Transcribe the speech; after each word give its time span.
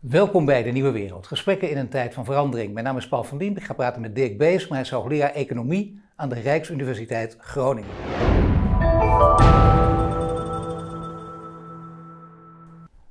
Welkom 0.00 0.44
bij 0.44 0.62
De 0.62 0.70
Nieuwe 0.70 0.90
Wereld. 0.90 1.26
Gesprekken 1.26 1.70
in 1.70 1.76
een 1.76 1.88
tijd 1.88 2.14
van 2.14 2.24
verandering. 2.24 2.72
Mijn 2.72 2.84
naam 2.84 2.96
is 2.96 3.08
Paul 3.08 3.24
van 3.24 3.38
Dien. 3.38 3.56
Ik 3.56 3.62
ga 3.62 3.74
praten 3.74 4.00
met 4.00 4.14
Dirk 4.14 4.38
Bees, 4.38 4.62
maar 4.62 4.78
hij 4.78 4.86
is 4.86 4.90
hoogleraar 4.92 5.30
Economie 5.30 6.00
aan 6.16 6.28
de 6.28 6.40
Rijksuniversiteit 6.40 7.36
Groningen. 7.38 7.90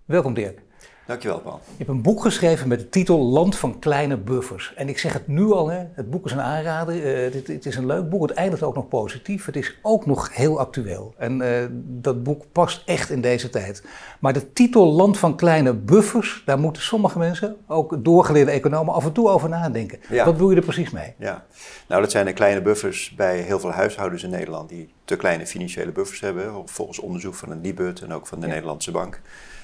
Welkom 0.05 0.33
Dirk. 0.33 0.61
Dankjewel, 1.09 1.39
Paul. 1.39 1.59
Je 1.65 1.77
hebt 1.77 1.89
een 1.89 2.01
boek 2.01 2.21
geschreven 2.21 2.67
met 2.67 2.79
de 2.79 2.89
titel 2.89 3.19
Land 3.19 3.55
van 3.55 3.79
kleine 3.79 4.17
buffers. 4.17 4.73
En 4.75 4.89
ik 4.89 4.97
zeg 4.97 5.13
het 5.13 5.27
nu 5.27 5.51
al, 5.51 5.69
hè, 5.69 5.83
het 5.93 6.09
boek 6.09 6.25
is 6.25 6.31
een 6.31 6.41
aanrader. 6.41 6.95
Uh, 6.95 7.31
dit, 7.31 7.47
het 7.47 7.65
is 7.65 7.75
een 7.75 7.85
leuk 7.85 8.09
boek. 8.09 8.21
Het 8.21 8.37
eindigt 8.37 8.63
ook 8.63 8.75
nog 8.75 8.87
positief. 8.87 9.45
Het 9.45 9.55
is 9.55 9.79
ook 9.81 10.05
nog 10.05 10.35
heel 10.35 10.59
actueel. 10.59 11.13
En 11.17 11.41
uh, 11.41 11.65
dat 11.71 12.23
boek 12.23 12.45
past 12.51 12.83
echt 12.85 13.09
in 13.09 13.21
deze 13.21 13.49
tijd. 13.49 13.83
Maar 14.19 14.33
de 14.33 14.53
titel 14.53 14.85
Land 14.85 15.17
van 15.17 15.35
kleine 15.35 15.73
buffers, 15.73 16.43
daar 16.45 16.59
moeten 16.59 16.81
sommige 16.81 17.17
mensen, 17.17 17.55
ook 17.67 18.03
doorgeleerde 18.03 18.51
economen, 18.51 18.93
af 18.93 19.05
en 19.05 19.11
toe 19.11 19.29
over 19.29 19.49
nadenken. 19.49 19.99
Ja. 20.09 20.25
Wat 20.25 20.37
doe 20.37 20.49
je 20.49 20.57
er 20.57 20.63
precies 20.63 20.89
mee? 20.89 21.13
Ja, 21.17 21.45
nou 21.87 22.01
dat 22.01 22.11
zijn 22.11 22.25
de 22.25 22.33
kleine 22.33 22.61
buffers 22.61 23.13
bij 23.15 23.39
heel 23.39 23.59
veel 23.59 23.71
huishoudens 23.71 24.23
in 24.23 24.29
Nederland 24.29 24.69
die 24.69 24.93
te 25.05 25.15
kleine 25.15 25.47
financiële 25.47 25.91
buffers 25.91 26.19
hebben. 26.19 26.53
Volgens 26.65 26.99
onderzoek 26.99 27.35
van 27.35 27.51
een 27.51 27.61
Nibud 27.61 28.01
en 28.01 28.13
ook 28.13 28.27
van 28.27 28.39
de 28.39 28.45
ja. 28.45 28.51
Nederlandse 28.51 28.91
Bank. 28.91 29.21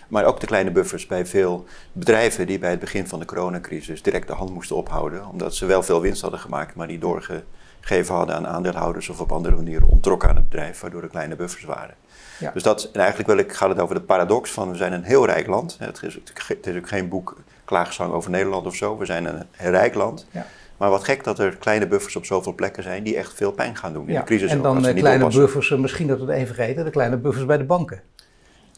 Maar 0.08 0.26
ook 0.26 0.40
de 0.40 0.46
kleine 0.46 0.72
buffers 0.72 1.08
bij 1.08 1.26
veel 1.26 1.66
bedrijven 1.92 2.48
die 2.48 2.60
bij 2.60 2.70
het 2.70 2.80
begin 2.80 3.08
van 3.08 3.20
de 3.20 3.26
coronacrisis 3.26 4.02
direct 4.02 4.28
de 4.28 4.34
hand 4.34 4.50
moesten 4.50 4.76
ophouden. 4.76 5.28
Omdat 5.28 5.56
ze 5.56 5.66
wel 5.66 5.84
veel 5.84 6.02
winst 6.02 6.22
hadden 6.22 6.40
gemaakt, 6.40 6.76
maar 6.76 6.88
die 6.88 7.00
doorgegeven 7.00 8.16
hadden 8.16 8.36
aan 8.36 8.48
aandeelhouders 8.48 9.10
of 9.10 9.20
op 9.20 9.32
andere 9.32 9.56
manieren 9.56 9.88
ontrokken 9.88 10.30
aan 10.30 10.36
het 10.36 10.50
bedrijf, 10.50 10.80
waardoor 10.80 11.02
er 11.02 11.10
kleine 11.10 11.36
buffers 11.36 11.64
waren. 11.64 11.96
Ja. 12.40 12.52
Dus 12.52 12.64
dat, 12.64 12.90
en 12.94 13.00
eigenlijk 13.00 13.30
wil 13.30 13.38
ik, 13.38 13.54
gaat 13.54 13.70
het 13.70 13.80
over 13.80 13.96
de 13.96 14.02
paradox 14.02 14.52
van 14.52 14.72
we 14.72 14.78
zijn 14.78 14.94
een 14.94 15.04
heel 15.04 15.26
rijk 15.26 15.48
land. 15.48 15.78
Het 15.80 16.04
is, 16.04 16.14
het 16.48 16.68
is 16.68 16.78
ook 16.78 16.88
geen 16.88 17.10
boek 17.10 17.38
klaagzang 17.66 18.14
over 18.14 18.32
Nederland 18.32 18.66
of 18.66 18.76
zo. 18.76 18.98
We 18.98 19.06
zijn 19.06 19.26
een 19.26 19.46
rijk 19.58 19.96
land. 19.96 20.28
Ja. 20.32 20.46
Maar 20.78 20.90
wat 20.90 21.04
gek 21.04 21.24
dat 21.24 21.40
er 21.40 21.56
kleine 21.56 21.88
buffers 21.88 22.16
op 22.16 22.26
zoveel 22.26 22.54
plekken 22.54 22.84
zijn 22.84 23.04
die 23.04 23.16
echt 23.18 23.34
veel 23.34 23.52
pijn 23.52 23.76
gaan 23.76 23.94
doen 23.94 24.08
in 24.08 24.14
ja. 24.14 24.20
de 24.20 24.26
crisis. 24.26 24.52
En 24.52 24.62
dan 24.62 24.82
de 24.82 24.94
kleine 24.94 25.28
buffers, 25.28 25.70
misschien 25.70 26.08
dat 26.08 26.20
we 26.20 26.26
het 26.26 26.36
even 26.36 26.56
vergeten, 26.56 26.86
de 26.86 26.92
kleine 26.92 27.18
buffers 27.18 27.46
bij 27.46 27.58
de 27.58 27.64
banken. 27.64 28.02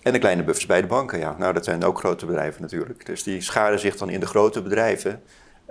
En 0.04 0.14
de 0.14 0.20
kleine 0.20 0.44
buffers 0.44 0.66
bij 0.66 0.82
de 0.82 0.88
banken, 0.88 1.20
ja. 1.20 1.36
Nou, 1.38 1.54
dat 1.54 1.66
zijn 1.66 1.84
ook 1.84 2.00
grote 2.00 2.26
bedrijven 2.26 2.62
natuurlijk. 2.62 3.06
Dus 3.06 3.24
die 3.24 3.42
scharen 3.42 3.80
zich 3.80 3.98
dan 3.98 4.10
in 4.10 4.20
de 4.20 4.26
grote 4.26 4.62
bedrijven, 4.62 5.22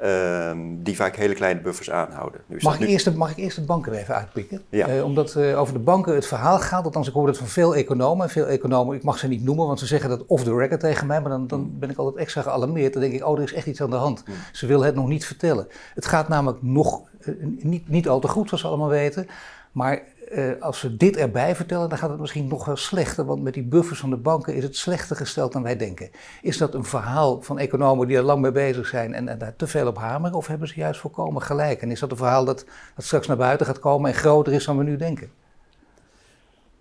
uh, 0.02 0.50
die 0.82 0.96
vaak 0.96 1.16
hele 1.16 1.34
kleine 1.34 1.60
buffers 1.60 1.90
aanhouden. 1.90 2.40
Dus 2.46 2.62
mag, 2.62 2.74
ik 2.74 2.80
nu... 2.80 2.86
eerst, 2.86 3.14
mag 3.14 3.30
ik 3.30 3.36
eerst 3.36 3.56
de 3.56 3.62
banken 3.62 3.92
even 3.92 4.14
uitpikken? 4.14 4.62
Ja. 4.68 4.96
Uh, 4.96 5.04
omdat 5.04 5.34
uh, 5.38 5.60
over 5.60 5.72
de 5.72 5.78
banken 5.78 6.14
het 6.14 6.26
verhaal 6.26 6.58
gaat, 6.58 6.84
althans 6.84 7.08
ik 7.08 7.14
hoor 7.14 7.26
het 7.26 7.38
van 7.38 7.46
veel 7.46 7.76
economen. 7.76 8.30
Veel 8.30 8.46
economen, 8.46 8.96
ik 8.96 9.02
mag 9.02 9.18
ze 9.18 9.28
niet 9.28 9.44
noemen, 9.44 9.66
want 9.66 9.78
ze 9.78 9.86
zeggen 9.86 10.10
dat 10.10 10.26
off 10.26 10.44
the 10.44 10.56
record 10.56 10.80
tegen 10.80 11.06
mij. 11.06 11.20
Maar 11.20 11.30
dan, 11.30 11.46
dan 11.46 11.60
mm. 11.60 11.78
ben 11.78 11.90
ik 11.90 11.96
altijd 11.96 12.16
extra 12.16 12.42
gealarmeerd. 12.42 12.92
Dan 12.92 13.02
denk 13.02 13.14
ik, 13.14 13.26
oh, 13.26 13.36
er 13.36 13.44
is 13.44 13.52
echt 13.52 13.66
iets 13.66 13.80
aan 13.80 13.90
de 13.90 13.96
hand. 13.96 14.22
Mm. 14.26 14.34
Ze 14.52 14.66
willen 14.66 14.86
het 14.86 14.94
nog 14.94 15.08
niet 15.08 15.26
vertellen. 15.26 15.66
Het 15.94 16.06
gaat 16.06 16.28
namelijk 16.28 16.62
nog 16.62 17.02
eh, 17.20 17.34
niet, 17.40 17.88
niet 17.88 18.08
al 18.08 18.20
te 18.20 18.28
goed, 18.28 18.48
zoals 18.48 18.62
we 18.62 18.68
allemaal 18.68 18.88
weten. 18.88 19.28
Maar 19.72 20.02
uh, 20.32 20.50
als 20.60 20.82
we 20.82 20.96
dit 20.96 21.16
erbij 21.16 21.56
vertellen, 21.56 21.88
dan 21.88 21.98
gaat 21.98 22.10
het 22.10 22.20
misschien 22.20 22.48
nog 22.48 22.64
wel 22.64 22.76
slechter. 22.76 23.24
Want 23.24 23.42
met 23.42 23.54
die 23.54 23.62
buffers 23.62 24.00
van 24.00 24.10
de 24.10 24.16
banken 24.16 24.54
is 24.54 24.62
het 24.62 24.76
slechter 24.76 25.16
gesteld 25.16 25.52
dan 25.52 25.62
wij 25.62 25.76
denken. 25.76 26.10
Is 26.42 26.58
dat 26.58 26.74
een 26.74 26.84
verhaal 26.84 27.42
van 27.42 27.58
economen 27.58 28.06
die 28.06 28.16
er 28.16 28.22
lang 28.22 28.40
mee 28.40 28.52
bezig 28.52 28.86
zijn 28.86 29.14
en, 29.14 29.38
daar 29.38 29.56
te 29.56 29.66
veel 29.66 29.86
op 29.86 29.98
hameren? 29.98 30.36
Of 30.36 30.46
hebben 30.46 30.68
ze 30.68 30.74
juist 30.76 31.00
volkomen 31.00 31.42
gelijk? 31.42 31.82
En 31.82 31.90
is 31.90 32.00
dat 32.00 32.10
een 32.10 32.16
verhaal 32.16 32.44
dat, 32.44 32.64
dat 32.94 33.04
straks 33.04 33.26
naar 33.26 33.36
buiten 33.36 33.66
gaat 33.66 33.78
komen 33.78 34.10
en 34.10 34.16
groter 34.16 34.52
is 34.52 34.64
dan 34.64 34.78
we 34.78 34.84
nu 34.84 34.96
denken? 34.96 35.30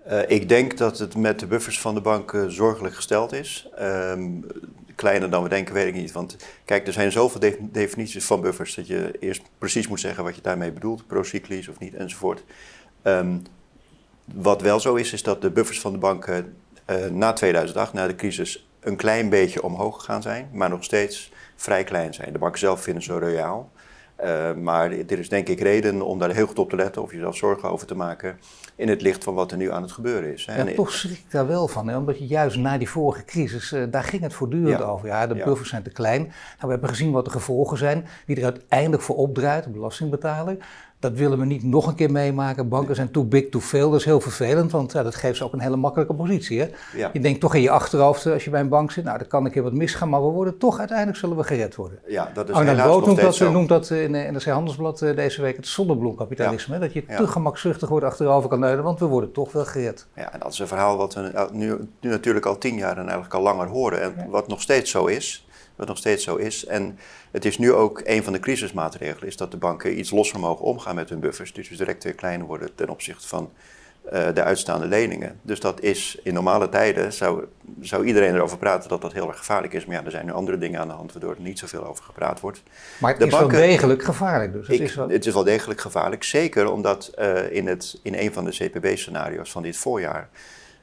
Uh, 0.07 0.19
ik 0.27 0.49
denk 0.49 0.77
dat 0.77 0.97
het 0.97 1.15
met 1.15 1.39
de 1.39 1.47
buffers 1.47 1.81
van 1.81 1.93
de 1.93 2.01
banken 2.01 2.51
zorgelijk 2.51 2.95
gesteld 2.95 3.33
is. 3.33 3.69
Um, 3.81 4.45
kleiner 4.95 5.29
dan 5.29 5.43
we 5.43 5.49
denken, 5.49 5.73
weet 5.73 5.87
ik 5.87 5.93
niet. 5.93 6.11
Want 6.11 6.35
kijk, 6.65 6.87
er 6.87 6.93
zijn 6.93 7.11
zoveel 7.11 7.39
de 7.39 7.57
definities 7.59 8.25
van 8.25 8.41
buffers 8.41 8.75
dat 8.75 8.87
je 8.87 9.11
eerst 9.19 9.41
precies 9.57 9.87
moet 9.87 9.99
zeggen 9.99 10.23
wat 10.23 10.35
je 10.35 10.41
daarmee 10.41 10.71
bedoelt, 10.71 11.07
procyclisch 11.07 11.67
of 11.67 11.79
niet 11.79 11.93
enzovoort. 11.93 12.43
Um, 13.07 13.41
wat 14.33 14.61
wel 14.61 14.79
zo 14.79 14.95
is, 14.95 15.13
is 15.13 15.23
dat 15.23 15.41
de 15.41 15.51
buffers 15.51 15.79
van 15.79 15.91
de 15.91 15.97
banken 15.97 16.55
uh, 16.89 17.05
na 17.05 17.33
2008, 17.33 17.93
na 17.93 18.07
de 18.07 18.15
crisis, 18.15 18.67
een 18.79 18.95
klein 18.95 19.29
beetje 19.29 19.63
omhoog 19.63 19.95
gegaan 19.95 20.21
zijn, 20.21 20.49
maar 20.51 20.69
nog 20.69 20.83
steeds 20.83 21.31
vrij 21.55 21.83
klein 21.83 22.13
zijn. 22.13 22.33
De 22.33 22.39
banken 22.39 22.59
zelf 22.59 22.81
vinden 22.81 23.03
ze 23.03 23.19
royaal. 23.19 23.71
Uh, 24.23 24.53
maar 24.53 24.91
er 24.91 25.19
is 25.19 25.29
denk 25.29 25.47
ik 25.47 25.59
reden 25.59 26.01
om 26.01 26.19
daar 26.19 26.31
heel 26.31 26.47
goed 26.47 26.59
op 26.59 26.69
te 26.69 26.75
letten 26.75 27.01
of 27.01 27.11
jezelf 27.11 27.35
zorgen 27.35 27.69
over 27.69 27.87
te 27.87 27.95
maken 27.95 28.39
in 28.75 28.89
het 28.89 29.01
licht 29.01 29.23
van 29.23 29.33
wat 29.33 29.51
er 29.51 29.57
nu 29.57 29.71
aan 29.71 29.81
het 29.81 29.91
gebeuren 29.91 30.33
is. 30.33 30.45
Hè. 30.45 30.63
Ja, 30.63 30.73
toch 30.75 30.91
schrik 30.91 31.17
ik 31.17 31.31
daar 31.31 31.47
wel 31.47 31.67
van, 31.67 31.87
hè? 31.87 31.97
omdat 31.97 32.19
je 32.19 32.27
juist 32.27 32.57
na 32.57 32.77
die 32.77 32.89
vorige 32.89 33.25
crisis, 33.25 33.71
uh, 33.71 33.83
daar 33.89 34.03
ging 34.03 34.21
het 34.21 34.33
voortdurend 34.33 34.79
ja. 34.79 34.85
over. 34.85 35.07
Ja, 35.07 35.27
de 35.27 35.35
ja. 35.35 35.45
buffers 35.45 35.69
zijn 35.69 35.83
te 35.83 35.89
klein. 35.89 36.21
Nou, 36.21 36.33
we 36.59 36.67
hebben 36.67 36.89
gezien 36.89 37.11
wat 37.11 37.25
de 37.25 37.31
gevolgen 37.31 37.77
zijn, 37.77 38.05
wie 38.25 38.35
er 38.35 38.43
uiteindelijk 38.43 39.01
voor 39.01 39.15
opdraait, 39.15 39.63
de 39.63 39.69
belastingbetaler. 39.69 40.57
Dat 41.09 41.17
willen 41.17 41.39
we 41.39 41.45
niet 41.45 41.63
nog 41.63 41.87
een 41.87 41.95
keer 41.95 42.11
meemaken. 42.11 42.69
Banken 42.69 42.95
zijn 42.95 43.11
too 43.11 43.23
big, 43.23 43.49
too 43.49 43.61
veel. 43.61 43.89
Dat 43.89 43.99
is 43.99 44.05
heel 44.05 44.19
vervelend, 44.19 44.71
want 44.71 44.91
ja, 44.91 45.03
dat 45.03 45.15
geeft 45.15 45.37
ze 45.37 45.43
ook 45.43 45.53
een 45.53 45.59
hele 45.59 45.75
makkelijke 45.75 46.13
positie. 46.13 46.59
Hè? 46.59 46.69
Ja. 46.95 47.09
Je 47.13 47.19
denkt 47.19 47.39
toch 47.39 47.55
in 47.55 47.61
je 47.61 47.69
achterhoofd, 47.69 48.25
als 48.25 48.43
je 48.43 48.49
bij 48.49 48.59
een 48.59 48.69
bank 48.69 48.91
zit, 48.91 49.03
nou, 49.03 49.19
er 49.19 49.25
kan 49.25 49.45
een 49.45 49.51
keer 49.51 49.63
wat 49.63 49.73
misgaan, 49.73 50.09
maar 50.09 50.25
we 50.25 50.31
worden 50.31 50.57
toch, 50.57 50.79
uiteindelijk 50.79 51.17
zullen 51.17 51.37
we 51.37 51.43
gered 51.43 51.75
worden. 51.75 51.99
Ja, 52.07 52.31
dat 52.33 52.49
is 52.49 52.55
Boot 52.55 53.05
noemt 53.05 53.21
dat, 53.21 53.39
noemt 53.39 53.69
dat 53.69 53.89
in 53.89 54.11
NRC 54.11 54.43
Handelsblad 54.45 54.99
deze 54.99 55.41
week 55.41 55.55
het 55.55 55.67
zonnebloemkapitalisme. 55.67 56.73
Ja. 56.73 56.79
Dat 56.79 56.93
je 56.93 57.05
te 57.05 57.27
gemakzuchtig 57.27 57.89
wordt 57.89 58.05
achterover 58.05 58.49
kan 58.49 58.59
leunen, 58.59 58.83
want 58.83 58.99
we 58.99 59.05
worden 59.05 59.31
toch 59.31 59.51
wel 59.51 59.65
gered. 59.65 60.07
Ja, 60.15 60.33
en 60.33 60.39
dat 60.39 60.51
is 60.51 60.59
een 60.59 60.67
verhaal 60.67 60.97
wat 60.97 61.13
we 61.13 61.47
nu, 61.51 61.75
nu 61.99 62.09
natuurlijk 62.09 62.45
al 62.45 62.57
tien 62.57 62.75
jaar 62.75 62.97
en 62.97 63.03
eigenlijk 63.03 63.33
al 63.33 63.41
langer 63.41 63.67
horen. 63.67 64.01
En 64.01 64.29
wat 64.29 64.47
nog 64.47 64.61
steeds 64.61 64.91
zo 64.91 65.05
is 65.05 65.44
wat 65.75 65.87
nog 65.87 65.97
steeds 65.97 66.23
zo 66.23 66.35
is. 66.35 66.65
En 66.65 66.99
het 67.31 67.45
is 67.45 67.57
nu 67.57 67.73
ook 67.73 68.01
een 68.03 68.23
van 68.23 68.33
de 68.33 68.39
crisismaatregelen, 68.39 69.27
is 69.27 69.37
dat 69.37 69.51
de 69.51 69.57
banken 69.57 69.99
iets 69.99 70.11
losser 70.11 70.39
mogen 70.39 70.65
omgaan 70.65 70.95
met 70.95 71.09
hun 71.09 71.19
buffers. 71.19 71.53
Dus 71.53 71.69
we 71.69 71.75
direct 71.75 72.03
weer 72.03 72.13
kleiner 72.13 72.47
worden 72.47 72.75
ten 72.75 72.89
opzichte 72.89 73.27
van 73.27 73.51
uh, 74.13 74.27
de 74.33 74.43
uitstaande 74.43 74.85
leningen. 74.85 75.39
Dus 75.41 75.59
dat 75.59 75.81
is 75.81 76.17
in 76.23 76.33
normale 76.33 76.69
tijden, 76.69 77.13
zou, 77.13 77.43
zou 77.81 78.05
iedereen 78.05 78.35
erover 78.35 78.57
praten 78.57 78.89
dat 78.89 79.01
dat 79.01 79.13
heel 79.13 79.27
erg 79.27 79.37
gevaarlijk 79.37 79.73
is. 79.73 79.85
Maar 79.85 79.95
ja, 79.95 80.05
er 80.05 80.11
zijn 80.11 80.25
nu 80.25 80.31
andere 80.31 80.57
dingen 80.57 80.79
aan 80.79 80.87
de 80.87 80.93
hand 80.93 81.11
waardoor 81.11 81.35
er 81.35 81.41
niet 81.41 81.59
zoveel 81.59 81.85
over 81.85 82.03
gepraat 82.03 82.39
wordt. 82.39 82.63
Maar 82.97 83.11
het 83.11 83.19
de 83.19 83.25
is 83.25 83.31
banken, 83.31 83.57
wel 83.57 83.67
degelijk 83.67 84.03
gevaarlijk 84.03 84.53
dus? 84.53 84.67
Het, 84.67 84.79
ik, 84.79 84.81
is 84.81 84.95
wel... 84.95 85.09
het 85.09 85.25
is 85.25 85.33
wel 85.33 85.43
degelijk 85.43 85.81
gevaarlijk, 85.81 86.23
zeker 86.23 86.71
omdat 86.71 87.11
uh, 87.19 87.51
in, 87.51 87.67
het, 87.67 87.99
in 88.01 88.13
een 88.15 88.33
van 88.33 88.45
de 88.45 88.51
CPB-scenario's 88.51 89.51
van 89.51 89.63
dit 89.63 89.77
voorjaar 89.77 90.29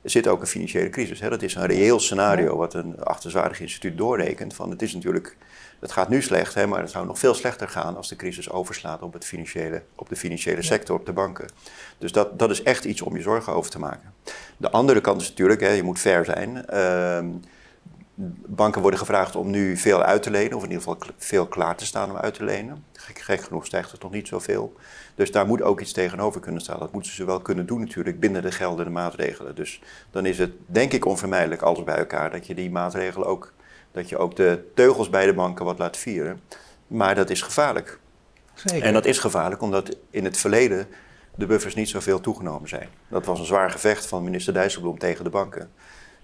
er 0.02 0.10
zit 0.10 0.28
ook 0.28 0.40
een 0.40 0.46
financiële 0.46 0.88
crisis. 0.88 1.20
Hè? 1.20 1.30
Dat 1.30 1.42
is 1.42 1.54
een 1.54 1.66
reëel 1.66 2.00
scenario 2.00 2.56
wat 2.56 2.74
een 2.74 3.00
achterzwaardig 3.00 3.60
instituut 3.60 3.96
doorrekent. 3.96 4.54
Van 4.54 4.70
het 4.70 4.82
is 4.82 4.94
natuurlijk, 4.94 5.36
het 5.80 5.92
gaat 5.92 6.08
nu 6.08 6.22
slecht, 6.22 6.54
hè, 6.54 6.66
maar 6.66 6.80
het 6.80 6.90
zou 6.90 7.06
nog 7.06 7.18
veel 7.18 7.34
slechter 7.34 7.68
gaan 7.68 7.96
als 7.96 8.08
de 8.08 8.16
crisis 8.16 8.50
overslaat 8.50 9.02
op, 9.02 9.12
het 9.12 9.24
financiële, 9.24 9.82
op 9.94 10.08
de 10.08 10.16
financiële 10.16 10.62
sector, 10.62 10.96
op 10.96 11.06
de 11.06 11.12
banken. 11.12 11.48
Dus 11.98 12.12
dat, 12.12 12.38
dat 12.38 12.50
is 12.50 12.62
echt 12.62 12.84
iets 12.84 13.02
om 13.02 13.16
je 13.16 13.22
zorgen 13.22 13.52
over 13.52 13.70
te 13.70 13.78
maken. 13.78 14.14
De 14.56 14.70
andere 14.70 15.00
kant 15.00 15.20
is 15.20 15.28
natuurlijk, 15.28 15.60
hè, 15.60 15.70
je 15.70 15.82
moet 15.82 15.98
fair 15.98 16.24
zijn. 16.24 16.64
Uh, 16.72 17.38
banken 18.46 18.80
worden 18.80 18.98
gevraagd 19.00 19.36
om 19.36 19.50
nu 19.50 19.76
veel 19.76 20.02
uit 20.02 20.22
te 20.22 20.30
lenen, 20.30 20.56
of 20.56 20.62
in 20.64 20.70
ieder 20.70 20.82
geval 20.82 21.14
veel 21.16 21.46
klaar 21.46 21.76
te 21.76 21.86
staan 21.86 22.10
om 22.10 22.16
uit 22.16 22.34
te 22.34 22.44
lenen. 22.44 22.84
Gek, 22.92 23.18
gek 23.18 23.42
genoeg 23.42 23.66
stijgt 23.66 23.90
het 23.90 24.02
nog 24.02 24.12
niet 24.12 24.28
zoveel. 24.28 24.72
Dus 25.14 25.30
daar 25.30 25.46
moet 25.46 25.62
ook 25.62 25.80
iets 25.80 25.92
tegenover 25.92 26.40
kunnen 26.40 26.60
staan. 26.60 26.78
Dat 26.78 26.92
moeten 26.92 27.12
ze 27.12 27.24
wel 27.24 27.40
kunnen 27.40 27.66
doen 27.66 27.80
natuurlijk 27.80 28.20
binnen 28.20 28.42
de 28.42 28.52
geldende 28.52 28.90
maatregelen. 28.90 29.54
Dus 29.54 29.82
dan 30.10 30.26
is 30.26 30.38
het 30.38 30.52
denk 30.66 30.92
ik 30.92 31.04
onvermijdelijk 31.04 31.62
alles 31.62 31.84
bij 31.84 31.96
elkaar 31.96 32.30
dat 32.30 32.46
je 32.46 32.54
die 32.54 32.70
maatregelen 32.70 33.26
ook, 33.26 33.52
dat 33.92 34.08
je 34.08 34.18
ook 34.18 34.36
de 34.36 34.70
teugels 34.74 35.10
bij 35.10 35.26
de 35.26 35.34
banken 35.34 35.64
wat 35.64 35.78
laat 35.78 35.96
vieren. 35.96 36.40
Maar 36.86 37.14
dat 37.14 37.30
is 37.30 37.42
gevaarlijk. 37.42 37.98
Zeker. 38.54 38.82
En 38.82 38.92
dat 38.92 39.04
is 39.04 39.18
gevaarlijk 39.18 39.62
omdat 39.62 39.96
in 40.10 40.24
het 40.24 40.36
verleden 40.36 40.86
de 41.34 41.46
buffers 41.46 41.74
niet 41.74 41.88
zoveel 41.88 42.20
toegenomen 42.20 42.68
zijn. 42.68 42.88
Dat 43.08 43.26
was 43.26 43.38
een 43.38 43.44
zwaar 43.44 43.70
gevecht 43.70 44.06
van 44.06 44.24
minister 44.24 44.52
Dijsselbloem 44.52 44.98
tegen 44.98 45.24
de 45.24 45.30
banken. 45.30 45.70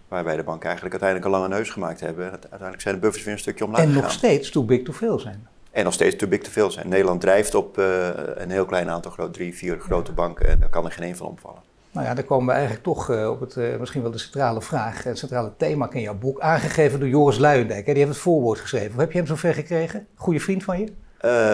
Waarbij 0.08 0.36
de 0.36 0.42
banken 0.42 0.68
eigenlijk 0.68 1.02
uiteindelijk 1.02 1.34
een 1.34 1.40
lange 1.40 1.54
neus 1.54 1.70
gemaakt 1.70 2.00
hebben. 2.00 2.30
Uiteindelijk 2.30 2.80
zijn 2.80 2.94
de 2.94 3.00
buffers 3.00 3.24
weer 3.24 3.32
een 3.32 3.38
stukje 3.38 3.64
omlaag 3.64 3.80
En 3.80 3.92
nog 3.92 4.10
steeds 4.10 4.50
too 4.50 4.64
big 4.64 4.82
to 4.82 4.92
veel 4.92 5.18
zijn. 5.18 5.46
En 5.70 5.84
nog 5.84 5.92
steeds 5.92 6.16
te 6.16 6.26
big 6.26 6.40
te 6.40 6.50
veel 6.50 6.70
zijn. 6.70 6.88
Nederland 6.88 7.20
drijft 7.20 7.54
op 7.54 7.78
uh, 7.78 8.08
een 8.34 8.50
heel 8.50 8.64
klein 8.64 8.90
aantal, 8.90 9.10
groot, 9.10 9.34
drie, 9.34 9.54
vier 9.54 9.80
grote 9.80 10.12
banken. 10.12 10.48
En 10.48 10.60
daar 10.60 10.68
kan 10.68 10.84
er 10.84 10.92
geen 10.92 11.04
één 11.04 11.16
van 11.16 11.26
omvallen. 11.26 11.62
Nou 11.90 12.06
ja, 12.06 12.14
dan 12.14 12.24
komen 12.24 12.46
we 12.46 12.52
eigenlijk 12.52 12.82
toch 12.82 13.10
uh, 13.10 13.30
op 13.30 13.40
het, 13.40 13.56
uh, 13.56 13.76
misschien 13.76 14.02
wel 14.02 14.10
de 14.10 14.18
centrale 14.18 14.62
vraag, 14.62 15.02
het 15.02 15.18
centrale 15.18 15.52
thema 15.56 15.92
in 15.92 16.00
jouw 16.00 16.14
boek. 16.14 16.40
Aangegeven 16.40 17.00
door 17.00 17.08
Joris 17.08 17.38
Luijendijk. 17.38 17.86
Hè? 17.86 17.92
Die 17.92 18.02
heeft 18.02 18.14
het 18.14 18.24
voorwoord 18.24 18.58
geschreven. 18.58 18.92
Hoe 18.92 19.00
heb 19.00 19.12
je 19.12 19.18
hem 19.18 19.26
zover 19.26 19.54
gekregen? 19.54 20.06
Goede 20.14 20.40
vriend 20.40 20.64
van 20.64 20.78
je? 20.78 20.92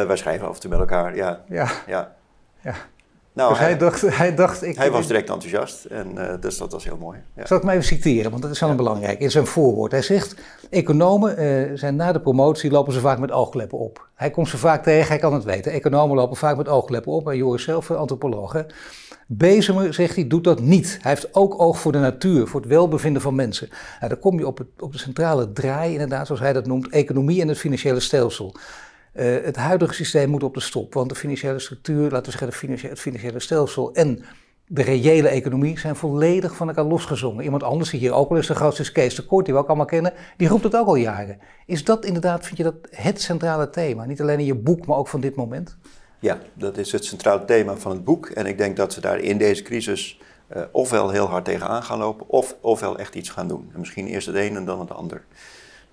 wij 0.06 0.16
schrijven 0.16 0.48
af 0.48 0.54
en 0.54 0.60
toe 0.60 0.70
met 0.70 0.78
elkaar, 0.78 1.16
ja. 1.16 1.44
Ja. 1.48 1.70
ja. 1.86 2.16
ja. 2.60 2.74
Nou, 3.34 3.48
dus 3.48 3.58
hij, 3.58 3.78
dacht, 3.78 4.00
hij 4.00 4.34
dacht... 4.34 4.62
Ik, 4.62 4.76
hij 4.76 4.90
was 4.90 5.06
direct 5.06 5.30
enthousiast 5.30 5.84
en 5.84 6.10
uh, 6.14 6.34
dus 6.40 6.58
dat 6.58 6.72
was 6.72 6.84
heel 6.84 6.96
mooi. 6.96 7.18
Ja. 7.36 7.46
Zal 7.46 7.56
ik 7.56 7.62
hem 7.62 7.72
even 7.72 7.84
citeren, 7.84 8.30
want 8.30 8.42
dat 8.42 8.50
is 8.50 8.60
wel 8.60 8.70
een 8.70 8.76
belangrijk. 8.76 9.20
In 9.20 9.30
zijn 9.30 9.46
voorwoord. 9.46 9.92
Hij 9.92 10.02
zegt, 10.02 10.34
economen 10.70 11.42
uh, 11.42 11.70
zijn 11.74 11.96
na 11.96 12.12
de 12.12 12.20
promotie 12.20 12.70
lopen 12.70 12.92
ze 12.92 13.00
vaak 13.00 13.18
met 13.18 13.30
oogkleppen 13.30 13.78
op. 13.78 14.08
Hij 14.14 14.30
komt 14.30 14.48
ze 14.48 14.58
vaak 14.58 14.82
tegen, 14.82 15.08
hij 15.08 15.18
kan 15.18 15.32
het 15.34 15.44
weten. 15.44 15.72
Economen 15.72 16.16
lopen 16.16 16.36
vaak 16.36 16.56
met 16.56 16.68
oogkleppen 16.68 17.12
op. 17.12 17.28
En 17.28 17.36
Joris 17.36 17.64
zelf, 17.64 17.90
antropoloog. 17.90 18.64
Bezemer, 19.26 19.94
zegt 19.94 20.14
hij, 20.14 20.26
doet 20.26 20.44
dat 20.44 20.60
niet. 20.60 20.98
Hij 21.02 21.10
heeft 21.10 21.34
ook 21.34 21.60
oog 21.62 21.78
voor 21.78 21.92
de 21.92 21.98
natuur, 21.98 22.46
voor 22.46 22.60
het 22.60 22.68
welbevinden 22.68 23.22
van 23.22 23.34
mensen. 23.34 23.68
Nou, 23.70 24.08
dan 24.08 24.20
kom 24.20 24.38
je 24.38 24.46
op, 24.46 24.58
het, 24.58 24.68
op 24.78 24.92
de 24.92 24.98
centrale 24.98 25.52
draai, 25.52 25.92
inderdaad, 25.92 26.26
zoals 26.26 26.40
hij 26.40 26.52
dat 26.52 26.66
noemt, 26.66 26.88
economie 26.88 27.40
en 27.40 27.48
het 27.48 27.58
financiële 27.58 28.00
stelsel. 28.00 28.54
Uh, 29.14 29.44
het 29.44 29.56
huidige 29.56 29.94
systeem 29.94 30.30
moet 30.30 30.42
op 30.42 30.54
de 30.54 30.60
stop, 30.60 30.94
want 30.94 31.08
de 31.08 31.14
financiële 31.14 31.58
structuur, 31.58 32.10
laten 32.10 32.32
we 32.32 32.38
zeggen 32.38 32.88
het 32.88 33.00
financiële 33.00 33.40
stelsel 33.40 33.94
en 33.94 34.24
de 34.66 34.82
reële 34.82 35.28
economie 35.28 35.78
zijn 35.78 35.96
volledig 35.96 36.56
van 36.56 36.68
elkaar 36.68 36.84
losgezongen. 36.84 37.44
Iemand 37.44 37.62
anders 37.62 37.90
die 37.90 38.00
hier 38.00 38.12
ook 38.12 38.30
al 38.30 38.36
eens 38.36 38.46
de 38.46 38.54
grootste 38.54 38.82
is 38.82 38.92
Kees 38.92 39.14
de 39.14 39.22
Kort, 39.22 39.44
die 39.44 39.54
we 39.54 39.60
ook 39.60 39.66
allemaal 39.66 39.86
kennen, 39.86 40.12
die 40.36 40.48
roept 40.48 40.64
het 40.64 40.76
ook 40.76 40.86
al 40.86 40.94
jaren. 40.94 41.38
Is 41.66 41.84
dat 41.84 42.04
inderdaad, 42.04 42.44
vind 42.44 42.56
je 42.56 42.62
dat 42.62 42.74
het 42.90 43.20
centrale 43.20 43.70
thema? 43.70 44.04
Niet 44.04 44.20
alleen 44.20 44.38
in 44.38 44.44
je 44.44 44.54
boek, 44.54 44.86
maar 44.86 44.96
ook 44.96 45.08
van 45.08 45.20
dit 45.20 45.34
moment? 45.34 45.76
Ja, 46.18 46.38
dat 46.54 46.76
is 46.76 46.92
het 46.92 47.04
centrale 47.04 47.44
thema 47.44 47.76
van 47.76 47.92
het 47.92 48.04
boek. 48.04 48.26
En 48.26 48.46
ik 48.46 48.58
denk 48.58 48.76
dat 48.76 48.94
we 48.94 49.00
daar 49.00 49.18
in 49.18 49.38
deze 49.38 49.62
crisis 49.62 50.20
uh, 50.56 50.62
ofwel 50.72 51.10
heel 51.10 51.26
hard 51.26 51.44
tegenaan 51.44 51.82
gaan 51.82 51.98
lopen, 51.98 52.28
of, 52.28 52.56
ofwel 52.60 52.98
echt 52.98 53.14
iets 53.14 53.30
gaan 53.30 53.48
doen. 53.48 53.70
En 53.72 53.78
misschien 53.78 54.06
eerst 54.06 54.26
het 54.26 54.36
een 54.36 54.56
en 54.56 54.64
dan 54.64 54.80
het 54.80 54.90
ander. 54.90 55.24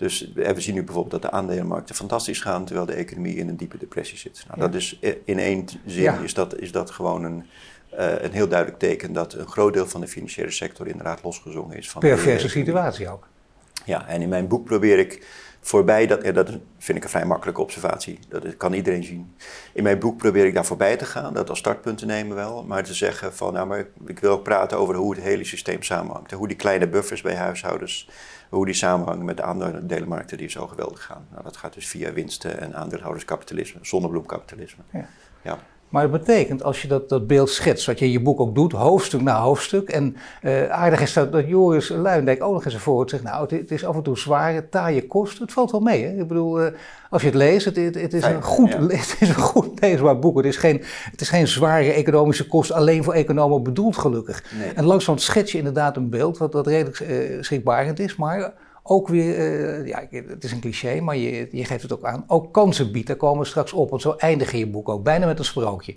Dus 0.01 0.31
we 0.33 0.61
zien 0.61 0.75
nu 0.75 0.83
bijvoorbeeld 0.83 1.21
dat 1.21 1.31
de 1.31 1.37
aandelenmarkten 1.37 1.95
fantastisch 1.95 2.39
gaan, 2.39 2.65
terwijl 2.65 2.85
de 2.85 2.93
economie 2.93 3.35
in 3.35 3.49
een 3.49 3.55
diepe 3.55 3.77
depressie 3.77 4.17
zit. 4.17 4.45
Nou, 4.47 4.59
dat 4.59 4.73
is 4.73 4.97
eh, 5.01 5.15
in 5.25 5.39
één 5.39 5.65
zin 5.85 6.23
is, 6.23 6.33
dat, 6.33 6.59
is 6.59 6.71
dat 6.71 6.91
gewoon 6.91 7.23
een, 7.23 7.45
uh, 7.93 8.21
een 8.21 8.31
heel 8.31 8.47
duidelijk 8.47 8.79
teken 8.79 9.13
dat 9.13 9.33
een 9.33 9.47
groot 9.47 9.73
deel 9.73 9.87
van 9.87 10.01
de 10.01 10.07
financiële 10.07 10.51
sector 10.51 10.87
inderdaad 10.87 11.23
losgezongen 11.23 11.77
is. 11.77 11.89
Van 11.89 12.01
Perverse 12.01 12.49
situatie 12.49 13.09
ook. 13.09 13.27
Ja, 13.85 14.07
en 14.07 14.21
in 14.21 14.29
mijn 14.29 14.47
boek 14.47 14.65
probeer 14.65 14.99
ik 14.99 15.27
voorbij, 15.61 16.07
dat, 16.07 16.23
ja, 16.23 16.31
dat 16.31 16.49
vind 16.77 16.97
ik 16.97 17.03
een 17.03 17.09
vrij 17.09 17.25
makkelijke 17.25 17.61
observatie, 17.61 18.19
dat 18.29 18.57
kan 18.57 18.73
iedereen 18.73 19.03
zien. 19.03 19.35
In 19.73 19.83
mijn 19.83 19.99
boek 19.99 20.17
probeer 20.17 20.45
ik 20.45 20.53
daar 20.53 20.65
voorbij 20.65 20.97
te 20.97 21.05
gaan, 21.05 21.33
dat 21.33 21.49
als 21.49 21.59
startpunt 21.59 21.97
te 21.97 22.05
nemen 22.05 22.35
wel, 22.35 22.63
maar 22.63 22.83
te 22.83 22.93
zeggen 22.93 23.33
van, 23.33 23.53
nou 23.53 23.67
maar 23.67 23.85
ik 24.05 24.19
wil 24.19 24.31
ook 24.31 24.43
praten 24.43 24.77
over 24.77 24.95
hoe 24.95 25.15
het 25.15 25.23
hele 25.23 25.43
systeem 25.43 25.83
samenhangt. 25.83 26.31
Hoe 26.31 26.47
die 26.47 26.57
kleine 26.57 26.87
buffers 26.87 27.21
bij 27.21 27.35
huishoudens, 27.35 28.09
hoe 28.51 28.65
die 28.65 28.73
samenhangen 28.73 29.25
met 29.25 29.37
de 29.37 29.43
aandelenmarkten 29.43 30.37
die 30.37 30.49
zo 30.49 30.67
geweldig 30.67 31.03
gaan. 31.03 31.27
Nou, 31.31 31.43
dat 31.43 31.57
gaat 31.57 31.73
dus 31.73 31.87
via 31.87 32.13
winsten 32.13 32.59
en 32.59 32.75
aandeelhouderskapitalisme, 32.75 33.79
zonnebloemkapitalisme. 33.81 34.83
Ja. 34.91 35.07
ja. 35.41 35.59
Maar 35.91 36.09
dat 36.09 36.19
betekent, 36.19 36.63
als 36.63 36.81
je 36.81 36.87
dat, 36.87 37.09
dat 37.09 37.27
beeld 37.27 37.49
schetst, 37.49 37.85
wat 37.85 37.99
je 37.99 38.05
in 38.05 38.11
je 38.11 38.21
boek 38.21 38.39
ook 38.39 38.55
doet, 38.55 38.71
hoofdstuk 38.71 39.21
na 39.21 39.39
hoofdstuk. 39.39 39.89
En 39.89 40.15
uh, 40.43 40.69
aardig 40.69 41.01
is 41.01 41.13
dat, 41.13 41.31
dat 41.31 41.47
Joris 41.47 41.89
Luijendijk 41.89 42.43
ook 42.43 42.53
nog 42.53 42.65
eens 42.65 42.73
ervoor 42.73 43.09
zegt, 43.09 43.23
nou, 43.23 43.41
het, 43.41 43.51
het, 43.51 43.71
is 43.71 43.85
af 43.85 43.95
en 43.95 44.03
toe 44.03 44.17
zware, 44.17 44.69
taaie 44.69 45.07
kost. 45.07 45.39
Het 45.39 45.51
valt 45.51 45.71
wel 45.71 45.79
mee, 45.79 46.03
hè? 46.03 46.19
Ik 46.19 46.27
bedoel, 46.27 46.61
uh, 46.61 46.67
als 47.09 47.21
je 47.21 47.27
het 47.27 47.37
leest, 47.37 47.65
het, 47.65 47.75
het, 47.75 47.95
het 47.95 48.13
is, 48.13 48.23
een 48.23 48.43
goed, 48.43 48.73
het 48.87 49.15
is 49.19 49.29
een 49.29 49.35
goed 49.35 49.81
leesbaar 49.81 50.19
boek. 50.19 50.37
Het 50.37 50.45
is, 50.45 50.57
geen, 50.57 50.83
het 51.11 51.21
is 51.21 51.29
geen 51.29 51.47
zware 51.47 51.91
economische 51.91 52.47
kost 52.47 52.71
alleen 52.71 53.03
voor 53.03 53.13
economen 53.13 53.63
bedoeld, 53.63 53.97
gelukkig. 53.97 54.43
Nee. 54.59 54.71
En 54.73 54.83
langzaam 54.83 55.17
schets 55.17 55.51
je 55.51 55.57
inderdaad 55.57 55.97
een 55.97 56.09
beeld 56.09 56.37
wat, 56.37 56.53
wat 56.53 56.67
redelijk 56.67 56.99
uh, 56.99 57.41
schrikbarend 57.43 57.99
is, 57.99 58.15
maar 58.15 58.53
ook 58.83 59.07
weer, 59.07 59.37
uh, 59.37 59.87
ja, 59.87 60.07
het 60.09 60.43
is 60.43 60.51
een 60.51 60.59
cliché, 60.59 61.01
maar 61.01 61.17
je, 61.17 61.47
je 61.51 61.65
geeft 61.65 61.81
het 61.81 61.93
ook 61.93 62.03
aan, 62.03 62.23
ook 62.27 62.53
kansen 62.53 62.91
biedt. 62.91 63.07
Daar 63.07 63.15
komen 63.15 63.39
we 63.39 63.47
straks 63.47 63.73
op, 63.73 63.89
want 63.89 64.01
zo 64.01 64.11
eindig 64.17 64.51
je 64.51 64.57
je 64.57 64.67
boek 64.67 64.89
ook, 64.89 65.03
bijna 65.03 65.25
met 65.25 65.39
een 65.39 65.45
sprookje. 65.45 65.95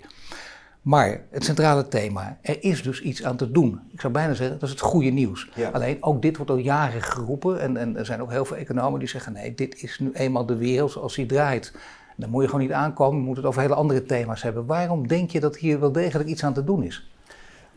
Maar 0.81 1.21
het 1.29 1.43
centrale 1.43 1.87
thema, 1.87 2.37
er 2.41 2.63
is 2.63 2.83
dus 2.83 3.01
iets 3.01 3.23
aan 3.23 3.35
te 3.37 3.51
doen. 3.51 3.79
Ik 3.91 4.01
zou 4.01 4.13
bijna 4.13 4.33
zeggen, 4.33 4.59
dat 4.59 4.63
is 4.63 4.69
het 4.69 4.79
goede 4.79 5.09
nieuws. 5.09 5.49
Alleen 5.73 5.97
ook 5.99 6.21
dit 6.21 6.37
wordt 6.37 6.51
al 6.51 6.57
jaren 6.57 7.01
geroepen 7.01 7.59
en, 7.59 7.77
en, 7.77 7.97
er 7.97 8.05
zijn 8.05 8.21
ook 8.21 8.31
heel 8.31 8.45
veel 8.45 8.57
economen 8.57 8.99
die 8.99 9.09
zeggen, 9.09 9.33
nee, 9.33 9.55
dit 9.55 9.83
is 9.83 9.99
nu 9.99 10.11
eenmaal 10.13 10.45
de 10.45 10.55
wereld 10.55 10.91
zoals 10.91 11.15
die 11.15 11.25
draait. 11.25 11.73
Dan 12.15 12.29
moet 12.29 12.41
je 12.41 12.49
gewoon 12.49 12.65
niet 12.65 12.75
aankomen, 12.75 13.19
je 13.19 13.25
moet 13.25 13.37
het 13.37 13.45
over 13.45 13.61
hele 13.61 13.75
andere 13.75 14.05
thema's 14.05 14.41
hebben. 14.41 14.65
Waarom 14.65 15.07
denk 15.07 15.29
je 15.29 15.39
dat 15.39 15.57
hier 15.57 15.79
wel 15.79 15.91
degelijk 15.91 16.29
iets 16.29 16.43
aan 16.43 16.53
te 16.53 16.63
doen 16.63 16.83
is? 16.83 17.14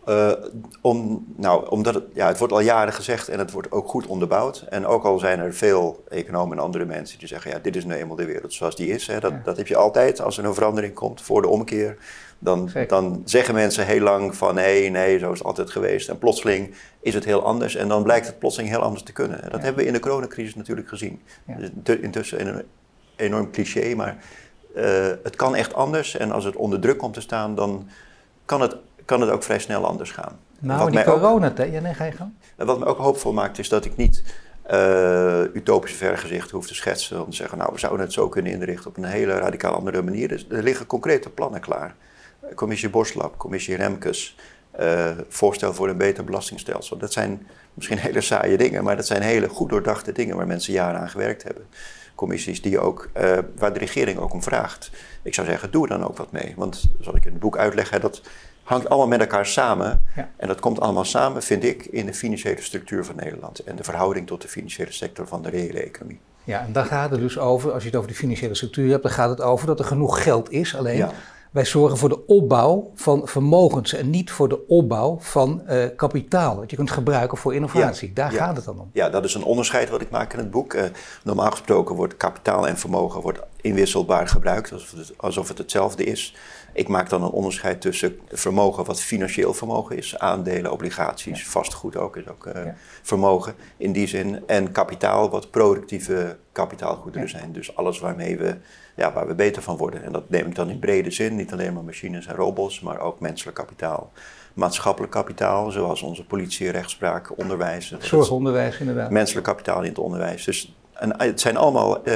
Uh, 0.08 0.32
om, 0.80 1.26
nou, 1.36 1.68
omdat 1.68 1.94
het, 1.94 2.04
ja, 2.12 2.26
het 2.26 2.38
wordt 2.38 2.52
al 2.52 2.60
jaren 2.60 2.92
gezegd 2.92 3.28
en 3.28 3.38
het 3.38 3.50
wordt 3.50 3.72
ook 3.72 3.88
goed 3.88 4.06
onderbouwd. 4.06 4.64
En 4.68 4.86
ook 4.86 5.04
al 5.04 5.18
zijn 5.18 5.38
er 5.38 5.54
veel 5.54 6.04
economen 6.08 6.56
en 6.56 6.62
andere 6.62 6.84
mensen 6.84 7.18
die 7.18 7.28
zeggen: 7.28 7.50
ja, 7.50 7.58
dit 7.58 7.76
is 7.76 7.84
nu 7.84 7.94
eenmaal 7.94 8.16
de 8.16 8.24
wereld 8.24 8.52
zoals 8.52 8.76
die 8.76 8.88
is. 8.88 9.06
Hè. 9.06 9.20
Dat, 9.20 9.44
dat 9.44 9.56
heb 9.56 9.66
je 9.66 9.76
altijd 9.76 10.20
als 10.20 10.38
er 10.38 10.44
een 10.44 10.54
verandering 10.54 10.94
komt 10.94 11.22
voor 11.22 11.42
de 11.42 11.48
omkeer. 11.48 11.96
Dan, 12.38 12.70
dan 12.86 13.22
zeggen 13.24 13.54
mensen 13.54 13.86
heel 13.86 14.00
lang 14.00 14.36
van 14.36 14.54
nee, 14.54 14.90
nee, 14.90 15.18
zo 15.18 15.32
is 15.32 15.38
het 15.38 15.46
altijd 15.46 15.70
geweest. 15.70 16.08
En 16.08 16.18
plotseling 16.18 16.74
is 17.00 17.14
het 17.14 17.24
heel 17.24 17.44
anders 17.44 17.74
en 17.74 17.88
dan 17.88 18.02
blijkt 18.02 18.26
het 18.26 18.38
plotseling 18.38 18.70
heel 18.70 18.82
anders 18.82 19.02
te 19.02 19.12
kunnen. 19.12 19.50
Dat 19.50 19.62
hebben 19.62 19.82
we 19.82 19.86
in 19.86 19.92
de 19.92 20.00
coronacrisis 20.00 20.54
natuurlijk 20.54 20.88
gezien. 20.88 21.22
Ja. 21.46 21.56
Intussen 22.00 22.46
een 22.46 22.62
enorm 23.16 23.50
cliché, 23.50 23.94
maar 23.94 24.16
uh, 24.76 25.06
het 25.22 25.36
kan 25.36 25.54
echt 25.54 25.74
anders. 25.74 26.16
En 26.16 26.32
als 26.32 26.44
het 26.44 26.56
onder 26.56 26.80
druk 26.80 26.98
komt 26.98 27.14
te 27.14 27.20
staan, 27.20 27.54
dan 27.54 27.88
kan 28.44 28.60
het 28.60 28.76
kan 29.08 29.20
het 29.20 29.30
ook 29.30 29.42
vrij 29.42 29.58
snel 29.58 29.86
anders 29.86 30.10
gaan. 30.10 30.38
Nou, 30.58 30.82
wat 30.82 30.92
die 30.92 31.04
coronatijd, 31.04 31.72
ja, 31.72 31.80
nee, 31.80 31.94
ga 31.94 32.04
je 32.04 32.12
gaan. 32.12 32.36
Wat 32.56 32.78
me 32.78 32.84
ook 32.84 32.98
hoopvol 32.98 33.32
maakt 33.32 33.58
is 33.58 33.68
dat 33.68 33.84
ik 33.84 33.96
niet 33.96 34.22
uh, 34.70 35.40
utopische 35.54 35.96
vergezichten 35.96 36.56
hoef 36.56 36.66
te 36.66 36.74
schetsen. 36.74 37.24
Om 37.24 37.30
te 37.30 37.36
zeggen, 37.36 37.58
nou, 37.58 37.72
we 37.72 37.78
zouden 37.78 38.00
het 38.00 38.12
zo 38.12 38.28
kunnen 38.28 38.52
inrichten 38.52 38.90
op 38.90 38.96
een 38.96 39.04
hele 39.04 39.32
radicaal 39.32 39.74
andere 39.74 40.02
manier. 40.02 40.28
Dus 40.28 40.46
er 40.50 40.62
liggen 40.62 40.86
concrete 40.86 41.30
plannen 41.30 41.60
klaar. 41.60 41.94
Commissie 42.54 42.90
Borslap, 42.90 43.38
commissie 43.38 43.76
Remkes, 43.76 44.36
uh, 44.80 45.10
voorstel 45.28 45.74
voor 45.74 45.88
een 45.88 45.96
beter 45.96 46.24
belastingstelsel. 46.24 46.98
Dat 46.98 47.12
zijn 47.12 47.46
misschien 47.74 47.98
hele 47.98 48.20
saaie 48.20 48.56
dingen, 48.56 48.84
maar 48.84 48.96
dat 48.96 49.06
zijn 49.06 49.22
hele 49.22 49.48
goed 49.48 49.70
doordachte 49.70 50.12
dingen 50.12 50.36
waar 50.36 50.46
mensen 50.46 50.72
jaren 50.72 51.00
aan 51.00 51.10
gewerkt 51.10 51.42
hebben. 51.42 51.66
Commissies 52.14 52.62
die 52.62 52.80
ook, 52.80 53.08
uh, 53.16 53.38
waar 53.56 53.72
de 53.72 53.78
regering 53.78 54.18
ook 54.18 54.32
om 54.32 54.42
vraagt. 54.42 54.90
Ik 55.22 55.34
zou 55.34 55.46
zeggen, 55.46 55.70
doe 55.70 55.82
er 55.82 55.98
dan 55.98 56.08
ook 56.08 56.16
wat 56.16 56.32
mee. 56.32 56.54
Want 56.56 56.90
zoals 57.00 57.18
ik 57.18 57.24
in 57.24 57.30
het 57.30 57.40
boek 57.40 57.56
uitleg, 57.56 57.90
hè, 57.90 57.98
dat 57.98 58.22
hangt 58.68 58.88
allemaal 58.88 59.08
met 59.08 59.20
elkaar 59.20 59.46
samen. 59.46 60.04
Ja. 60.16 60.28
En 60.36 60.48
dat 60.48 60.60
komt 60.60 60.80
allemaal 60.80 61.04
samen, 61.04 61.42
vind 61.42 61.64
ik, 61.64 61.84
in 61.84 62.06
de 62.06 62.14
financiële 62.14 62.62
structuur 62.62 63.04
van 63.04 63.16
Nederland 63.16 63.58
en 63.58 63.76
de 63.76 63.84
verhouding 63.84 64.26
tot 64.26 64.42
de 64.42 64.48
financiële 64.48 64.92
sector 64.92 65.26
van 65.26 65.42
de 65.42 65.50
reële 65.50 65.82
economie. 65.82 66.20
Ja, 66.44 66.60
en 66.60 66.72
daar 66.72 66.84
gaat 66.84 67.10
het 67.10 67.20
dus 67.20 67.38
over, 67.38 67.72
als 67.72 67.82
je 67.82 67.88
het 67.88 67.98
over 67.98 68.10
de 68.10 68.16
financiële 68.16 68.54
structuur 68.54 68.90
hebt, 68.90 69.02
dan 69.02 69.12
gaat 69.12 69.30
het 69.30 69.40
over 69.40 69.66
dat 69.66 69.78
er 69.78 69.84
genoeg 69.84 70.22
geld 70.22 70.50
is. 70.50 70.76
Alleen 70.76 71.08
wij 71.50 71.64
zorgen 71.64 71.98
voor 71.98 72.08
de 72.08 72.26
opbouw 72.26 72.90
van 72.94 73.28
vermogens 73.28 73.92
en 73.92 74.10
niet 74.10 74.30
voor 74.30 74.48
de 74.48 74.66
opbouw 74.66 75.16
van 75.20 75.62
uh, 75.68 75.84
kapitaal. 75.96 76.56
Dat 76.56 76.70
je 76.70 76.76
kunt 76.76 76.90
gebruiken 76.90 77.38
voor 77.38 77.54
innovatie. 77.54 78.12
Daar 78.12 78.30
gaat 78.30 78.56
het 78.56 78.64
dan 78.64 78.80
om. 78.80 78.90
Ja, 78.92 79.08
dat 79.10 79.24
is 79.24 79.34
een 79.34 79.44
onderscheid 79.44 79.90
wat 79.90 80.00
ik 80.00 80.10
maak 80.10 80.32
in 80.32 80.38
het 80.38 80.50
boek. 80.50 80.74
Uh, 80.74 80.82
normaal 81.24 81.50
gesproken 81.50 81.94
wordt 81.94 82.16
kapitaal 82.16 82.68
en 82.68 82.78
vermogen 82.78 83.20
wordt 83.20 83.40
inwisselbaar 83.60 84.28
gebruikt, 84.28 84.72
alsof 84.72 84.90
het, 84.90 85.12
alsof 85.16 85.48
het 85.48 85.58
hetzelfde 85.58 86.04
is. 86.04 86.34
Ik 86.78 86.88
maak 86.88 87.08
dan 87.08 87.22
een 87.22 87.30
onderscheid 87.30 87.80
tussen 87.80 88.18
vermogen 88.28 88.84
wat 88.84 89.00
financieel 89.00 89.54
vermogen 89.54 89.96
is, 89.96 90.18
aandelen, 90.18 90.72
obligaties, 90.72 91.48
vastgoed 91.48 91.96
ook 91.96 92.16
is 92.16 92.28
ook 92.28 92.46
uh, 92.46 92.62
vermogen 93.02 93.54
in 93.76 93.92
die 93.92 94.06
zin, 94.06 94.42
en 94.46 94.72
kapitaal 94.72 95.30
wat 95.30 95.50
productieve 95.50 96.36
kapitaalgoederen 96.52 97.28
zijn. 97.28 97.52
Dus 97.52 97.76
alles 97.76 97.98
waarmee 97.98 98.36
we, 98.36 98.56
ja, 98.96 99.12
waar 99.12 99.26
we 99.26 99.34
beter 99.34 99.62
van 99.62 99.76
worden. 99.76 100.04
En 100.04 100.12
dat 100.12 100.30
neem 100.30 100.46
ik 100.46 100.54
dan 100.54 100.70
in 100.70 100.78
brede 100.78 101.10
zin, 101.10 101.36
niet 101.36 101.52
alleen 101.52 101.72
maar 101.72 101.84
machines 101.84 102.26
en 102.26 102.34
robots, 102.34 102.80
maar 102.80 103.00
ook 103.00 103.20
menselijk 103.20 103.56
kapitaal. 103.56 104.12
Maatschappelijk 104.54 105.12
kapitaal, 105.12 105.70
zoals 105.70 106.02
onze 106.02 106.24
politie, 106.24 106.70
rechtspraak, 106.70 107.38
onderwijs. 107.38 107.94
Zorgonderwijs 107.98 108.78
inderdaad. 108.78 109.10
Menselijk 109.10 109.46
kapitaal 109.46 109.82
in 109.82 109.88
het 109.88 109.98
onderwijs. 109.98 110.44
Dus 110.44 110.76
en 110.98 111.20
het 111.20 111.40
zijn 111.40 111.56
allemaal, 111.56 112.08
uh, 112.08 112.14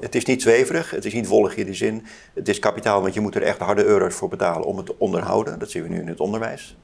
het 0.00 0.14
is 0.14 0.24
niet 0.24 0.42
zweverig, 0.42 0.90
het 0.90 1.04
is 1.04 1.12
niet 1.12 1.26
wollig 1.26 1.56
in 1.56 1.64
die 1.64 1.74
zin. 1.74 2.06
Het 2.34 2.48
is 2.48 2.58
kapitaal, 2.58 3.02
want 3.02 3.14
je 3.14 3.20
moet 3.20 3.34
er 3.34 3.42
echt 3.42 3.58
harde 3.58 3.84
euro's 3.84 4.14
voor 4.14 4.28
betalen 4.28 4.66
om 4.66 4.76
het 4.76 4.86
te 4.86 4.94
onderhouden. 4.98 5.58
Dat 5.58 5.70
zien 5.70 5.82
we 5.82 5.88
nu 5.88 6.00
in 6.00 6.08
het 6.08 6.20
onderwijs, 6.20 6.76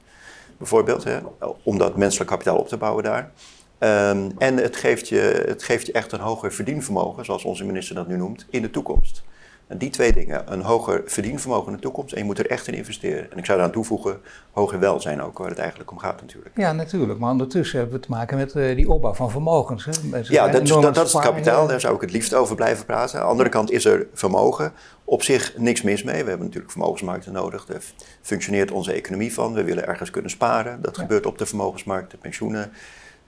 bijvoorbeeld, 0.57 1.03
hè, 1.03 1.19
om 1.63 1.77
dat 1.77 1.97
menselijk 1.97 2.29
kapitaal 2.29 2.57
op 2.57 2.67
te 2.67 2.77
bouwen 2.77 3.03
daar. 3.03 3.31
Um, 3.79 4.31
en 4.37 4.57
het 4.57 4.75
geeft, 4.75 5.07
je, 5.07 5.43
het 5.45 5.63
geeft 5.63 5.85
je 5.85 5.91
echt 5.91 6.11
een 6.11 6.19
hoger 6.19 6.53
verdienvermogen, 6.53 7.25
zoals 7.25 7.43
onze 7.43 7.65
minister 7.65 7.95
dat 7.95 8.07
nu 8.07 8.17
noemt, 8.17 8.45
in 8.49 8.61
de 8.61 8.69
toekomst. 8.69 9.23
En 9.67 9.77
die 9.77 9.89
twee 9.89 10.13
dingen, 10.13 10.53
een 10.53 10.61
hoger 10.61 11.01
verdienvermogen 11.05 11.67
in 11.67 11.75
de 11.75 11.81
toekomst 11.81 12.13
en 12.13 12.19
je 12.19 12.25
moet 12.25 12.39
er 12.39 12.49
echt 12.49 12.67
in 12.67 12.73
investeren. 12.73 13.31
En 13.31 13.37
ik 13.37 13.45
zou 13.45 13.57
eraan 13.59 13.71
toevoegen, 13.71 14.19
hoger 14.51 14.79
welzijn 14.79 15.21
ook, 15.21 15.37
waar 15.37 15.49
het 15.49 15.57
eigenlijk 15.57 15.91
om 15.91 15.97
gaat 15.97 16.21
natuurlijk. 16.21 16.57
Ja, 16.57 16.73
natuurlijk. 16.73 17.19
Maar 17.19 17.31
ondertussen 17.31 17.79
hebben 17.79 17.95
we 17.95 18.05
te 18.05 18.11
maken 18.11 18.37
met 18.37 18.55
uh, 18.55 18.75
die 18.75 18.89
opbouw 18.89 19.13
van 19.13 19.31
vermogens. 19.31 19.85
Hè? 19.85 19.91
Ja, 20.21 20.47
dat, 20.47 20.67
dat, 20.67 20.95
dat 20.95 21.05
is 21.05 21.13
het 21.13 21.21
kapitaal, 21.21 21.67
daar 21.67 21.79
zou 21.79 21.95
ik 21.95 22.01
het 22.01 22.11
liefst 22.11 22.33
over 22.33 22.55
blijven 22.55 22.85
praten. 22.85 23.19
Aan 23.19 23.25
de 23.25 23.31
andere 23.31 23.49
kant 23.49 23.71
is 23.71 23.85
er 23.85 24.07
vermogen. 24.13 24.73
Op 25.03 25.23
zich 25.23 25.57
niks 25.57 25.81
mis 25.81 26.03
mee. 26.03 26.23
We 26.23 26.29
hebben 26.29 26.45
natuurlijk 26.45 26.71
vermogensmarkten 26.71 27.33
nodig. 27.33 27.65
Daar 27.65 27.81
functioneert 28.21 28.71
onze 28.71 28.91
economie 28.91 29.33
van. 29.33 29.53
We 29.53 29.63
willen 29.63 29.87
ergens 29.87 30.09
kunnen 30.09 30.31
sparen. 30.31 30.81
Dat 30.81 30.97
gebeurt 30.97 31.25
op 31.25 31.37
de 31.37 31.45
vermogensmarkt, 31.45 32.11
de 32.11 32.17
pensioenen. 32.17 32.71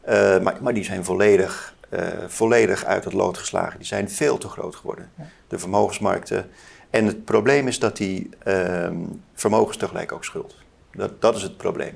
Uh, 0.10 0.40
maar, 0.40 0.58
maar 0.62 0.74
die 0.74 0.84
zijn 0.84 1.06
volledig 1.06 1.75
uh, 1.90 2.08
volledig 2.28 2.86
uit 2.86 3.04
het 3.04 3.14
lood 3.14 3.38
geslagen. 3.38 3.78
Die 3.78 3.88
zijn 3.88 4.10
veel 4.10 4.38
te 4.38 4.48
groot 4.48 4.76
geworden. 4.76 5.12
De 5.48 5.60
vermogensmarkten. 5.60 6.50
En 6.90 7.06
het 7.06 7.26
probleem 7.26 7.68
is 7.68 7.80
dat 7.80 7.98
die 7.98 8.30
ehm, 8.44 8.98
vermogens 9.34 9.78
tegelijk 9.78 10.12
ook 10.12 10.24
schuld. 10.24 10.56
Dat, 10.92 11.22
dat 11.22 11.36
is 11.36 11.42
het 11.42 11.58
probleem. 11.58 11.94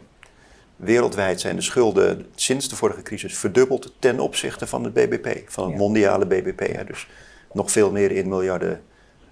Wereldwijd 0.75 1.39
zijn 1.39 1.55
de 1.55 1.61
schulden 1.61 2.25
sinds 2.35 2.69
de 2.69 2.75
vorige 2.75 3.01
crisis 3.01 3.37
verdubbeld 3.37 3.93
ten 3.99 4.19
opzichte 4.19 4.67
van 4.67 4.83
het 4.83 4.93
BBP, 4.93 5.49
van 5.49 5.69
het 5.69 5.77
mondiale 5.77 6.25
BBP. 6.25 6.87
Dus 6.87 7.07
nog 7.53 7.71
veel 7.71 7.91
meer 7.91 8.11
in 8.11 8.29
miljarden 8.29 8.81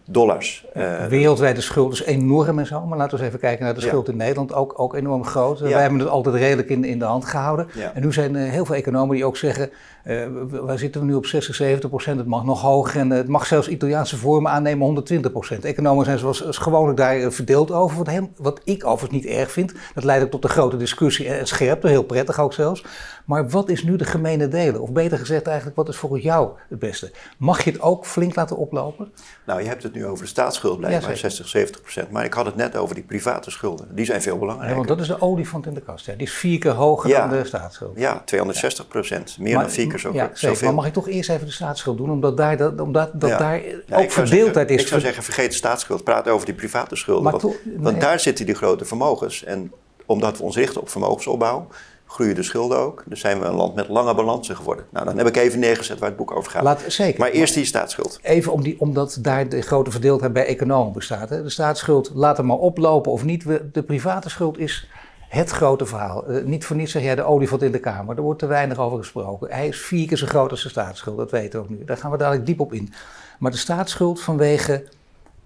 dollars. 0.09 0.65
Uh, 0.77 1.05
Wereldwijde 1.05 1.61
schuld 1.61 1.93
is 1.93 2.03
enorm 2.03 2.59
en 2.59 2.65
zo, 2.65 2.85
maar 2.85 2.97
laten 2.97 3.17
we 3.17 3.23
eens 3.23 3.27
even 3.27 3.39
kijken 3.39 3.65
naar 3.65 3.73
de 3.73 3.81
schuld 3.81 4.09
in 4.09 4.17
Nederland, 4.17 4.53
ook, 4.53 4.79
ook 4.79 4.95
enorm 4.95 5.25
groot. 5.25 5.59
Wij 5.59 5.81
hebben 5.81 5.99
het 5.99 6.09
altijd 6.09 6.35
redelijk 6.35 6.69
in, 6.69 6.83
in 6.83 6.99
de 6.99 7.05
hand 7.05 7.25
gehouden. 7.25 7.67
En 7.93 8.01
nu 8.01 8.13
zijn 8.13 8.35
er 8.35 8.49
heel 8.49 8.65
veel 8.65 8.75
economen 8.75 9.15
die 9.15 9.25
ook 9.25 9.37
zeggen, 9.37 9.69
uh, 10.05 10.25
waar 10.49 10.77
zitten 10.77 11.01
we 11.01 11.07
nu 11.07 11.13
op 11.13 11.25
60, 11.25 11.55
70 11.55 11.89
procent, 11.89 12.17
het 12.17 12.27
mag 12.27 12.43
nog 12.43 12.61
hoger 12.61 12.99
en 12.99 13.09
het 13.09 13.27
mag 13.27 13.45
zelfs 13.45 13.67
Italiaanse 13.67 14.17
vormen 14.17 14.51
aannemen 14.51 14.85
120 14.85 15.31
procent. 15.31 15.65
Economen 15.65 16.05
zijn 16.05 16.19
zoals, 16.19 16.57
gewoonlijk 16.57 16.97
daar 16.97 17.15
eh, 17.15 17.29
verdeeld 17.29 17.71
over, 17.71 17.97
wat, 17.97 18.27
wat 18.37 18.61
ik 18.63 18.85
overigens 18.85 19.23
niet 19.23 19.35
erg 19.35 19.51
vind. 19.51 19.73
Dat 19.93 20.03
leidt 20.03 20.23
ook 20.23 20.31
tot 20.31 20.43
een 20.43 20.49
grote 20.49 20.77
discussie 20.77 21.27
en 21.27 21.47
scherpte, 21.47 21.87
heel 21.87 22.03
prettig 22.03 22.39
ook 22.39 22.53
zelfs. 22.53 22.83
Maar 23.27 23.50
wat 23.50 23.69
is 23.69 23.84
nu 23.84 23.96
de 23.96 24.05
gemene 24.05 24.48
delen? 24.48 24.81
Of 24.81 24.91
beter 24.91 25.17
gezegd 25.17 25.48
eigenlijk, 25.48 25.75
wat 25.75 25.89
is 25.89 25.96
volgens 25.96 26.24
jou 26.24 26.50
het 26.69 26.79
beste? 26.79 27.12
Mag 27.38 27.63
je 27.63 27.72
het 27.72 27.81
ook 27.81 28.05
flink 28.05 28.36
laten 28.36 28.57
oplopen? 28.57 29.12
Nou, 29.46 29.62
je 29.62 29.67
hebt 29.67 29.84
het 29.84 29.93
nu 29.93 30.05
over 30.05 30.24
de 30.24 30.29
staatsschuld 30.29 30.77
blijkbaar, 30.77 31.10
ja, 31.10 31.15
60, 31.15 31.48
70 31.48 31.81
procent. 31.81 32.12
Maar 32.12 32.25
ik 32.25 32.34
had 32.34 32.46
het 32.46 32.55
net 32.55 32.75
over 32.75 32.96
die 32.96 33.03
private 33.03 33.51
schulden. 33.51 33.88
Die 33.96 34.05
zijn 34.05 34.22
veel 34.22 34.38
belangrijker. 34.38 34.77
Ja, 34.77 34.86
want 34.86 34.88
dat 34.88 35.00
is 35.00 35.07
de 35.07 35.22
olifant 35.22 35.65
in 35.65 35.74
de 35.74 35.81
kast. 35.81 36.05
Hè? 36.05 36.15
Die 36.15 36.27
is 36.27 36.34
vier 36.34 36.60
keer 36.60 36.72
hoger 36.72 37.10
dan 37.10 37.29
de 37.29 37.46
staatsschuld. 37.46 38.00
Ja, 38.00 38.22
260 38.25 38.88
procent. 38.88 39.38
Meer 39.39 39.57
dan 39.57 39.69
vier 39.69 39.88
keer 39.88 40.00
zo, 40.00 40.13
ja, 40.13 40.29
zoveel. 40.34 40.67
Maar 40.67 40.75
mag 40.75 40.86
ik 40.86 40.93
toch 40.93 41.07
eerst 41.07 41.29
even 41.29 41.46
de 41.46 41.51
staatsschuld 41.51 41.98
doen? 41.98 42.12
Omdat 42.12 42.38
daar, 42.38 42.57
dat, 42.57 42.79
omdat, 42.79 43.10
dat 43.13 43.39
daar 43.39 43.62
ook 43.91 44.12
verdeeldheid 44.12 44.69
is. 44.69 44.81
Ik 44.81 44.88
zou 44.88 45.01
zeggen, 45.01 45.24
vergeet 45.24 45.50
de 45.50 45.55
staatsschuld. 45.55 46.03
Praat 46.03 46.27
over 46.27 46.46
die 46.46 46.55
private 46.55 46.96
schulden. 46.96 47.31
Want, 47.31 47.55
want 47.77 48.01
daar 48.01 48.19
zitten 48.19 48.46
die 48.46 48.55
grote 48.55 48.86
vermogens. 48.86 49.43
En 49.43 49.72
omdat 50.05 50.38
we 50.38 50.43
ons 50.43 50.55
richten 50.55 50.81
op 50.81 50.89
vermogensopbouw 50.89 51.67
groeien 52.07 52.35
de 52.35 52.43
schulden 52.43 52.77
ook. 52.77 53.03
Dus 53.05 53.19
zijn 53.19 53.39
we 53.39 53.45
een 53.45 53.55
land 53.55 53.75
met 53.75 53.87
lange 53.87 54.15
balansen 54.15 54.55
geworden. 54.55 54.85
Nou, 54.89 55.05
dan 55.05 55.17
heb 55.17 55.27
ik 55.27 55.37
even 55.37 55.59
neergezet 55.59 55.99
waar 55.99 56.09
het 56.09 56.17
boek 56.17 56.31
over 56.31 56.51
gaat. 56.51 56.63
Laat, 56.63 56.83
zeker. 56.87 57.19
Maar 57.19 57.29
eerst 57.29 57.53
die 57.53 57.65
staatsschuld. 57.65 58.19
Even 58.21 58.51
om 58.51 58.63
die, 58.63 58.79
omdat 58.79 59.17
daar 59.21 59.49
de 59.49 59.61
grote 59.61 59.91
verdeeldheid 59.91 60.33
bij 60.33 60.45
economen 60.45 60.93
bestaat. 60.93 61.29
Hè. 61.29 61.43
De 61.43 61.49
staatsschuld, 61.49 62.11
laat 62.13 62.37
hem 62.37 62.45
maar 62.45 62.57
oplopen 62.57 63.11
of 63.11 63.23
niet. 63.23 63.45
De 63.71 63.83
private 63.83 64.29
schuld 64.29 64.57
is 64.57 64.89
het 65.29 65.49
grote 65.49 65.85
verhaal. 65.85 66.31
Uh, 66.31 66.45
niet 66.45 66.65
voor 66.65 66.75
niets 66.75 66.91
zeg 66.91 67.03
jij 67.03 67.15
de 67.15 67.23
olifant 67.23 67.61
in 67.61 67.71
de 67.71 67.79
kamer. 67.79 68.15
Er 68.15 68.21
wordt 68.21 68.39
te 68.39 68.45
weinig 68.45 68.77
over 68.77 68.97
gesproken. 68.97 69.51
Hij 69.51 69.67
is 69.67 69.81
vier 69.81 70.07
keer 70.07 70.17
zo 70.17 70.25
groot 70.25 70.51
als 70.51 70.63
de 70.63 70.69
staatsschuld, 70.69 71.17
dat 71.17 71.31
weten 71.31 71.59
we 71.59 71.65
ook 71.65 71.71
nu. 71.71 71.85
Daar 71.85 71.97
gaan 71.97 72.11
we 72.11 72.17
dadelijk 72.17 72.45
diep 72.45 72.59
op 72.59 72.73
in. 72.73 72.93
Maar 73.39 73.51
de 73.51 73.57
staatsschuld 73.57 74.21
vanwege 74.21 74.83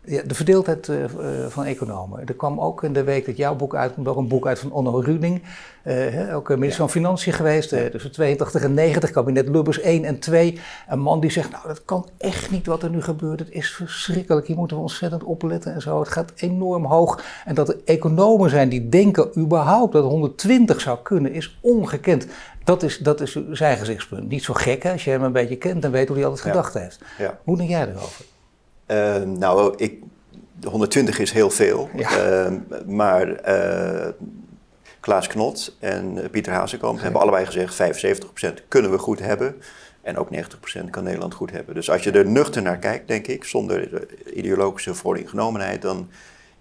ja, 0.06 0.22
de 0.26 0.36
verdeeldheid 0.36 0.88
uh, 0.88 1.06
van 1.48 1.66
economen. 1.66 2.26
Er 2.26 2.34
kwam 2.34 2.60
ook 2.60 2.84
in 2.84 2.94
de 2.94 3.04
week 3.04 3.26
dat 3.26 3.38
jouw 3.38 3.56
boek 3.56 3.76
uitkomt, 3.76 4.08
ook 4.08 4.18
een 4.18 4.28
boek 4.28 4.48
uit 4.48 4.60
van 4.60 4.72
Onno 4.72 5.00
Ruding. 5.00 5.42
Uh, 5.86 6.36
ook 6.36 6.50
minister 6.50 6.78
van 6.78 6.90
Financiën 6.90 7.34
geweest, 7.34 7.74
uh, 7.74 7.86
tussen 7.86 8.12
82 8.12 8.64
en 8.64 8.74
90, 8.74 9.12
kabinet 9.12 9.50
Lubbers 9.50 9.80
1 9.80 10.04
en 10.04 10.20
2. 10.20 10.60
Een 10.90 11.00
man 11.00 11.20
die 11.20 11.32
zegt, 11.32 11.52
nou 11.52 11.68
dat 11.68 11.86
kan 11.86 12.08
echt 12.18 12.52
niet 12.52 12.66
wat 12.66 12.84
er 12.84 12.90
nu 12.90 13.02
gebeurt. 13.02 13.40
Het 13.40 13.52
is 13.52 13.72
verschrikkelijk, 13.72 14.48
hier 14.48 14.58
moeten 14.58 14.78
we 14.78 14.84
ontzettend 14.84 15.24
opletten 15.24 15.74
en 15.74 15.82
zo. 15.82 16.00
Het 16.00 16.10
gaat 16.10 16.32
enorm 16.36 16.86
hoog. 16.86 17.24
En 17.46 17.56
dat 17.56 17.70
er 17.70 17.78
economen 17.86 18.50
zijn 18.50 18.70
die 18.70 18.90
denken 18.90 19.40
überhaupt 19.40 19.94
dat 19.94 20.04
120 20.04 20.82
zou 20.82 21.00
kunnen, 21.04 21.34
is 21.34 21.60
ongekend. 21.62 22.28
Dat 22.64 22.84
is, 22.84 22.98
dat 22.98 23.22
is 23.22 23.40
zijn 23.52 23.78
gezichtspunt. 23.78 24.30
Niet 24.30 24.44
zo 24.44 24.54
gek 24.54 24.84
hè, 24.84 24.92
als 24.92 25.04
je 25.04 25.12
hem 25.12 25.24
een 25.24 25.32
beetje 25.32 25.58
kent 25.58 25.84
en 25.84 25.92
weet 25.92 26.08
hoe 26.08 26.18
hij 26.18 26.26
altijd 26.26 26.48
gedacht 26.48 26.74
heeft. 26.74 27.00
Hoe 27.44 27.58
denk 27.58 27.70
jij 27.70 27.88
erover? 27.88 28.31
Uh, 28.92 29.22
nou, 29.22 29.74
ik, 29.78 30.00
120 30.64 31.20
is 31.20 31.32
heel 31.32 31.50
veel. 31.50 31.90
Ja. 31.96 32.46
Uh, 32.50 32.58
maar 32.88 33.50
uh, 33.50 34.08
Klaas 35.00 35.28
Knot 35.28 35.78
en 35.80 36.30
Pieter 36.32 36.54
Hazekamp 36.54 36.98
ja. 36.98 37.04
hebben 37.04 37.22
allebei 37.22 37.46
gezegd... 37.46 38.04
75% 38.46 38.68
kunnen 38.68 38.92
we 38.92 38.98
goed 38.98 39.20
hebben. 39.20 39.56
En 40.02 40.18
ook 40.18 40.30
90% 40.36 40.90
kan 40.90 41.04
Nederland 41.04 41.34
goed 41.34 41.52
hebben. 41.52 41.76
Dus 41.76 41.90
als 41.90 42.04
je 42.04 42.12
er 42.12 42.28
nuchter 42.28 42.62
naar 42.62 42.78
kijkt, 42.78 43.08
denk 43.08 43.28
ik, 43.28 43.44
zonder 43.44 44.08
ideologische 44.34 44.94
vooringenomenheid... 44.94 45.82
dan 45.82 46.10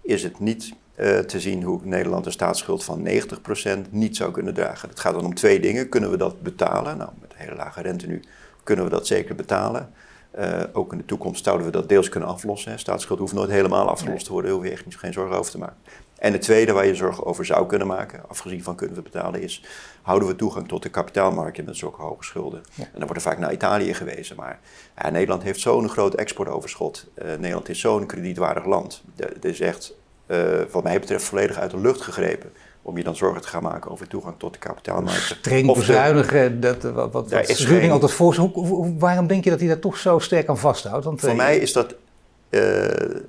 is 0.01 0.23
het 0.23 0.39
niet 0.39 0.73
uh, 0.95 1.17
te 1.19 1.39
zien 1.39 1.63
hoe 1.63 1.79
Nederland 1.83 2.25
een 2.25 2.31
staatsschuld 2.31 2.83
van 2.83 3.07
90% 3.07 3.89
niet 3.89 4.15
zou 4.15 4.31
kunnen 4.31 4.53
dragen. 4.53 4.89
Het 4.89 4.99
gaat 4.99 5.13
dan 5.13 5.25
om 5.25 5.35
twee 5.35 5.59
dingen. 5.59 5.89
Kunnen 5.89 6.11
we 6.11 6.17
dat 6.17 6.41
betalen? 6.41 6.97
Nou, 6.97 7.09
met 7.21 7.31
hele 7.35 7.55
lage 7.55 7.81
rente 7.81 8.07
nu 8.07 8.21
kunnen 8.63 8.85
we 8.85 8.91
dat 8.91 9.07
zeker 9.07 9.35
betalen. 9.35 9.91
Uh, 10.39 10.63
ook 10.73 10.91
in 10.91 10.97
de 10.97 11.05
toekomst 11.05 11.43
zouden 11.43 11.65
we 11.65 11.71
dat 11.71 11.89
deels 11.89 12.09
kunnen 12.09 12.29
aflossen. 12.29 12.71
Hè. 12.71 12.77
Staatsschuld 12.77 13.19
hoeft 13.19 13.33
nooit 13.33 13.49
helemaal 13.49 13.89
afgelost 13.89 14.25
te 14.25 14.31
worden, 14.31 14.49
daar 14.49 14.59
hoef 14.59 14.69
je 14.69 14.75
echt 14.75 14.85
niet, 14.85 14.97
geen 14.97 15.13
zorgen 15.13 15.37
over 15.37 15.51
te 15.51 15.57
maken. 15.57 15.77
En 16.17 16.31
het 16.33 16.41
tweede 16.41 16.71
waar 16.71 16.85
je 16.85 16.95
zorgen 16.95 17.25
over 17.25 17.45
zou 17.45 17.65
kunnen 17.65 17.87
maken, 17.87 18.29
afgezien 18.29 18.63
van 18.63 18.75
kunnen 18.75 18.95
we 18.95 19.01
betalen, 19.01 19.41
is 19.41 19.63
houden 20.01 20.27
we 20.27 20.35
toegang 20.35 20.67
tot 20.67 20.83
de 20.83 20.89
kapitaalmarkt 20.89 21.65
met 21.65 21.77
zulke 21.77 22.01
hoge 22.01 22.23
schulden. 22.23 22.63
En 22.75 22.87
dan 22.91 23.01
wordt 23.01 23.15
er 23.15 23.21
vaak 23.21 23.37
naar 23.37 23.53
Italië 23.53 23.93
gewezen, 23.93 24.35
maar 24.35 24.59
ja, 24.97 25.09
Nederland 25.09 25.43
heeft 25.43 25.59
zo'n 25.59 25.89
groot 25.89 26.13
exportoverschot. 26.13 27.07
Uh, 27.15 27.25
Nederland 27.25 27.69
is 27.69 27.79
zo'n 27.79 28.05
kredietwaardig 28.05 28.65
land. 28.65 29.03
Het 29.15 29.45
is 29.45 29.59
echt, 29.59 29.93
uh, 30.27 30.61
wat 30.71 30.83
mij 30.83 30.99
betreft, 30.99 31.23
volledig 31.23 31.57
uit 31.57 31.71
de 31.71 31.79
lucht 31.79 32.01
gegrepen 32.01 32.51
om 32.81 32.97
je 32.97 33.03
dan 33.03 33.15
zorgen 33.15 33.41
te 33.41 33.47
gaan 33.47 33.63
maken 33.63 33.91
over 33.91 34.07
toegang 34.07 34.35
tot 34.37 34.53
de 34.53 34.59
kapitaalmarkt. 34.59 35.21
Streng 35.21 35.73
bezuinigen, 35.73 36.59
dat, 36.59 36.83
wat, 36.83 37.11
wat, 37.11 37.31
wat 37.31 37.49
is 37.49 37.65
geen... 37.65 37.91
altijd 37.91 38.11
voor. 38.11 38.35
Hoe, 38.35 38.97
waarom 38.97 39.27
denk 39.27 39.43
je 39.43 39.49
dat 39.49 39.59
hij 39.59 39.67
daar 39.67 39.79
toch 39.79 39.97
zo 39.97 40.19
sterk 40.19 40.47
aan 40.47 40.57
vasthoudt? 40.57 41.05
Want, 41.05 41.19
voor 41.19 41.29
uh, 41.29 41.35
mij 41.35 41.57
is 41.57 41.73
dat, 41.73 41.95
uh, 42.49 42.85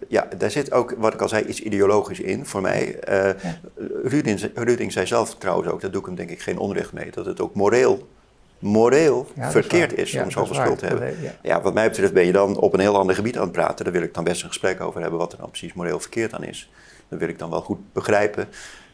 ja, 0.09 0.29
daar 0.39 0.51
zit 0.51 0.73
ook, 0.73 0.95
wat 0.99 1.15
ik 1.15 1.21
al 1.21 1.29
zei, 1.29 1.45
iets 1.45 1.61
ideologisch 1.61 2.21
in 2.21 2.47
voor 2.47 2.61
mij. 2.61 2.99
Uh, 3.09 3.25
ja. 3.43 3.59
Ruding, 4.03 4.51
Ruding 4.55 4.93
zei 4.93 5.07
zelf 5.07 5.35
trouwens 5.35 5.69
ook, 5.69 5.81
dat 5.81 5.93
doe 5.93 6.01
ik 6.01 6.07
hem 6.07 6.17
denk 6.17 6.31
ik 6.31 6.43
geen 6.43 6.59
onrecht 6.59 6.93
mee, 6.93 7.11
dat 7.11 7.27
het 7.27 7.41
ook 7.41 7.55
moreel 7.55 8.09
moreel 8.63 9.27
ja, 9.35 9.51
verkeerd 9.51 9.99
is, 9.99 10.15
is 10.15 10.23
om 10.23 10.31
zoveel 10.31 10.55
schuld 10.55 10.79
te 10.79 10.87
hebben. 10.87 11.15
Ja. 11.21 11.35
ja. 11.43 11.61
wat 11.61 11.75
mij 11.75 11.89
betreft 11.89 12.13
ben 12.13 12.27
je 12.27 12.33
dan 12.33 12.57
op 12.57 12.73
een 12.75 12.81
heel 12.81 12.99
ander 12.99 13.15
gebied 13.15 13.37
aan 13.37 13.43
het 13.43 13.53
praten. 13.53 13.85
Daar 13.85 13.95
wil 13.95 14.03
ik 14.03 14.15
dan 14.15 14.25
best 14.25 14.43
een 14.43 14.49
gesprek 14.49 14.81
over 14.81 15.01
hebben 15.01 15.19
wat 15.19 15.33
er 15.33 15.39
dan 15.39 15.49
precies 15.49 15.73
moreel 15.73 16.01
verkeerd 16.01 16.35
aan 16.35 16.45
is. 16.45 16.71
Dat 17.09 17.19
wil 17.19 17.29
ik 17.29 17.39
dan 17.39 17.51
wel 17.51 17.61
goed 17.61 17.79
begrijpen. 17.93 18.49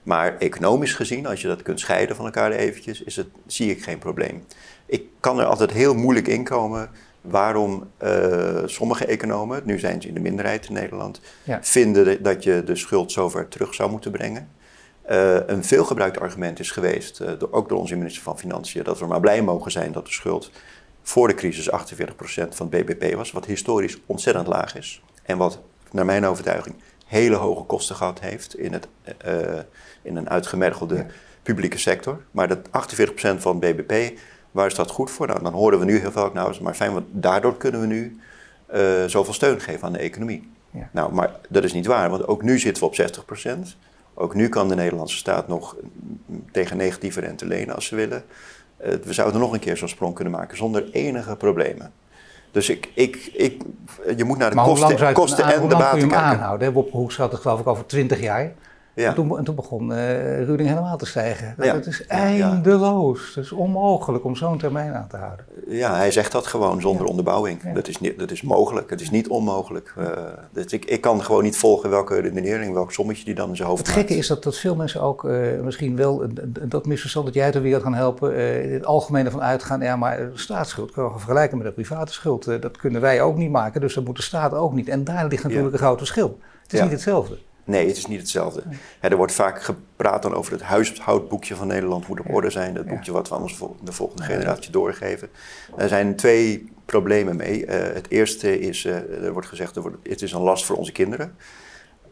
Maar 0.08 0.36
economisch 0.38 0.94
gezien, 0.94 1.26
als 1.26 1.40
je 1.40 1.48
dat 1.48 1.62
kunt 1.62 1.80
scheiden 1.80 2.16
van 2.16 2.24
elkaar 2.24 2.50
eventjes, 2.50 3.02
is 3.02 3.16
het, 3.16 3.26
zie 3.46 3.70
ik 3.70 3.82
geen 3.82 3.98
probleem. 3.98 4.44
Ik 4.86 5.02
kan 5.20 5.38
er 5.38 5.44
altijd 5.44 5.72
heel 5.72 5.94
moeilijk 5.94 6.26
in 6.28 6.44
komen 6.44 6.90
waarom 7.20 7.90
uh, 8.02 8.62
sommige 8.66 9.06
economen, 9.06 9.62
nu 9.64 9.78
zijn 9.78 10.02
ze 10.02 10.08
in 10.08 10.14
de 10.14 10.20
minderheid 10.20 10.66
in 10.66 10.72
Nederland, 10.72 11.20
vinden 11.60 12.22
dat 12.22 12.42
je 12.42 12.62
de 12.64 12.76
schuld 12.76 13.12
zover 13.12 13.48
terug 13.48 13.74
zou 13.74 13.90
moeten 13.90 14.10
brengen. 14.10 14.50
Uh, 15.10 15.36
een 15.46 15.64
veelgebruikt 15.64 16.20
argument 16.20 16.58
is 16.58 16.70
geweest, 16.70 17.20
uh, 17.20 17.30
door, 17.38 17.52
ook 17.52 17.68
door 17.68 17.78
onze 17.78 17.96
minister 17.96 18.22
van 18.22 18.38
Financiën, 18.38 18.82
dat 18.84 18.98
we 18.98 19.06
maar 19.06 19.20
blij 19.20 19.42
mogen 19.42 19.70
zijn 19.70 19.92
dat 19.92 20.06
de 20.06 20.12
schuld 20.12 20.50
voor 21.02 21.28
de 21.28 21.34
crisis 21.34 21.70
48% 21.70 21.74
van 22.48 22.68
het 22.70 22.86
BBP 22.86 23.14
was, 23.14 23.32
wat 23.32 23.44
historisch 23.44 23.98
ontzettend 24.06 24.46
laag 24.46 24.76
is. 24.76 25.02
En 25.22 25.38
wat, 25.38 25.60
naar 25.90 26.04
mijn 26.04 26.26
overtuiging, 26.26 26.74
hele 27.06 27.36
hoge 27.36 27.64
kosten 27.64 27.96
gehad 27.96 28.20
heeft 28.20 28.58
in, 28.58 28.72
het, 28.72 28.88
in 30.02 30.16
een 30.16 30.30
uitgemergelde 30.30 31.06
publieke 31.42 31.78
sector. 31.78 32.20
Maar 32.30 32.48
dat 32.48 32.58
48% 32.58 33.38
van 33.38 33.58
BBP, 33.58 34.18
waar 34.50 34.66
is 34.66 34.74
dat 34.74 34.90
goed 34.90 35.10
voor? 35.10 35.26
Nou, 35.26 35.42
dan 35.42 35.52
horen 35.52 35.78
we 35.78 35.84
nu 35.84 35.98
heel 35.98 36.12
veel, 36.12 36.30
nou, 36.34 36.62
maar 36.62 36.74
fijn, 36.74 36.92
want 36.92 37.06
daardoor 37.10 37.56
kunnen 37.56 37.80
we 37.80 37.86
nu 37.86 38.20
uh, 38.74 39.04
zoveel 39.06 39.34
steun 39.34 39.60
geven 39.60 39.86
aan 39.86 39.92
de 39.92 39.98
economie. 39.98 40.50
Ja. 40.70 40.88
Nou, 40.92 41.12
maar 41.12 41.30
dat 41.48 41.64
is 41.64 41.72
niet 41.72 41.86
waar, 41.86 42.10
want 42.10 42.26
ook 42.26 42.42
nu 42.42 42.58
zitten 42.58 42.82
we 42.82 42.88
op 42.88 42.96
60%. 43.46 43.76
Ook 44.14 44.34
nu 44.34 44.48
kan 44.48 44.68
de 44.68 44.74
Nederlandse 44.74 45.16
staat 45.16 45.48
nog 45.48 45.76
tegen 46.52 46.76
negatieve 46.76 47.20
rente 47.20 47.46
lenen 47.46 47.74
als 47.74 47.86
ze 47.86 47.96
willen. 47.96 48.24
Uh, 48.84 48.92
we 49.04 49.12
zouden 49.12 49.40
nog 49.40 49.52
een 49.52 49.58
keer 49.58 49.76
zo'n 49.76 49.88
sprong 49.88 50.14
kunnen 50.14 50.32
maken 50.32 50.56
zonder 50.56 50.90
enige 50.90 51.36
problemen. 51.36 51.92
Dus 52.50 52.68
ik, 52.68 52.90
ik, 52.94 53.30
ik, 53.32 53.62
je 54.16 54.24
moet 54.24 54.38
naar 54.38 54.50
de 54.50 54.56
kosten, 54.56 55.12
kosten 55.12 55.44
en 55.44 55.50
de 55.50 55.66
baten 55.66 55.78
kijken. 55.78 56.00
Hoe 56.00 56.00
lang 56.00 56.00
je 56.00 56.00
hem 56.00 56.14
aanhouden? 56.14 56.72
Bob 56.72 56.90
Hoek 56.90 57.12
had 57.12 57.32
het 57.32 57.40
geloof 57.40 57.60
ik 57.60 57.66
over 57.66 57.86
20 57.86 58.20
jaar. 58.20 58.52
Ja. 58.98 59.08
En, 59.08 59.14
toen, 59.14 59.38
en 59.38 59.44
toen 59.44 59.54
begon 59.54 59.90
uh, 59.90 60.44
Ruding 60.44 60.68
helemaal 60.68 60.96
te 60.96 61.06
stijgen. 61.06 61.54
Ja. 61.58 61.74
Het 61.74 61.86
is 61.86 62.06
eindeloos. 62.06 63.34
Het 63.34 63.44
is 63.44 63.52
onmogelijk 63.52 64.24
om 64.24 64.36
zo'n 64.36 64.58
termijn 64.58 64.94
aan 64.94 65.08
te 65.08 65.16
houden. 65.16 65.44
Ja, 65.68 65.96
hij 65.96 66.10
zegt 66.10 66.32
dat 66.32 66.46
gewoon 66.46 66.80
zonder 66.80 67.06
onderbouwing. 67.06 67.72
Dat, 67.72 67.88
is 67.88 67.98
niet, 67.98 68.18
dat 68.18 68.30
is 68.30 68.42
mogelijk. 68.42 68.90
Het 68.90 69.00
is 69.00 69.10
niet 69.10 69.28
onmogelijk. 69.28 69.94
Uh, 69.98 70.06
dat 70.52 70.72
ik, 70.72 70.84
ik 70.84 71.00
kan 71.00 71.22
gewoon 71.22 71.42
niet 71.42 71.56
volgen 71.56 71.90
welke 71.90 72.20
redenering, 72.20 72.74
welk 72.74 72.92
sommetje 72.92 73.24
die 73.24 73.34
dan 73.34 73.48
in 73.48 73.56
zijn 73.56 73.68
hoofd 73.68 73.86
Het 73.86 73.96
gekke 73.96 74.16
is 74.16 74.26
dat, 74.26 74.42
dat 74.42 74.56
veel 74.56 74.76
mensen 74.76 75.00
ook 75.00 75.24
uh, 75.24 75.60
misschien 75.60 75.96
wel 75.96 76.22
dat 76.62 76.86
misverstand 76.86 77.26
dat 77.26 77.34
jij 77.34 77.50
ter 77.50 77.62
wereld 77.62 77.82
gaan 77.82 77.94
helpen, 77.94 78.34
in 78.64 78.72
het 78.72 78.86
algemene 78.86 79.30
van 79.30 79.42
uitgaan, 79.42 79.80
ja, 79.80 79.96
maar 79.96 80.16
de 80.16 80.30
staatsschuld 80.34 80.90
kunnen 80.90 81.12
we 81.12 81.18
vergelijken 81.18 81.58
met 81.58 81.66
de 81.66 81.72
private 81.72 82.12
schuld. 82.12 82.44
dat 82.44 82.76
kunnen 82.76 83.00
wij 83.00 83.22
ook 83.22 83.36
niet 83.36 83.50
maken, 83.50 83.80
dus 83.80 83.94
dat 83.94 84.04
moet 84.04 84.16
de 84.16 84.22
staat 84.22 84.54
ook 84.54 84.72
niet. 84.72 84.88
En 84.88 85.04
daar 85.04 85.28
ligt 85.28 85.42
natuurlijk 85.42 85.72
een 85.72 85.78
groot 85.78 85.98
verschil. 85.98 86.38
Het 86.62 86.72
is 86.72 86.80
niet 86.80 86.90
hetzelfde. 86.90 87.38
Nee, 87.68 87.86
het 87.86 87.96
is 87.96 88.06
niet 88.06 88.20
hetzelfde. 88.20 88.62
er 89.00 89.16
wordt 89.16 89.32
vaak 89.32 89.62
gepraat 89.62 90.22
dan 90.22 90.34
over 90.34 90.52
het 90.52 90.62
huishoudboekje 90.62 91.54
van 91.56 91.66
Nederland 91.66 92.08
moet 92.08 92.20
op 92.20 92.34
orde 92.34 92.50
zijn. 92.50 92.74
Dat 92.74 92.86
boekje 92.86 93.12
wat 93.12 93.28
we 93.28 93.34
aan 93.34 93.48
de 93.84 93.92
volgende 93.92 94.22
generatie 94.22 94.70
doorgeven. 94.70 95.28
Er 95.76 95.88
zijn 95.88 96.16
twee 96.16 96.72
problemen 96.84 97.36
mee. 97.36 97.66
Uh, 97.66 97.70
het 97.70 98.10
eerste 98.10 98.60
is, 98.60 98.84
uh, 98.84 99.24
er 99.24 99.32
wordt 99.32 99.48
gezegd, 99.48 99.76
er 99.76 99.82
wordt, 99.82 99.96
het 100.02 100.22
is 100.22 100.32
een 100.32 100.40
last 100.40 100.64
voor 100.64 100.76
onze 100.76 100.92
kinderen. 100.92 101.36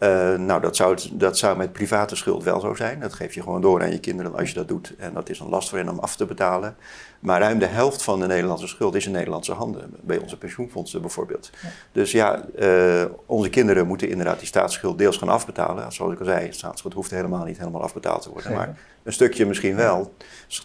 Uh, 0.00 0.34
nou, 0.34 0.60
dat 0.60 0.76
zou, 0.76 0.98
dat 1.12 1.38
zou 1.38 1.56
met 1.56 1.72
private 1.72 2.16
schuld 2.16 2.44
wel 2.44 2.60
zo 2.60 2.74
zijn. 2.74 3.00
Dat 3.00 3.14
geef 3.14 3.34
je 3.34 3.42
gewoon 3.42 3.60
door 3.60 3.82
aan 3.82 3.90
je 3.90 4.00
kinderen 4.00 4.34
als 4.34 4.48
je 4.48 4.54
dat 4.54 4.68
doet. 4.68 4.94
En 4.98 5.14
dat 5.14 5.28
is 5.28 5.40
een 5.40 5.48
last 5.48 5.68
voor 5.68 5.78
hen 5.78 5.88
om 5.88 5.98
af 5.98 6.16
te 6.16 6.24
betalen. 6.24 6.76
Maar 7.20 7.40
ruim 7.40 7.58
de 7.58 7.66
helft 7.66 8.02
van 8.02 8.20
de 8.20 8.26
Nederlandse 8.26 8.66
schuld 8.66 8.94
is 8.94 9.06
in 9.06 9.12
Nederlandse 9.12 9.52
handen. 9.52 9.94
Bij 10.00 10.18
onze 10.18 10.38
pensioenfondsen 10.38 11.00
bijvoorbeeld. 11.00 11.50
Dus 11.92 12.12
ja, 12.12 12.44
uh, 12.58 13.04
onze 13.26 13.48
kinderen 13.48 13.86
moeten 13.86 14.08
inderdaad 14.08 14.38
die 14.38 14.48
staatsschuld 14.48 14.98
deels 14.98 15.16
gaan 15.16 15.28
afbetalen. 15.28 15.92
Zoals 15.92 16.12
ik 16.12 16.18
al 16.18 16.24
zei, 16.24 16.52
staatsschuld 16.52 16.94
hoeft 16.94 17.10
helemaal 17.10 17.44
niet 17.44 17.58
helemaal 17.58 17.82
afbetaald 17.82 18.22
te 18.22 18.30
worden. 18.30 18.52
Maar 18.52 18.78
een 19.02 19.12
stukje 19.12 19.46
misschien 19.46 19.76
wel 19.76 20.14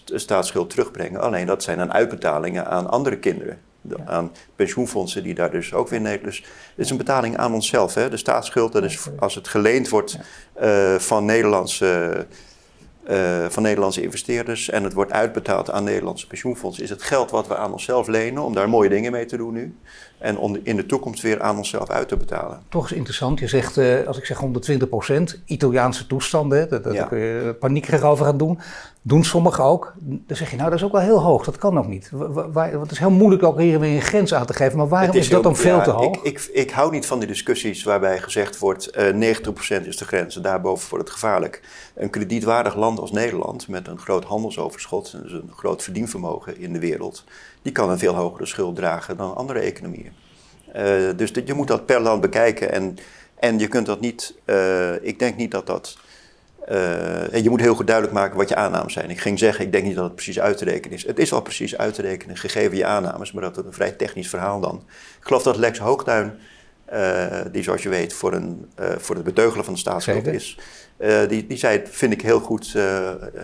staatsschuld 0.05 0.69
terugbrengen. 0.69 1.21
Alleen 1.21 1.45
dat 1.45 1.63
zijn 1.63 1.77
dan 1.77 1.93
uitbetalingen 1.93 2.67
aan 2.67 2.89
andere 2.89 3.17
kinderen 3.17 3.59
aan 4.05 4.31
pensioenfondsen 4.55 5.23
die 5.23 5.33
daar 5.33 5.51
dus 5.51 5.73
ook 5.73 5.89
weer 5.89 6.01
nemen. 6.01 6.23
Dus 6.23 6.37
het 6.37 6.85
is 6.85 6.89
een 6.89 6.97
betaling 6.97 7.37
aan 7.37 7.53
onszelf. 7.53 7.93
Hè? 7.93 8.09
De 8.09 8.17
staatsschuld, 8.17 8.71
dat 8.73 8.83
is 8.83 8.99
als 9.19 9.35
het 9.35 9.47
geleend 9.47 9.89
wordt 9.89 10.17
uh, 10.61 10.95
van 10.95 11.25
Nederlandse 11.25 12.25
uh, 13.09 13.45
van 13.49 13.63
Nederlandse 13.63 14.01
investeerders 14.01 14.69
en 14.69 14.83
het 14.83 14.93
wordt 14.93 15.11
uitbetaald 15.11 15.71
aan 15.71 15.83
Nederlandse 15.83 16.27
pensioenfondsen, 16.27 16.83
is 16.83 16.89
het 16.89 17.03
geld 17.03 17.31
wat 17.31 17.47
we 17.47 17.57
aan 17.57 17.71
onszelf 17.71 18.07
lenen 18.07 18.43
om 18.43 18.53
daar 18.53 18.69
mooie 18.69 18.89
dingen 18.89 19.11
mee 19.11 19.25
te 19.25 19.37
doen 19.37 19.53
nu. 19.53 19.75
En 20.17 20.37
om 20.37 20.59
in 20.63 20.75
de 20.75 20.85
toekomst 20.85 21.21
weer 21.21 21.41
aan 21.41 21.57
onszelf 21.57 21.89
uit 21.89 22.07
te 22.07 22.17
betalen. 22.17 22.61
Toch 22.69 22.85
is 22.85 22.91
interessant. 22.91 23.39
Je 23.39 23.47
zegt, 23.47 23.77
uh, 23.77 24.07
als 24.07 24.17
ik 24.17 24.25
zeg 24.25 24.37
120 24.37 24.89
procent, 24.89 25.41
Italiaanse 25.45 26.07
toestanden, 26.07 26.69
daar 26.69 26.93
ja. 26.93 27.05
kun 27.05 27.19
je 27.19 27.55
paniekerig 27.59 28.01
over 28.01 28.25
gaan 28.25 28.37
doen. 28.37 28.59
Doen 29.03 29.23
sommigen 29.23 29.63
ook. 29.63 29.93
Dan 29.99 30.37
zeg 30.37 30.49
je, 30.49 30.55
nou 30.55 30.69
dat 30.69 30.79
is 30.79 30.85
ook 30.85 30.91
wel 30.91 31.01
heel 31.01 31.21
hoog, 31.21 31.43
dat 31.43 31.57
kan 31.57 31.77
ook 31.77 31.87
niet. 31.87 32.11
het 32.53 32.91
is 32.91 32.99
heel 32.99 33.11
moeilijk 33.11 33.43
ook 33.43 33.59
hier 33.59 33.79
weer 33.79 33.95
een 33.95 34.01
grens 34.01 34.33
aan 34.33 34.45
te 34.45 34.53
geven, 34.53 34.77
maar 34.77 34.87
waarom 34.87 35.15
is, 35.15 35.29
dat 35.29 35.43
dan 35.43 35.55
veel 35.55 35.81
te 35.81 35.89
hoog? 35.89 36.15
Ik, 36.15 36.21
ik, 36.23 36.49
ik, 36.53 36.71
hou 36.71 36.91
niet 36.91 37.05
van 37.05 37.19
die 37.19 37.27
discussies 37.27 37.83
waarbij 37.83 38.19
gezegd 38.19 38.57
wordt, 38.57 38.97
uh, 38.97 39.35
90% 39.37 39.87
is 39.87 39.97
de 39.97 40.05
grens 40.05 40.35
en 40.35 40.41
daarboven 40.41 40.89
wordt 40.89 41.05
het 41.05 41.13
gevaarlijk. 41.13 41.61
Een 41.95 42.09
kredietwaardig 42.09 42.75
land 42.75 42.99
als 42.99 43.11
Nederland, 43.11 43.67
met 43.67 43.87
een 43.87 43.99
groot 43.99 44.23
handelsoverschot, 44.23 45.11
dus 45.23 45.31
een 45.31 45.51
groot 45.55 45.83
verdienvermogen 45.83 46.59
in 46.59 46.73
de 46.73 46.79
wereld, 46.79 47.23
die 47.61 47.71
kan 47.71 47.89
een 47.89 47.99
veel 47.99 48.15
hogere 48.15 48.45
schuld 48.45 48.75
dragen 48.75 49.17
dan 49.17 49.35
andere 49.35 49.59
economieën. 49.59 50.11
Uh, 50.75 50.83
dus 51.15 51.31
je 51.45 51.53
moet 51.53 51.67
dat 51.67 51.85
per 51.85 51.99
land 51.99 52.21
bekijken 52.21 52.71
en, 52.71 52.97
en 53.35 53.59
je 53.59 53.67
kunt 53.67 53.85
dat 53.85 53.99
niet, 53.99 54.35
uh, 54.45 55.05
ik 55.05 55.19
denk 55.19 55.35
niet 55.35 55.51
dat 55.51 55.67
dat 55.67 55.97
uh, 56.69 57.43
je 57.43 57.49
moet 57.49 57.59
heel 57.59 57.75
goed 57.75 57.87
duidelijk 57.87 58.17
maken 58.17 58.37
wat 58.37 58.49
je 58.49 58.55
aannames 58.55 58.93
zijn. 58.93 59.09
Ik 59.09 59.19
ging 59.19 59.39
zeggen, 59.39 59.65
ik 59.65 59.71
denk 59.71 59.83
niet 59.83 59.95
dat 59.95 60.03
het 60.03 60.15
precies 60.15 60.39
uit 60.39 60.57
te 60.57 60.65
rekenen 60.65 60.97
is. 60.97 61.05
Het 61.05 61.19
is 61.19 61.33
al 61.33 61.41
precies 61.41 61.77
uit 61.77 61.93
te 61.93 62.01
rekenen, 62.01 62.37
gegeven 62.37 62.77
je 62.77 62.85
aannames, 62.85 63.31
maar 63.31 63.43
dat 63.43 63.57
is 63.57 63.63
een 63.65 63.73
vrij 63.73 63.91
technisch 63.91 64.29
verhaal 64.29 64.59
dan. 64.59 64.83
Ik 65.19 65.25
geloof 65.27 65.43
dat 65.43 65.57
Lex 65.57 65.79
Hoogtuin, 65.79 66.33
uh, 66.93 67.25
die 67.51 67.63
zoals 67.63 67.83
je 67.83 67.89
weet 67.89 68.13
voor, 68.13 68.33
een, 68.33 68.71
uh, 68.79 68.89
voor 68.97 69.15
het 69.15 69.23
beteugelen 69.23 69.65
van 69.65 69.73
de 69.73 69.79
staatsschuld 69.79 70.27
is, 70.27 70.59
die, 71.27 71.47
die 71.47 71.57
zei 71.57 71.81
vind 71.85 72.13
ik 72.13 72.21
heel 72.21 72.39
goed 72.39 72.75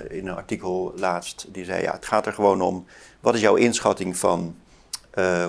in 0.09 0.27
een 0.27 0.35
artikel 0.35 0.93
laatst. 0.95 1.47
Die 1.51 1.65
zei, 1.65 1.81
ja, 1.81 1.91
het 1.91 2.05
gaat 2.05 2.25
er 2.25 2.33
gewoon 2.33 2.61
om, 2.61 2.85
wat 3.19 3.35
is 3.35 3.41
jouw 3.41 3.55
inschatting 3.55 4.17
van 4.17 4.55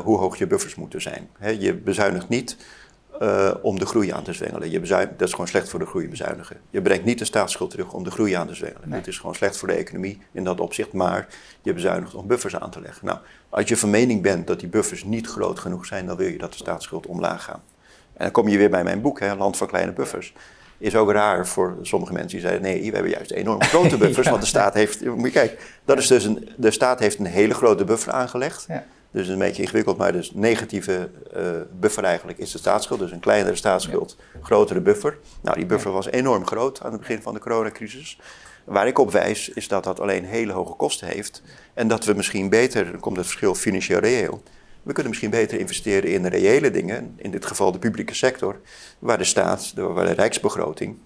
hoe 0.05 0.19
hoog 0.19 0.39
je 0.39 0.47
buffers 0.47 0.75
moeten 0.75 1.03
zijn? 1.03 1.29
He, 1.39 1.51
je 1.51 1.75
bezuinigt 1.75 2.29
niet 2.29 2.57
uh, 3.23 3.51
om 3.63 3.79
de 3.79 3.87
groei 3.87 4.11
aan 4.11 4.23
te 4.23 4.33
zwengelen. 4.33 4.71
Je 4.71 4.81
dat 5.17 5.29
is 5.29 5.31
gewoon 5.31 5.49
slecht 5.49 5.69
voor 5.69 5.79
de 5.79 5.87
groei 5.87 6.09
bezuinigen. 6.09 6.57
Je 6.71 6.83
brengt 6.83 7.05
niet 7.05 7.19
de 7.19 7.25
staatsschuld 7.25 7.71
terug 7.71 7.93
om 7.93 8.05
de 8.05 8.11
groei 8.11 8.33
aan 8.33 8.47
te 8.47 8.55
zwengelen. 8.55 8.93
Het 8.93 9.07
is 9.07 9.19
gewoon 9.19 9.35
slecht 9.35 9.57
voor 9.57 9.69
de 9.69 9.75
economie 9.75 10.19
in 10.33 10.45
dat 10.45 10.61
opzicht, 10.61 10.93
maar 10.93 11.29
je 11.63 11.73
bezuinigt 11.73 12.15
om 12.15 12.27
buffers 12.27 12.57
aan 12.57 12.71
te 12.71 12.81
leggen. 12.81 13.07
Nou, 13.07 13.19
als 13.49 13.69
je 13.69 13.77
van 13.77 13.91
mening 13.91 14.23
bent 14.23 14.47
dat 14.47 14.61
die 14.61 14.69
buffers 14.69 15.05
niet 15.05 15.27
groot 15.27 15.59
genoeg 15.59 15.87
zijn, 15.87 16.07
dan 16.07 16.17
wil 16.17 16.29
je 16.29 16.39
dat 16.39 16.53
de 16.53 16.59
staatsschuld 16.59 17.07
omlaag 17.07 17.45
gaat. 17.45 17.61
En 18.13 18.25
dan 18.25 18.31
kom 18.31 18.49
je 18.49 18.59
weer 18.59 18.71
bij 18.71 18.85
mijn 18.85 19.01
boek, 19.01 19.21
hè, 19.21 19.35
Land 19.35 19.57
van 19.57 19.67
Kleine 19.67 19.93
Buffers. 19.93 20.33
Is 20.79 20.97
ook 20.97 21.11
raar 21.11 21.47
voor 21.47 21.77
sommige 21.83 22.13
mensen 22.13 22.31
die 22.31 22.41
zeiden: 22.41 22.63
nee, 22.63 22.81
we 22.89 22.95
hebben 22.95 23.11
juist 23.11 23.31
enorm 23.31 23.63
grote 23.63 23.97
buffers. 24.07 24.29
Want 24.29 24.41
de 24.41 24.47
staat 24.47 24.75
heeft. 24.75 25.05
Moet 25.05 25.27
je 25.27 25.31
kijken, 25.31 25.59
dat 25.85 25.99
is 25.99 26.07
dus 26.07 26.25
een, 26.25 26.49
de 26.57 26.71
staat 26.71 26.99
heeft 26.99 27.19
een 27.19 27.27
hele 27.27 27.55
grote 27.55 27.85
buffer 27.85 28.13
aangelegd. 28.13 28.65
Ja. 28.69 28.85
Dus 29.11 29.29
een 29.29 29.39
beetje 29.39 29.63
ingewikkeld, 29.63 29.97
maar 29.97 30.13
dus 30.13 30.33
negatieve 30.35 31.11
uh, 31.37 31.43
buffer 31.81 32.05
eigenlijk 32.05 32.39
is 32.39 32.53
de 32.53 32.59
staatsschuld. 32.59 33.01
Dus 33.01 33.11
een 33.11 33.21
kleinere 33.21 33.57
staatsschuld, 33.57 34.17
grotere 34.43 34.81
buffer. 34.81 35.19
Nou, 35.43 35.57
die 35.57 35.67
buffer 35.67 35.93
was 35.93 36.07
enorm 36.11 36.47
groot 36.47 36.83
aan 36.83 36.93
het 36.93 37.01
begin 37.01 37.23
van 37.23 37.35
de 37.35 37.41
coronacrisis. 37.41 38.19
Waar 38.65 38.87
ik 38.87 38.99
op 38.99 39.11
wijs 39.11 39.49
is 39.49 39.69
dat 39.69 39.85
dat 39.85 40.01
alleen 40.01 40.25
hele 40.25 40.53
hoge 40.53 40.75
kosten 40.75 41.09
heeft. 41.09 41.43
En 41.75 41.89
dat 41.89 42.05
we 42.05 42.13
misschien 42.13 42.49
beter, 42.49 42.91
dan 42.91 43.01
komt 43.01 43.17
het 43.17 43.27
verschil 43.27 43.55
financieel 43.55 43.99
reëel. 43.99 44.43
We 44.83 44.93
kunnen 44.93 45.11
misschien 45.11 45.31
beter 45.31 45.59
investeren 45.59 46.11
in 46.11 46.27
reële 46.27 46.71
dingen, 46.71 47.15
in 47.17 47.31
dit 47.31 47.47
geval 47.47 47.73
de 47.73 47.79
publieke 47.79 48.15
sector, 48.15 48.61
waar 48.99 49.19
de 49.19 49.25
staat, 49.25 49.73
waar 49.75 50.07
de 50.07 50.13
rijksbegroting 50.13 50.97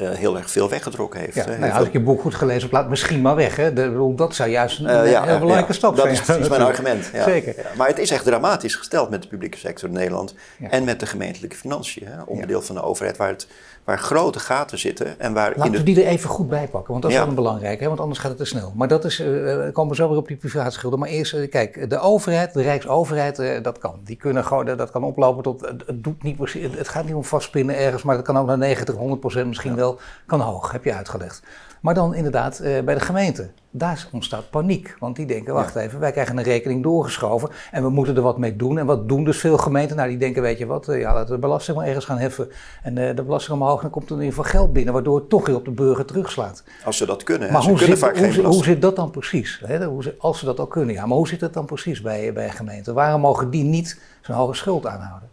uh, 0.00 0.10
heel 0.10 0.36
erg 0.36 0.50
veel 0.50 0.68
weggetrokken 0.68 1.20
heeft. 1.20 1.34
Ja, 1.34 1.46
nou 1.46 1.64
ja, 1.64 1.76
als 1.76 1.86
ik 1.86 1.92
je 1.92 2.00
boek 2.00 2.20
goed 2.20 2.34
gelezen 2.34 2.62
heb, 2.62 2.72
laat 2.72 2.88
misschien 2.88 3.20
maar 3.20 3.36
weg. 3.36 3.56
Hè? 3.56 3.72
De, 3.72 4.12
dat 4.16 4.34
zou 4.34 4.50
juist 4.50 4.78
een, 4.78 4.84
uh, 4.84 5.10
ja, 5.10 5.24
heel 5.24 5.38
belangrijke 5.38 5.72
stap 5.72 5.96
zijn. 5.96 6.08
Dat 6.08 6.16
is 6.16 6.24
precies 6.24 6.48
mijn 6.48 6.62
argument. 6.72 7.10
Zeker. 7.24 7.54
Maar 7.76 7.88
het 7.88 7.98
is 7.98 8.10
echt 8.10 8.24
dramatisch 8.24 8.74
gesteld 8.74 9.10
met 9.10 9.22
de 9.22 9.28
publieke 9.28 9.58
sector 9.58 9.88
in 9.88 9.94
Nederland 9.94 10.34
en 10.60 10.84
met 10.84 11.00
de 11.00 11.06
gemeentelijke 11.06 11.56
financiën. 11.56 12.06
Hè? 12.06 12.22
Onderdeel 12.22 12.62
van 12.62 12.74
de 12.74 12.82
overheid 12.82 13.16
waar 13.16 13.28
het 13.28 13.46
waar 13.84 13.98
grote 13.98 14.38
gaten 14.38 14.78
zitten. 14.78 15.20
En 15.20 15.32
waar 15.32 15.52
Laten 15.56 15.72
we 15.72 15.82
die 15.82 16.02
er 16.02 16.08
even 16.08 16.28
goed 16.28 16.48
bij 16.48 16.68
pakken, 16.68 16.90
want 16.90 17.02
dat 17.02 17.12
is 17.12 17.18
wel 17.18 17.34
belangrijk, 17.34 17.80
hè? 17.80 17.86
want 17.86 18.00
anders 18.00 18.18
gaat 18.18 18.28
het 18.28 18.38
te 18.38 18.44
snel. 18.44 18.72
Maar 18.76 18.88
dat 18.88 19.04
is, 19.04 19.20
uh, 19.20 19.72
komen 19.72 19.90
we 19.90 19.94
zo 19.94 20.08
weer 20.08 20.18
op 20.18 20.28
die 20.28 20.36
privaatschulden. 20.36 20.98
Maar 20.98 21.08
eerst, 21.08 21.34
uh, 21.34 21.50
kijk, 21.50 21.90
de 21.90 21.98
overheid, 21.98 22.52
de 22.54 22.62
Rijksoverheid, 22.62 23.38
uh, 23.38 23.62
dat 23.62 23.78
kan. 23.78 24.00
Die 24.04 24.16
kunnen 24.16 24.44
gewoon, 24.44 24.64
dat 24.64 24.90
kan 24.90 25.04
oplopen 25.04 25.42
tot, 25.42 25.60
het, 25.60 26.04
doet 26.04 26.22
niet 26.22 26.36
precies, 26.36 26.76
het 26.76 26.88
gaat 26.88 27.04
niet 27.04 27.14
om 27.14 27.24
vastpinnen 27.24 27.76
ergens, 27.76 28.02
maar 28.02 28.16
het 28.16 28.24
kan 28.24 28.38
ook 28.38 28.46
naar 28.46 28.58
90, 28.58 28.94
100 28.94 29.20
procent 29.20 29.46
misschien 29.46 29.76
wel, 29.76 29.98
kan 30.26 30.40
hoog, 30.40 30.72
heb 30.72 30.84
je 30.84 30.94
uitgelegd. 30.94 31.42
Maar 31.80 31.94
dan 31.94 32.14
inderdaad 32.14 32.58
eh, 32.58 32.82
bij 32.82 32.94
de 32.94 33.00
gemeente. 33.00 33.50
Daar 33.70 34.08
ontstaat 34.12 34.50
paniek. 34.50 34.96
Want 34.98 35.16
die 35.16 35.26
denken, 35.26 35.54
wacht 35.54 35.76
even, 35.76 36.00
wij 36.00 36.12
krijgen 36.12 36.38
een 36.38 36.44
rekening 36.44 36.82
doorgeschoven 36.82 37.50
en 37.70 37.82
we 37.82 37.90
moeten 37.90 38.16
er 38.16 38.22
wat 38.22 38.38
mee 38.38 38.56
doen. 38.56 38.78
En 38.78 38.86
wat 38.86 39.08
doen 39.08 39.24
dus 39.24 39.38
veel 39.38 39.58
gemeenten? 39.58 39.96
Nou, 39.96 40.08
die 40.08 40.18
denken, 40.18 40.42
weet 40.42 40.58
je 40.58 40.66
wat, 40.66 40.88
uh, 40.88 41.00
ja, 41.00 41.12
laten 41.12 41.28
we 41.28 41.34
de 41.34 41.40
belasting 41.40 41.76
maar 41.76 41.86
ergens 41.86 42.04
gaan 42.04 42.18
heffen. 42.18 42.48
En 42.82 42.96
uh, 42.96 43.16
de 43.16 43.22
belasting 43.22 43.60
omhoog, 43.60 43.80
dan 43.80 43.90
komt 43.90 44.10
er 44.10 44.16
in 44.16 44.22
ieder 44.22 44.34
geval 44.34 44.50
geld 44.50 44.72
binnen, 44.72 44.92
waardoor 44.92 45.18
het 45.18 45.28
toch 45.28 45.46
weer 45.46 45.56
op 45.56 45.64
de 45.64 45.70
burger 45.70 46.04
terugslaat. 46.04 46.64
Als 46.84 46.96
ze 46.96 47.06
dat 47.06 47.22
kunnen. 47.22 47.52
Maar 47.52 47.62
ze 47.62 47.68
hoe, 47.68 47.78
kunnen 47.78 47.96
zit, 47.96 48.06
vaak 48.06 48.18
hoe, 48.18 48.32
geen 48.32 48.44
hoe 48.44 48.64
zit 48.64 48.82
dat 48.82 48.96
dan 48.96 49.10
precies? 49.10 49.62
Hè? 49.66 49.84
Hoe, 49.84 50.14
als 50.18 50.38
ze 50.38 50.44
dat 50.44 50.58
al 50.58 50.66
kunnen, 50.66 50.94
ja. 50.94 51.06
Maar 51.06 51.16
hoe 51.16 51.28
zit 51.28 51.40
dat 51.40 51.54
dan 51.54 51.66
precies 51.66 52.00
bij, 52.00 52.32
bij 52.32 52.50
gemeenten? 52.50 52.94
Waarom 52.94 53.20
mogen 53.20 53.50
die 53.50 53.64
niet 53.64 54.00
zo'n 54.20 54.36
hoge 54.36 54.54
schuld 54.54 54.86
aanhouden? 54.86 55.28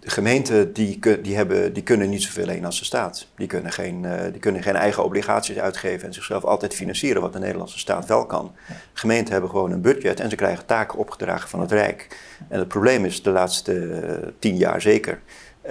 Gemeenten 0.00 0.72
die, 0.72 0.98
die, 1.22 1.36
hebben, 1.36 1.72
die 1.72 1.82
kunnen 1.82 2.08
niet 2.08 2.22
zoveel 2.22 2.46
lenen 2.46 2.64
als 2.64 2.78
de 2.78 2.84
staat. 2.84 3.26
Die 3.36 3.46
kunnen, 3.46 3.72
geen, 3.72 4.02
uh, 4.02 4.20
die 4.30 4.40
kunnen 4.40 4.62
geen 4.62 4.76
eigen 4.76 5.04
obligaties 5.04 5.58
uitgeven 5.58 6.06
en 6.06 6.14
zichzelf 6.14 6.44
altijd 6.44 6.74
financieren, 6.74 7.22
wat 7.22 7.32
de 7.32 7.38
Nederlandse 7.38 7.78
staat 7.78 8.06
wel 8.06 8.26
kan. 8.26 8.54
Gemeenten 8.92 9.32
hebben 9.32 9.50
gewoon 9.50 9.70
een 9.70 9.80
budget 9.80 10.20
en 10.20 10.30
ze 10.30 10.36
krijgen 10.36 10.66
taken 10.66 10.98
opgedragen 10.98 11.48
van 11.48 11.60
het 11.60 11.72
Rijk. 11.72 12.06
En 12.48 12.58
het 12.58 12.68
probleem 12.68 13.04
is, 13.04 13.22
de 13.22 13.30
laatste 13.30 13.74
uh, 13.74 14.28
tien 14.38 14.56
jaar 14.56 14.80
zeker, 14.80 15.20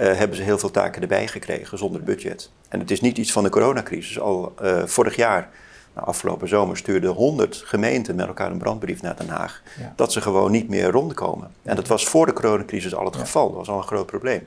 hebben 0.00 0.36
ze 0.36 0.42
heel 0.42 0.58
veel 0.58 0.70
taken 0.70 1.02
erbij 1.02 1.26
gekregen 1.26 1.78
zonder 1.78 2.02
budget. 2.02 2.50
En 2.68 2.80
het 2.80 2.90
is 2.90 3.00
niet 3.00 3.18
iets 3.18 3.32
van 3.32 3.42
de 3.42 3.50
coronacrisis. 3.50 4.20
Al 4.20 4.54
vorig 4.84 5.16
jaar 5.16 5.50
afgelopen 6.00 6.48
zomer 6.48 6.76
stuurden 6.76 7.10
100 7.10 7.62
gemeenten 7.66 8.16
met 8.16 8.26
elkaar 8.26 8.50
een 8.50 8.58
brandbrief 8.58 9.02
naar 9.02 9.16
Den 9.16 9.28
Haag. 9.28 9.62
Dat 9.96 10.12
ze 10.12 10.20
gewoon 10.20 10.50
niet 10.50 10.68
meer 10.68 10.90
rondkomen. 10.90 11.50
En 11.62 11.76
dat 11.76 11.86
was 11.86 12.04
voor 12.04 12.26
de 12.26 12.32
coronacrisis 12.32 12.94
al 12.94 13.04
het 13.04 13.16
geval. 13.16 13.48
Dat 13.48 13.56
was 13.56 13.68
al 13.68 13.76
een 13.76 13.82
groot 13.82 14.06
probleem. 14.06 14.46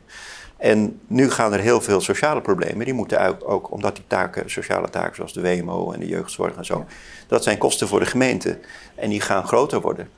En 0.57 0.99
nu 1.07 1.29
gaan 1.31 1.53
er 1.53 1.59
heel 1.59 1.81
veel 1.81 2.01
sociale 2.01 2.41
problemen. 2.41 2.85
Die 2.85 2.93
moeten 2.93 3.41
ook, 3.45 3.71
omdat 3.71 3.95
die 3.95 4.05
taken, 4.07 4.49
sociale 4.49 4.89
taken 4.89 5.15
zoals 5.15 5.33
de 5.33 5.41
WMO 5.41 5.91
en 5.91 5.99
de 5.99 6.07
jeugdzorg 6.07 6.55
en 6.55 6.65
zo, 6.65 6.85
dat 7.27 7.43
zijn 7.43 7.57
kosten 7.57 7.87
voor 7.87 7.99
de 7.99 8.05
gemeente. 8.05 8.59
En 8.95 9.09
die 9.09 9.21
gaan 9.21 9.47
groter 9.47 9.81
worden. 9.81 10.09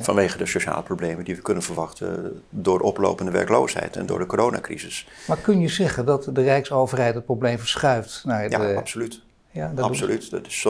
Vanwege 0.00 0.38
de 0.38 0.46
sociale 0.46 0.82
problemen 0.82 1.24
die 1.24 1.36
we 1.36 1.42
kunnen 1.42 1.62
verwachten 1.62 2.42
door 2.50 2.80
oplopende 2.80 3.30
werkloosheid 3.30 3.96
en 3.96 4.06
door 4.06 4.18
de 4.18 4.26
coronacrisis. 4.26 5.08
Maar 5.26 5.36
kun 5.36 5.60
je 5.60 5.68
zeggen 5.68 6.06
dat 6.06 6.28
de 6.32 6.42
Rijksoverheid 6.42 7.14
het 7.14 7.24
probleem 7.24 7.58
verschuift 7.58 8.22
naar 8.24 8.48
de... 8.50 8.56
Ja, 8.56 8.74
absoluut. 8.74 9.20
Ja, 9.56 9.72
dat 9.74 9.84
Absoluut. 9.84 10.30
Dat 10.30 10.46
is, 10.46 10.66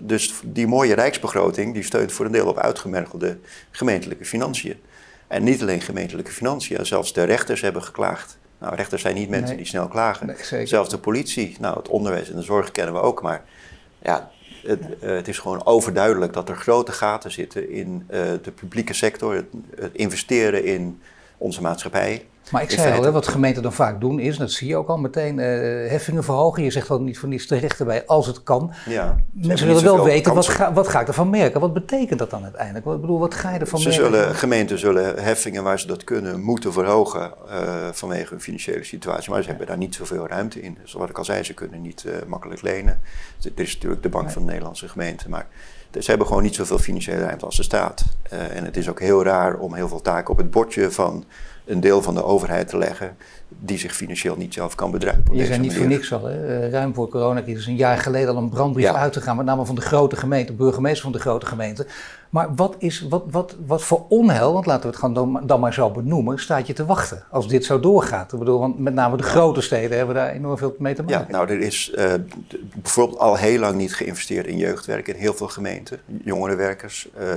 dus 0.00 0.40
die 0.44 0.66
mooie 0.66 0.94
rijksbegroting 0.94 1.74
die 1.74 1.82
steunt 1.82 2.12
voor 2.12 2.26
een 2.26 2.32
deel 2.32 2.46
op 2.46 2.58
uitgemergelde 2.58 3.38
gemeentelijke 3.70 4.24
financiën. 4.24 4.76
En 5.26 5.44
niet 5.44 5.62
alleen 5.62 5.80
gemeentelijke 5.80 6.32
financiën, 6.32 6.86
zelfs 6.86 7.12
de 7.12 7.22
rechters 7.22 7.60
hebben 7.60 7.82
geklaagd. 7.82 8.38
Nou, 8.58 8.74
rechters 8.74 9.02
zijn 9.02 9.14
niet 9.14 9.28
mensen 9.28 9.56
die 9.56 9.66
snel 9.66 9.88
klagen. 9.88 10.36
Zelfs 10.64 10.90
de 10.90 10.98
politie, 10.98 11.56
nou, 11.60 11.76
het 11.76 11.88
onderwijs 11.88 12.30
en 12.30 12.36
de 12.36 12.42
zorg 12.42 12.72
kennen 12.72 12.94
we 12.94 13.00
ook. 13.00 13.22
Maar 13.22 13.44
ja, 14.02 14.30
het, 14.62 14.80
uh, 14.80 15.10
het 15.10 15.28
is 15.28 15.38
gewoon 15.38 15.66
overduidelijk 15.66 16.32
dat 16.32 16.48
er 16.48 16.56
grote 16.56 16.92
gaten 16.92 17.30
zitten 17.30 17.70
in 17.70 18.06
uh, 18.10 18.20
de 18.42 18.52
publieke 18.54 18.94
sector. 18.94 19.34
Het, 19.34 19.46
het, 19.76 19.94
investeren 19.94 20.64
in 20.64 21.00
onze 21.36 21.62
maatschappij. 21.62 22.26
Maar 22.50 22.62
ik 22.62 22.70
zei 22.70 23.04
al, 23.04 23.12
wat 23.12 23.28
gemeenten 23.28 23.62
dan 23.62 23.72
vaak 23.72 24.00
doen 24.00 24.18
is, 24.20 24.36
dat 24.36 24.50
zie 24.50 24.68
je 24.68 24.76
ook 24.76 24.88
al 24.88 24.98
meteen, 24.98 25.38
uh, 25.38 25.44
heffingen 25.90 26.24
verhogen. 26.24 26.62
Je 26.62 26.70
zegt 26.70 26.88
wel 26.88 27.00
niet 27.00 27.18
voor 27.18 27.28
niets 27.28 27.46
terecht 27.46 27.78
erbij 27.78 28.06
als 28.06 28.26
het 28.26 28.42
kan. 28.42 28.72
Ja, 28.86 29.16
Mensen 29.32 29.66
willen 29.66 29.82
wel 29.82 30.04
weten, 30.04 30.34
wat 30.34 30.48
ga, 30.48 30.72
wat 30.72 30.88
ga 30.88 31.00
ik 31.00 31.08
ervan 31.08 31.30
merken? 31.30 31.60
Wat 31.60 31.72
betekent 31.72 32.18
dat 32.18 32.30
dan 32.30 32.42
uiteindelijk? 32.42 32.84
Wat, 32.84 33.00
bedoel, 33.00 33.18
wat 33.18 33.34
ga 33.34 33.52
je 33.52 33.58
ervan 33.58 33.80
ze 33.80 33.88
merken? 33.88 34.06
Zullen, 34.06 34.34
gemeenten 34.34 34.78
zullen 34.78 35.22
heffingen 35.22 35.62
waar 35.62 35.80
ze 35.80 35.86
dat 35.86 36.04
kunnen, 36.04 36.40
moeten 36.40 36.72
verhogen 36.72 37.32
uh, 37.48 37.88
vanwege 37.92 38.30
hun 38.30 38.40
financiële 38.40 38.84
situatie. 38.84 39.30
Maar 39.30 39.42
ze 39.42 39.48
hebben 39.48 39.66
daar 39.66 39.76
niet 39.76 39.94
zoveel 39.94 40.26
ruimte 40.26 40.60
in. 40.60 40.78
Dus 40.82 40.92
wat 40.92 41.08
ik 41.08 41.18
al 41.18 41.24
zei, 41.24 41.42
ze 41.42 41.54
kunnen 41.54 41.82
niet 41.82 42.04
uh, 42.06 42.12
makkelijk 42.26 42.62
lenen. 42.62 43.00
Er 43.42 43.62
is 43.62 43.74
natuurlijk 43.74 44.02
de 44.02 44.08
Bank 44.08 44.30
van 44.30 44.42
de 44.42 44.48
Nederlandse 44.48 44.88
Gemeenten, 44.88 45.30
maar 45.30 45.46
ze 46.00 46.10
hebben 46.10 46.26
gewoon 46.26 46.42
niet 46.42 46.54
zoveel 46.54 46.78
financiële 46.78 47.18
ruimte 47.24 47.44
als 47.44 47.56
de 47.56 47.62
staat. 47.62 48.04
En 48.28 48.64
het 48.64 48.76
is 48.76 48.88
ook 48.88 49.00
heel 49.00 49.24
raar 49.24 49.58
om 49.58 49.74
heel 49.74 49.88
veel 49.88 50.00
taken 50.00 50.30
op 50.30 50.36
het 50.36 50.50
bordje 50.50 50.90
van 50.90 51.24
een 51.68 51.80
deel 51.80 52.02
van 52.02 52.14
de 52.14 52.24
overheid 52.24 52.68
te 52.68 52.78
leggen 52.78 53.16
die 53.48 53.78
zich 53.78 53.94
financieel 53.94 54.36
niet 54.36 54.54
zelf 54.54 54.74
kan 54.74 54.90
bedruipen. 54.90 55.36
Je 55.36 55.46
zijn 55.46 55.60
niet 55.60 55.76
voor 55.76 55.86
niks 55.86 56.12
al, 56.12 56.24
hè? 56.24 56.62
Eh, 56.62 56.70
ruim 56.70 56.94
voor 56.94 57.08
coronacrisis, 57.08 57.66
een 57.66 57.76
jaar 57.76 57.98
geleden 57.98 58.34
al 58.34 58.42
een 58.42 58.48
brandbrief 58.48 58.84
ja. 58.84 58.94
uit 58.94 59.12
te 59.12 59.20
gaan, 59.20 59.36
met 59.36 59.46
name 59.46 59.64
van 59.64 59.74
de 59.74 59.80
grote 59.80 60.16
gemeente, 60.16 60.52
burgemeester 60.52 61.02
van 61.02 61.12
de 61.12 61.18
grote 61.18 61.46
gemeente. 61.46 61.86
Maar 62.30 62.54
wat, 62.54 62.74
is, 62.78 63.06
wat, 63.08 63.24
wat, 63.30 63.56
wat 63.66 63.82
voor 63.82 64.04
onheil, 64.08 64.52
want 64.52 64.66
laten 64.66 64.82
we 64.82 64.88
het 64.88 64.98
gewoon 64.98 65.46
dan, 65.46 65.60
maar 65.60 65.74
zo 65.74 65.90
benoemen, 65.90 66.38
staat 66.38 66.66
je 66.66 66.72
te 66.72 66.84
wachten 66.84 67.22
als 67.30 67.48
dit 67.48 67.64
zo 67.64 67.80
doorgaat? 67.80 68.32
Ik 68.32 68.38
bedoel, 68.38 68.58
want 68.58 68.78
met 68.78 68.94
name 68.94 69.16
de 69.16 69.22
grote 69.22 69.60
steden 69.60 69.96
hebben 69.96 70.14
daar 70.14 70.30
enorm 70.30 70.58
veel 70.58 70.74
mee 70.78 70.94
te 70.94 71.02
maken. 71.02 71.26
Ja, 71.28 71.32
nou, 71.32 71.48
er 71.48 71.60
is 71.60 71.92
uh, 71.94 72.12
bijvoorbeeld 72.74 73.18
al 73.18 73.36
heel 73.36 73.58
lang 73.58 73.76
niet 73.76 73.94
geïnvesteerd 73.94 74.46
in 74.46 74.56
jeugdwerk 74.56 75.08
in 75.08 75.14
heel 75.14 75.34
veel 75.34 75.48
gemeenten. 75.48 76.00
Jongerenwerkers, 76.24 77.08
uh, 77.18 77.28
uh, 77.28 77.36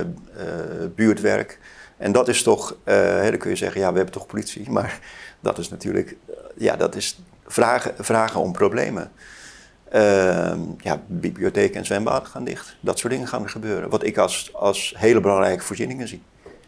buurtwerk. 0.94 1.58
En 2.02 2.12
dat 2.12 2.28
is 2.28 2.42
toch, 2.42 2.76
dan 2.84 3.38
kun 3.38 3.50
je 3.50 3.56
zeggen, 3.56 3.80
ja, 3.80 3.90
we 3.90 3.96
hebben 3.96 4.14
toch 4.14 4.26
politie, 4.26 4.70
maar 4.76 4.98
dat 5.40 5.58
is 5.58 5.68
natuurlijk, 5.68 6.16
ja, 6.56 6.76
dat 6.76 6.94
is 6.94 7.22
vragen, 7.46 7.94
vragen 7.98 8.40
om 8.40 8.52
problemen. 8.52 9.10
Uh, 9.94 10.52
ja, 10.78 11.02
bibliotheken 11.06 11.76
en 11.76 11.84
zwembaden 11.84 12.28
gaan 12.28 12.44
dicht. 12.44 12.76
Dat 12.80 12.98
soort 12.98 13.12
dingen 13.12 13.28
gaan 13.28 13.42
er 13.42 13.48
gebeuren. 13.48 13.90
Wat 13.90 14.04
ik 14.04 14.18
als, 14.18 14.50
als 14.54 14.94
hele 14.96 15.20
belangrijke 15.20 15.64
voorzieningen 15.64 16.08
zie. 16.08 16.22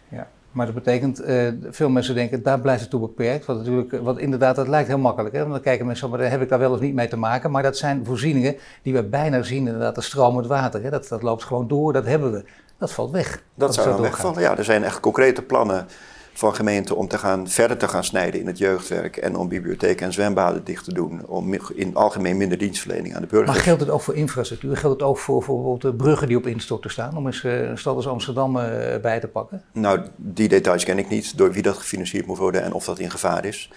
Ja, 0.09 0.29
maar 0.53 0.67
dat 0.67 0.75
betekent, 0.75 1.29
uh, 1.29 1.49
veel 1.71 1.89
mensen 1.89 2.15
denken, 2.15 2.43
daar 2.43 2.61
blijft 2.61 2.81
het 2.81 2.91
toe 2.91 3.01
beperkt. 3.01 3.47
Wat, 3.47 3.57
natuurlijk, 3.57 3.93
wat 4.03 4.19
inderdaad, 4.19 4.57
dat 4.57 4.69
lijkt 4.69 4.89
heel 4.89 4.99
makkelijk. 4.99 5.35
Hè? 5.35 5.41
Want 5.41 5.53
dan 5.53 5.63
kijken 5.63 5.87
mensen, 5.87 6.11
maar 6.11 6.31
heb 6.31 6.43
ik 6.43 6.49
daar 6.49 6.59
wel 6.59 6.73
of 6.73 6.81
niet 6.81 6.95
mee 6.95 7.09
te 7.09 7.17
maken. 7.17 7.51
Maar 7.51 7.63
dat 7.63 7.77
zijn 7.77 8.05
voorzieningen 8.05 8.57
die 8.83 8.93
we 8.93 9.03
bijna 9.03 9.43
zien, 9.43 9.67
inderdaad, 9.67 9.95
de 9.95 10.01
stromend 10.01 10.47
water. 10.47 10.83
Hè? 10.83 10.91
Dat, 10.91 11.09
dat 11.09 11.23
loopt 11.23 11.45
gewoon 11.45 11.69
door, 11.69 11.93
dat 11.93 12.05
hebben 12.05 12.33
we. 12.33 12.45
Dat 12.85 12.93
valt 12.93 13.11
weg. 13.11 13.43
Dat 13.55 13.75
zou 13.75 13.89
dan 13.89 14.01
wegvallen, 14.01 14.41
ja. 14.41 14.57
Er 14.57 14.65
zijn 14.65 14.85
echt 14.85 15.01
concrete 15.01 15.43
plannen 15.43 15.87
van 16.33 16.55
gemeenten 16.55 16.97
om 16.97 17.09
te 17.09 17.19
gaan, 17.19 17.49
verder 17.49 17.77
te 17.77 17.89
gaan 17.89 18.05
snijden 18.05 18.41
in 18.41 18.47
het 18.47 18.59
jeugdwerk 18.59 19.17
en 19.17 19.37
om 19.37 19.49
bibliotheken 19.49 20.07
en 20.07 20.13
zwembaden 20.13 20.65
dicht 20.65 20.85
te 20.85 20.95
doen, 20.95 21.27
om 21.27 21.55
in 21.75 21.95
algemeen 21.95 22.37
minder 22.37 22.59
dienstverlening 22.59 23.15
aan 23.15 23.21
de 23.21 23.27
burgers. 23.27 23.51
Maar 23.53 23.65
geldt 23.65 23.81
het 23.81 23.91
ook 23.91 24.01
voor 24.01 24.15
infrastructuur? 24.15 24.77
Geldt 24.77 25.01
het 25.01 25.09
ook 25.09 25.19
voor, 25.19 25.43
voor 25.43 25.55
bijvoorbeeld 25.55 25.83
de 25.83 26.03
bruggen 26.05 26.29
die 26.29 26.37
op 26.37 26.47
instorten 26.47 26.91
staan, 26.91 27.17
om 27.17 27.27
eens 27.27 27.43
uh, 27.43 27.69
een 27.69 27.79
stad 27.79 27.97
als 27.97 28.09
Amsterdam 28.09 28.57
uh, 28.57 28.63
bij 29.03 29.21
te 29.21 29.29
pakken? 29.29 29.63
Nou, 29.73 30.01
die 30.17 30.49
details 30.49 30.85
ken 30.85 30.99
ik 30.99 31.09
niet, 31.09 31.39
door 31.39 31.53
wie 31.53 31.63
dat 31.63 31.77
gefinancierd 31.77 32.27
moet 32.27 32.39
worden 32.39 32.63
en 32.63 32.73
of 32.73 32.85
dat 32.85 32.99
in 32.99 33.11
gevaar 33.11 33.45
is. 33.45 33.71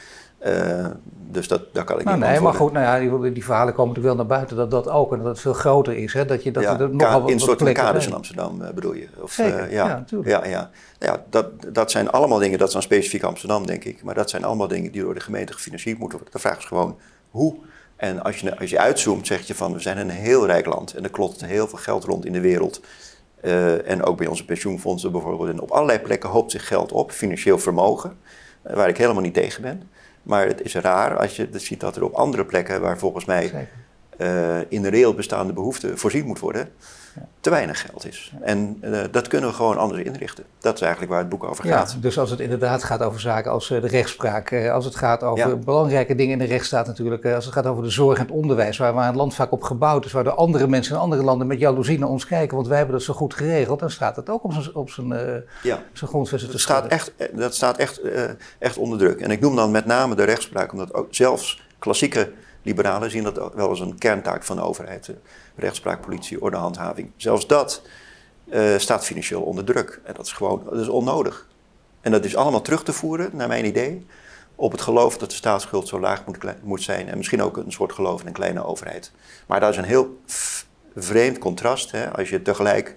Uh, 0.45 0.85
dus 1.31 1.47
dat, 1.47 1.61
daar 1.73 1.83
kan 1.83 1.99
ik 1.99 2.05
nou, 2.05 2.17
niet 2.17 2.27
Nee, 2.27 2.39
maar 2.39 2.53
goed, 2.53 2.71
nou 2.71 2.85
ja, 2.85 3.17
die, 3.17 3.31
die, 3.31 3.43
verhalen 3.43 3.73
komen 3.73 3.93
natuurlijk 3.93 4.15
wel 4.15 4.25
naar 4.25 4.37
buiten 4.37 4.57
dat 4.57 4.71
dat 4.71 4.89
ook 4.89 5.11
en 5.11 5.17
dat 5.17 5.27
het 5.27 5.39
veel 5.39 5.53
groter 5.53 5.97
is. 5.97 6.13
Hè? 6.13 6.25
Dat 6.25 6.43
je, 6.43 6.51
dat 6.51 6.63
ja, 6.63 6.79
er 6.79 6.95
nogal 6.95 7.21
wat, 7.21 7.29
instortende 7.29 7.71
kaders 7.71 8.07
in 8.07 8.13
Amsterdam 8.13 8.61
uh, 8.61 8.69
bedoel 8.69 8.93
je? 8.93 9.07
Of, 9.21 9.31
Zeker, 9.31 9.65
uh, 9.65 9.71
ja, 9.71 10.03
ja, 10.07 10.21
ja, 10.23 10.45
ja, 10.45 10.69
ja, 10.99 11.23
dat, 11.29 11.73
dat 11.73 11.91
zijn 11.91 12.09
allemaal 12.09 12.39
dingen, 12.39 12.57
dat 12.57 12.67
is 12.67 12.73
dan 12.73 12.81
specifiek 12.81 13.23
Amsterdam 13.23 13.65
denk 13.65 13.83
ik, 13.83 14.03
maar 14.03 14.15
dat 14.15 14.29
zijn 14.29 14.43
allemaal 14.43 14.67
dingen 14.67 14.91
die 14.91 15.01
door 15.01 15.13
de 15.13 15.19
gemeente 15.19 15.53
gefinancierd 15.53 15.99
moeten 15.99 16.17
worden. 16.17 16.35
De 16.35 16.47
vraag 16.47 16.57
is 16.57 16.65
gewoon 16.65 16.97
hoe. 17.29 17.55
En 17.95 18.23
als 18.23 18.39
je, 18.39 18.59
als 18.59 18.69
je 18.69 18.79
uitzoomt, 18.79 19.27
zeg 19.27 19.47
je 19.47 19.55
van 19.55 19.73
we 19.73 19.79
zijn 19.79 19.97
een 19.97 20.09
heel 20.09 20.45
rijk 20.45 20.65
land 20.65 20.93
en 20.93 21.03
er 21.03 21.09
klopt 21.09 21.45
heel 21.45 21.67
veel 21.67 21.79
geld 21.79 22.03
rond 22.03 22.25
in 22.25 22.33
de 22.33 22.41
wereld. 22.41 22.81
en 23.85 24.03
ook 24.03 24.17
bij 24.17 24.27
onze 24.27 24.45
pensioenfondsen 24.45 25.11
bijvoorbeeld. 25.11 25.49
En 25.49 25.61
op 25.61 25.71
allerlei 25.71 25.99
plekken 25.99 26.29
hoopt 26.29 26.51
zich 26.51 26.67
geld 26.67 26.91
op, 26.91 27.11
financieel 27.11 27.59
vermogen, 27.59 28.17
waar 28.61 28.89
ik 28.89 28.97
helemaal 28.97 29.21
niet 29.21 29.33
tegen 29.33 29.61
ben. 29.61 29.89
Maar 30.27 30.47
het 30.47 30.61
is 30.61 30.75
raar 30.75 31.17
als 31.17 31.35
je 31.35 31.49
ziet 31.51 31.79
dat 31.79 31.95
er 31.95 32.03
op 32.03 32.13
andere 32.13 32.45
plekken, 32.45 32.81
waar 32.81 32.97
volgens 32.97 33.25
mij 33.25 33.67
uh, 34.17 34.71
in 34.71 34.81
de 34.81 34.89
reëel 34.89 35.13
bestaande 35.13 35.53
behoeften 35.53 35.97
voorzien 35.97 36.25
moet 36.25 36.39
worden, 36.39 36.69
te 37.39 37.49
weinig 37.49 37.81
geld 37.81 38.07
is. 38.07 38.31
En 38.41 38.81
uh, 38.83 38.99
dat 39.11 39.27
kunnen 39.27 39.49
we 39.49 39.55
gewoon 39.55 39.77
anders 39.77 40.03
inrichten. 40.03 40.43
Dat 40.59 40.75
is 40.75 40.81
eigenlijk 40.81 41.11
waar 41.11 41.21
het 41.21 41.29
boek 41.29 41.43
over 41.43 41.65
gaat. 41.65 41.91
Ja, 41.91 41.99
dus 41.99 42.19
als 42.19 42.29
het 42.29 42.39
inderdaad 42.39 42.83
gaat 42.83 43.01
over 43.01 43.19
zaken 43.19 43.51
als 43.51 43.69
uh, 43.69 43.81
de 43.81 43.87
rechtspraak, 43.87 44.51
uh, 44.51 44.71
als 44.71 44.85
het 44.85 44.95
gaat 44.95 45.23
over 45.23 45.49
ja. 45.49 45.55
belangrijke 45.55 46.15
dingen 46.15 46.33
in 46.33 46.39
de 46.39 46.45
rechtsstaat 46.45 46.87
natuurlijk, 46.87 47.25
als 47.25 47.45
het 47.45 47.53
gaat 47.53 47.65
over 47.65 47.83
de 47.83 47.89
zorg 47.89 48.17
en 48.17 48.23
het 48.23 48.33
onderwijs, 48.33 48.77
waar, 48.77 48.93
waar 48.93 49.09
een 49.09 49.15
land 49.15 49.33
vaak 49.33 49.51
op 49.51 49.63
gebouwd 49.63 50.05
is, 50.05 50.11
waar 50.11 50.23
de 50.23 50.33
andere 50.33 50.67
mensen 50.67 50.95
in 50.95 51.01
andere 51.01 51.23
landen 51.23 51.47
met 51.47 51.59
jaloezie 51.59 51.99
naar 51.99 52.09
ons 52.09 52.25
kijken, 52.25 52.55
want 52.55 52.67
wij 52.67 52.77
hebben 52.77 52.95
dat 52.95 53.05
zo 53.05 53.13
goed 53.13 53.33
geregeld, 53.33 53.79
dan 53.79 53.91
staat 53.91 54.15
het 54.15 54.29
ook 54.29 54.43
op 54.43 54.53
zijn, 54.53 54.75
op 54.75 54.89
zijn, 54.89 55.07
ja. 55.63 55.83
zijn 55.93 56.09
grondvesten 56.09 56.49
te 56.49 56.59
staat 56.59 56.87
echt, 56.87 57.11
Dat 57.33 57.55
staat 57.55 57.77
echt, 57.77 58.01
echt 58.59 58.77
onder 58.77 58.97
druk. 58.97 59.19
En 59.19 59.31
ik 59.31 59.39
noem 59.39 59.55
dan 59.55 59.71
met 59.71 59.85
name 59.85 60.15
de 60.15 60.23
rechtspraak, 60.23 60.71
omdat 60.71 60.93
ook 60.93 61.07
zelfs 61.09 61.61
klassieke 61.79 62.31
liberalen 62.67 63.11
zien 63.11 63.23
dat 63.23 63.53
wel 63.53 63.69
als 63.69 63.79
een 63.79 63.97
kerntaak 63.97 64.43
van 64.43 64.55
de 64.55 64.61
overheid 64.61 65.11
rechtspraak, 65.55 66.01
politie, 66.01 66.41
ordehandhaving. 66.41 67.11
Zelfs 67.15 67.47
dat 67.47 67.81
uh, 68.45 68.77
staat 68.77 69.05
financieel 69.05 69.41
onder 69.41 69.63
druk. 69.63 70.01
En 70.03 70.13
dat 70.13 70.25
is 70.25 70.31
gewoon 70.31 70.61
dat 70.69 70.79
is 70.79 70.87
onnodig. 70.87 71.47
En 72.01 72.11
dat 72.11 72.25
is 72.25 72.35
allemaal 72.35 72.61
terug 72.61 72.83
te 72.83 72.93
voeren, 72.93 73.29
naar 73.33 73.47
mijn 73.47 73.65
idee, 73.65 74.05
op 74.55 74.71
het 74.71 74.81
geloof 74.81 75.17
dat 75.17 75.29
de 75.29 75.35
staatsschuld 75.35 75.87
zo 75.87 75.99
laag 75.99 76.25
moet, 76.25 76.63
moet 76.63 76.81
zijn. 76.81 77.07
En 77.07 77.17
misschien 77.17 77.41
ook 77.41 77.57
een 77.57 77.71
soort 77.71 77.93
geloof 77.93 78.21
in 78.21 78.27
een 78.27 78.33
kleine 78.33 78.65
overheid. 78.65 79.11
Maar 79.47 79.59
dat 79.59 79.71
is 79.71 79.77
een 79.77 79.83
heel 79.83 80.19
vreemd 80.95 81.37
contrast. 81.37 81.91
Hè, 81.91 82.11
als 82.17 82.29
je 82.29 82.41
tegelijk 82.41 82.95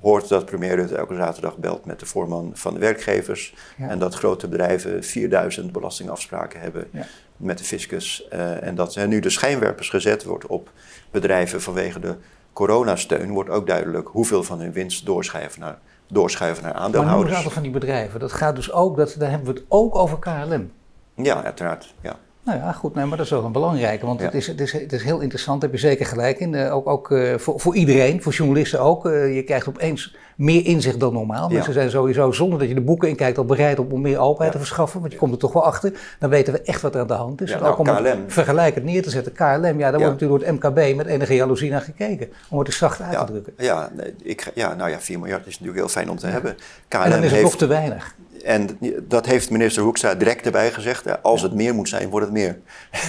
hoort 0.00 0.28
dat 0.28 0.44
premier 0.44 0.74
Rutte 0.74 0.96
elke 0.96 1.14
zaterdag 1.14 1.56
belt 1.56 1.84
met 1.84 2.00
de 2.00 2.06
voorman 2.06 2.50
van 2.54 2.74
de 2.74 2.80
werkgevers. 2.80 3.54
En 3.78 3.98
dat 3.98 4.14
grote 4.14 4.48
bedrijven 4.48 5.04
4000 5.04 5.72
belastingafspraken 5.72 6.60
hebben 6.60 6.88
ja. 6.92 7.06
Met 7.40 7.58
de 7.58 7.64
fiscus. 7.64 8.26
Uh, 8.32 8.62
en 8.62 8.74
dat 8.74 8.94
er 8.94 9.08
nu 9.08 9.20
de 9.20 9.30
schijnwerpers 9.30 9.88
gezet 9.88 10.24
wordt 10.24 10.46
op 10.46 10.70
bedrijven 11.10 11.62
vanwege 11.62 12.00
de 12.00 12.16
coronasteun, 12.52 13.30
wordt 13.30 13.50
ook 13.50 13.66
duidelijk 13.66 14.08
hoeveel 14.08 14.42
van 14.42 14.60
hun 14.60 14.72
winst 14.72 15.06
doorschuiven 15.06 15.60
naar, 15.60 15.78
doorschuiven 16.06 16.64
naar 16.64 16.72
aandeelhouders. 16.72 17.42
Maar 17.42 17.52
van 17.52 17.62
die 17.62 17.72
bedrijven, 17.72 18.20
dat 18.20 18.32
gaat 18.32 18.56
dus 18.56 18.72
ook, 18.72 18.96
dat, 18.96 19.14
daar 19.18 19.30
hebben 19.30 19.54
we 19.54 19.60
het 19.60 19.64
ook 19.68 19.94
over 19.94 20.18
KLM. 20.18 20.72
Ja, 21.14 21.44
uiteraard. 21.44 21.94
Ja. 22.00 22.16
Nou 22.42 22.58
ja, 22.58 22.72
goed, 22.72 22.94
nee, 22.94 23.04
maar 23.04 23.16
dat 23.16 23.26
is 23.26 23.32
wel 23.32 23.44
een 23.44 23.52
belangrijke, 23.52 24.06
want 24.06 24.20
het, 24.20 24.34
is, 24.34 24.46
het, 24.46 24.60
is, 24.60 24.72
het 24.72 24.92
is 24.92 25.02
heel 25.02 25.20
interessant, 25.20 25.60
daar 25.60 25.70
heb 25.70 25.80
je 25.80 25.86
zeker 25.86 26.06
gelijk 26.06 26.38
in. 26.38 26.52
Uh, 26.52 26.74
ook 26.74 26.88
ook 26.88 27.10
uh, 27.10 27.38
voor, 27.38 27.60
voor 27.60 27.76
iedereen, 27.76 28.22
voor 28.22 28.32
journalisten 28.32 28.80
ook. 28.80 29.06
Uh, 29.06 29.34
je 29.34 29.42
krijgt 29.42 29.68
opeens 29.68 30.16
meer 30.36 30.66
inzicht 30.66 31.00
dan 31.00 31.12
normaal. 31.12 31.48
Ja. 31.48 31.54
Mensen 31.54 31.72
zijn 31.72 31.90
sowieso, 31.90 32.32
zonder 32.32 32.58
dat 32.58 32.68
je 32.68 32.74
de 32.74 32.80
boeken 32.80 33.08
inkijkt, 33.08 33.38
al 33.38 33.44
bereid 33.44 33.78
om 33.78 34.00
meer 34.00 34.18
openheid 34.18 34.52
ja. 34.52 34.58
te 34.58 34.64
verschaffen. 34.64 35.00
Want 35.00 35.12
je 35.12 35.18
komt 35.18 35.32
er 35.32 35.38
toch 35.38 35.52
wel 35.52 35.64
achter. 35.64 35.92
Dan 36.18 36.30
weten 36.30 36.52
we 36.52 36.62
echt 36.62 36.82
wat 36.82 36.94
er 36.94 37.00
aan 37.00 37.06
de 37.06 37.12
hand 37.12 37.40
is. 37.40 37.50
Ja, 37.50 37.58
nou, 37.58 37.72
ook 37.72 37.78
om 37.78 37.84
KLM. 37.84 38.24
vergelijkend 38.26 38.84
neer 38.84 39.02
te 39.02 39.10
zetten. 39.10 39.32
KLM, 39.32 39.78
ja, 39.78 39.90
daar 39.90 40.00
wordt 40.00 40.20
natuurlijk 40.20 40.20
door 40.20 40.38
het 40.38 40.62
MKB 40.62 40.96
met 40.96 41.06
enige 41.06 41.34
jaloezie 41.34 41.70
naar 41.70 41.80
gekeken. 41.80 42.32
Om 42.48 42.58
het 42.58 42.68
er 42.68 42.74
zacht 42.74 43.00
uit 43.00 43.26
te 43.26 43.32
drukken. 43.32 43.52
Ja, 43.56 43.90
nee, 43.96 44.14
ik, 44.22 44.50
ja, 44.54 44.74
nou 44.74 44.90
ja, 44.90 45.00
4 45.00 45.18
miljard 45.18 45.46
is 45.46 45.52
natuurlijk 45.52 45.78
heel 45.78 45.88
fijn 45.88 46.10
om 46.10 46.16
te 46.16 46.26
hebben. 46.26 46.56
KLM 46.88 47.00
en 47.02 47.10
dan 47.10 47.18
is 47.18 47.24
het 47.24 47.32
heeft, 47.32 47.42
nog 47.42 47.56
te 47.56 47.66
weinig. 47.66 48.14
En 48.42 48.78
dat 49.08 49.26
heeft 49.26 49.50
minister 49.50 49.82
Hoekstra 49.82 50.14
direct 50.14 50.46
erbij 50.46 50.72
gezegd. 50.72 51.22
Als 51.22 51.42
het 51.42 51.54
meer 51.54 51.74
moet 51.74 51.88
zijn, 51.88 52.08
wordt 52.08 52.26
het 52.26 52.34
meer. 52.34 52.58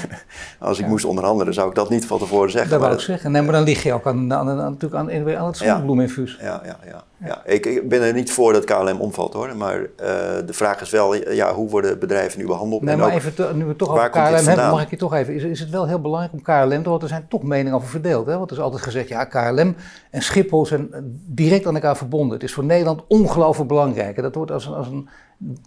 Als 0.60 0.80
ik 0.80 0.88
moest 0.88 1.06
onderhandelen, 1.06 1.54
zou 1.54 1.70
ik 1.70 1.76
dat 1.76 1.90
niet 1.90 2.06
van 2.06 2.20
tevoren 2.20 2.52
zeggen. 2.52 2.72
Dat 2.72 2.80
wou 2.80 2.94
ik 2.94 3.00
zeggen. 3.00 3.32
Nee, 3.32 3.42
maar 3.42 3.54
dan 3.54 3.64
lig 3.64 3.84
je 3.84 3.94
ook 3.94 4.08
aan, 4.08 4.34
aan, 4.34 4.50
aan, 4.50 4.58
natuurlijk 4.58 4.94
aan, 4.94 5.38
aan 5.38 5.48
het 5.48 5.58
zonnebloeminfuus. 5.58 6.38
Ja, 6.42 6.62
ja, 6.66 6.80
ja. 6.86 7.04
Ja. 7.26 7.42
Ik, 7.46 7.66
ik, 7.66 7.90
ben 7.90 8.02
er 8.02 8.14
niet 8.14 8.32
voor 8.32 8.54
dat 8.54 8.64
KLM 8.64 9.02
omvalt 9.02 9.34
hoor. 9.34 9.56
Maar 9.56 9.80
uh, 9.80 9.88
de 10.46 10.54
vraag 10.54 10.82
is 10.82 10.90
wel, 10.90 11.32
ja, 11.32 11.54
hoe 11.54 11.70
worden 11.70 12.00
bedrijven 12.00 12.40
nu 12.40 12.46
behandeld? 12.46 12.82
Nee, 12.82 12.94
en 12.94 13.00
maar 13.00 13.14
even 13.14 13.34
te, 13.34 13.52
nu 13.54 13.66
we 13.66 13.76
toch 13.76 13.90
over 13.90 14.10
KLM 14.10 14.48
hebben, 14.48 14.70
mag 14.70 14.82
ik 14.82 14.90
je 14.90 14.96
toch 14.96 15.14
even. 15.14 15.34
Is, 15.34 15.44
is 15.44 15.60
het 15.60 15.70
wel 15.70 15.88
heel 15.88 16.02
belangrijk 16.02 16.34
om 16.34 16.42
KLM 16.42 16.84
te 16.84 16.90
Want 16.90 17.02
er 17.02 17.10
zijn 17.10 17.26
toch 17.28 17.44
meningen 17.44 17.74
over 17.74 17.90
verdeeld. 17.90 18.26
Hè? 18.26 18.38
Want 18.38 18.52
er 18.52 18.58
is 18.58 18.64
altijd 18.64 18.82
gezegd, 18.82 19.08
ja, 19.08 19.24
KLM 19.24 19.76
en 20.10 20.22
Schiphol 20.22 20.66
zijn 20.66 20.90
direct 21.26 21.68
aan 21.68 21.76
elkaar 21.76 21.98
verbonden. 21.98 22.34
Het 22.34 22.44
is 22.44 22.54
voor 22.54 22.66
Nederland 22.66 23.02
ongelooflijk 23.08 23.70
belangrijk. 23.70 24.18
En 24.18 24.24
dat 24.24 24.36
wordt 24.36 24.52
als 24.52 24.66
een, 24.66 24.74
als 24.74 24.88
een 24.88 25.10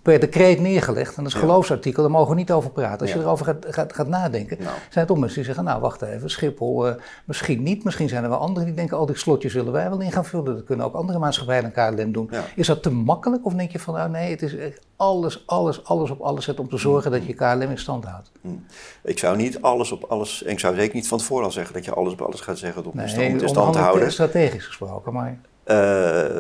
per 0.03 0.21
decreet 0.21 0.61
neergelegd. 0.61 1.17
En 1.17 1.23
dat 1.23 1.33
is 1.33 1.39
een 1.39 1.47
geloofsartikel, 1.47 2.03
daar 2.03 2.11
mogen 2.11 2.31
we 2.31 2.35
niet 2.35 2.53
over 2.53 2.71
praten. 2.71 3.01
Als 3.01 3.13
je 3.13 3.19
erover 3.19 3.45
gaat, 3.47 3.67
gaat, 3.69 3.93
gaat 3.93 4.09
nadenken, 4.09 4.57
nou. 4.59 4.71
zijn 4.71 4.91
het 4.93 5.07
toch 5.07 5.19
mensen 5.19 5.37
die 5.37 5.45
zeggen, 5.45 5.65
nou 5.65 5.81
wacht 5.81 6.03
even, 6.03 6.31
Schiphol 6.31 6.89
uh, 6.89 6.95
misschien 7.25 7.63
niet. 7.63 7.85
Misschien 7.85 8.09
zijn 8.09 8.25
er 8.25 8.29
wel 8.29 8.39
anderen 8.39 8.67
die 8.67 8.77
denken, 8.77 8.97
al 8.97 9.03
oh, 9.03 9.09
die 9.09 9.19
slotjes 9.19 9.53
willen 9.53 9.73
wij 9.73 9.89
wel 9.89 10.01
in 10.01 10.13
gaan 10.13 10.25
vullen. 10.25 10.55
Dat 10.55 10.65
kunnen 10.65 10.87
ook 10.87 10.95
andere 10.95 11.19
maatschappijen 11.19 11.73
en 11.73 11.97
KLM 11.97 12.13
doen. 12.13 12.31
Is 12.57 12.67
dat 12.67 12.83
te 12.83 12.91
makkelijk 12.91 13.47
of 13.47 13.53
denk 13.53 13.71
je 13.71 13.79
van, 13.79 13.95
nou 13.95 14.11
nee, 14.11 14.31
het 14.31 14.43
is 14.43 14.57
echt 14.57 14.81
alles, 14.97 15.43
alles, 15.47 15.85
alles 15.85 16.11
op 16.11 16.21
alles 16.21 16.45
zetten 16.45 16.65
om 16.65 16.71
te 16.71 16.79
zorgen 16.79 17.11
dat 17.11 17.27
je 17.27 17.35
KLM 17.35 17.61
in 17.61 17.79
stand 17.79 18.05
houdt? 18.05 18.31
Hmm. 18.41 18.65
Ik 19.03 19.19
zou 19.19 19.37
niet 19.37 19.63
alles 19.63 19.93
op 19.93 20.05
alles, 20.05 20.43
en 20.43 20.53
ik 20.53 20.59
zou 20.59 20.75
zeker 20.75 20.95
niet 20.95 21.09
van 21.09 21.19
tevoren 21.19 21.45
al 21.45 21.51
zeggen 21.51 21.75
dat 21.75 21.85
je 21.85 21.95
alles 21.95 22.13
op 22.13 22.21
alles 22.21 22.41
gaat 22.41 22.59
zeggen 22.59 22.85
om 22.85 22.91
nee, 22.95 23.09
stand, 23.09 23.43
in 23.43 23.49
stand 23.49 23.73
te 23.73 23.79
houden. 23.79 24.13
strategisch 24.13 24.67
gesproken, 24.67 25.13
maar... 25.13 25.39
Uh, 25.67 26.37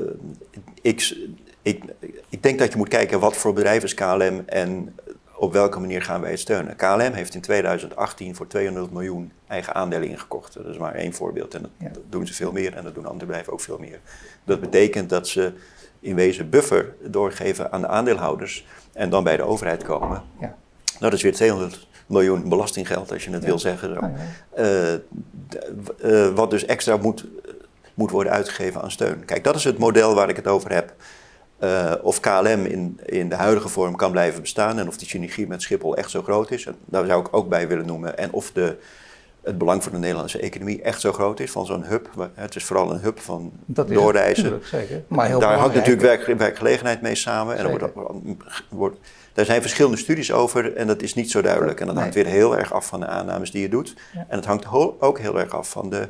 ik, 0.82 1.16
ik, 1.64 1.84
ik 2.28 2.42
denk 2.42 2.58
dat 2.58 2.72
je 2.72 2.78
moet 2.78 2.88
kijken 2.88 3.20
wat 3.20 3.36
voor 3.36 3.52
bedrijf 3.52 3.82
is 3.82 3.94
KLM 3.94 4.42
en 4.46 4.94
op 5.36 5.52
welke 5.52 5.80
manier 5.80 6.02
gaan 6.02 6.20
wij 6.20 6.30
het 6.30 6.40
steunen? 6.40 6.76
KLM 6.76 7.12
heeft 7.12 7.34
in 7.34 7.40
2018 7.40 8.34
voor 8.34 8.46
200 8.46 8.92
miljoen 8.92 9.32
eigen 9.46 9.74
aandelen 9.74 10.08
ingekocht. 10.08 10.54
Dat 10.54 10.66
is 10.66 10.78
maar 10.78 10.94
één 10.94 11.12
voorbeeld. 11.12 11.54
En 11.54 11.62
dat, 11.62 12.02
doen 12.08 12.26
ze 12.26 12.34
veel 12.34 12.52
meer 12.52 12.74
en 12.74 12.84
dat 12.84 12.94
doen 12.94 13.06
andere 13.06 13.26
bedrijven 13.26 13.52
ook 13.52 13.60
veel 13.60 13.78
meer. 13.78 14.00
Dat 14.44 14.60
betekent 14.60 15.10
dat 15.10 15.28
ze 15.28 15.52
in 16.00 16.14
wezen 16.14 16.50
buffer 16.50 16.94
doorgeven 17.02 17.72
aan 17.72 17.80
de 17.80 17.88
aandeelhouders 17.88 18.66
en 18.92 19.10
dan 19.10 19.24
bij 19.24 19.36
de 19.36 19.42
overheid 19.42 19.82
komen. 19.82 20.22
Ja. 20.40 20.56
Dat 20.98 21.12
is 21.12 21.22
weer 21.22 21.34
200 21.34 21.86
miljoen 22.06 22.48
belastinggeld, 22.48 23.12
als 23.12 23.24
je 23.24 23.30
het 23.30 23.44
wil 23.44 23.58
zeggen. 23.58 23.98
Oh, 23.98 24.14
eh, 24.50 24.94
eh, 24.94 26.34
wat 26.34 26.50
dus 26.50 26.64
extra 26.64 26.96
moet, 26.96 27.26
moet 27.94 28.10
worden 28.10 28.32
uitgegeven 28.32 28.82
aan 28.82 28.90
steun. 28.90 29.24
Kijk, 29.24 29.44
dat 29.44 29.56
is 29.56 29.64
het 29.64 29.78
model 29.78 30.14
waar 30.14 30.28
ik 30.28 30.36
het 30.36 30.46
over 30.46 30.72
heb. 30.72 30.94
Uh, 31.60 31.92
of 32.02 32.20
KLM 32.20 32.64
in, 32.64 33.00
in 33.04 33.28
de 33.28 33.34
huidige 33.34 33.68
vorm 33.68 33.96
kan 33.96 34.10
blijven 34.10 34.40
bestaan 34.40 34.78
en 34.78 34.88
of 34.88 34.96
die 34.96 35.08
synergie 35.08 35.46
met 35.46 35.62
Schiphol 35.62 35.96
echt 35.96 36.10
zo 36.10 36.22
groot 36.22 36.50
is. 36.50 36.66
En 36.66 36.74
daar 36.84 37.06
zou 37.06 37.20
ik 37.20 37.28
ook 37.30 37.48
bij 37.48 37.68
willen 37.68 37.86
noemen. 37.86 38.18
En 38.18 38.32
of 38.32 38.52
de, 38.52 38.76
het 39.42 39.58
belang 39.58 39.82
voor 39.82 39.92
de 39.92 39.98
Nederlandse 39.98 40.38
economie 40.38 40.82
echt 40.82 41.00
zo 41.00 41.12
groot 41.12 41.40
is 41.40 41.50
van 41.50 41.66
zo'n 41.66 41.84
hub. 41.84 42.30
Het 42.34 42.56
is 42.56 42.64
vooral 42.64 42.90
een 42.90 43.00
hub 43.00 43.20
van 43.20 43.52
dat 43.64 43.88
doorreizen. 43.88 44.52
Het, 44.52 44.64
zeker. 44.80 45.02
Maar 45.08 45.26
heel 45.26 45.40
daar 45.40 45.58
hangt 45.58 45.74
natuurlijk 45.74 46.02
werk, 46.02 46.38
werkgelegenheid 46.38 47.02
mee 47.02 47.14
samen. 47.14 47.56
En 47.56 47.70
wordt, 47.70 47.84
wordt, 48.68 48.98
daar 49.32 49.44
zijn 49.44 49.60
verschillende 49.60 49.96
studies 49.96 50.32
over 50.32 50.76
en 50.76 50.86
dat 50.86 51.02
is 51.02 51.14
niet 51.14 51.30
zo 51.30 51.42
duidelijk. 51.42 51.80
En 51.80 51.86
dat 51.86 51.96
hangt 51.96 52.14
weer 52.14 52.26
heel 52.26 52.58
erg 52.58 52.72
af 52.72 52.86
van 52.86 53.00
de 53.00 53.06
aannames 53.06 53.50
die 53.50 53.62
je 53.62 53.68
doet. 53.68 53.94
En 54.12 54.36
het 54.36 54.44
hangt 54.44 54.66
ook 54.98 55.18
heel 55.18 55.40
erg 55.40 55.54
af 55.54 55.70
van 55.70 55.90
de 55.90 56.08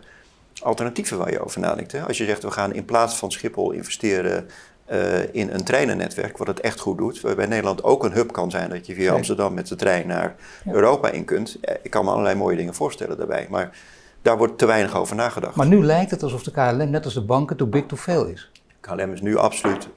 alternatieven 0.63 1.19
waar 1.19 1.31
je 1.31 1.45
over 1.45 1.61
nadenkt. 1.61 1.93
Hè? 1.93 2.01
Als 2.01 2.19
je 2.19 2.25
zegt 2.25 2.43
we 2.43 2.51
gaan 2.51 2.75
in 2.75 2.85
plaats 2.85 3.17
van 3.17 3.33
Schiphol 3.33 3.71
investeren 3.71 4.49
uh, 4.93 5.35
in 5.35 5.51
een 5.51 5.65
treinennetwerk, 5.65 6.39
wat 6.39 6.47
het 6.47 6.61
echt 6.61 6.81
goed 6.81 6.99
doet. 6.99 7.21
Waarbij 7.21 7.47
Nederland 7.47 7.83
ook 7.83 8.05
een 8.05 8.13
hub 8.13 8.33
kan 8.33 8.51
zijn, 8.51 8.71
dat 8.71 8.87
je 8.87 8.95
via 8.95 9.13
Amsterdam 9.13 9.55
met 9.55 9.69
de 9.69 9.77
trein 9.77 10.07
naar 10.07 10.35
Europa 10.67 11.11
in 11.11 11.25
kunt. 11.25 11.59
Eh, 11.61 11.75
ik 11.83 11.91
kan 11.91 12.05
me 12.05 12.11
allerlei 12.11 12.35
mooie 12.35 12.57
dingen 12.57 12.75
voorstellen 12.75 13.17
daarbij. 13.17 13.47
Maar 13.51 13.79
daar 14.23 14.37
wordt 14.37 14.59
te 14.59 14.67
weinig 14.67 14.97
over 14.97 15.17
nagedacht. 15.17 15.57
Maar 15.57 15.67
nu 15.67 15.85
lijkt 15.85 16.11
het 16.11 16.23
alsof 16.23 16.43
de 16.43 16.51
KLM, 16.51 16.91
net 16.91 17.05
als 17.05 17.15
de 17.15 17.25
banken, 17.25 17.57
too 17.57 17.69
big 17.69 17.87
to 17.87 17.97
fail 17.97 18.27
is. 18.27 18.51
KLM 18.81 19.13
is 19.13 19.21
nu 19.21 19.37
absoluut, 19.37 19.89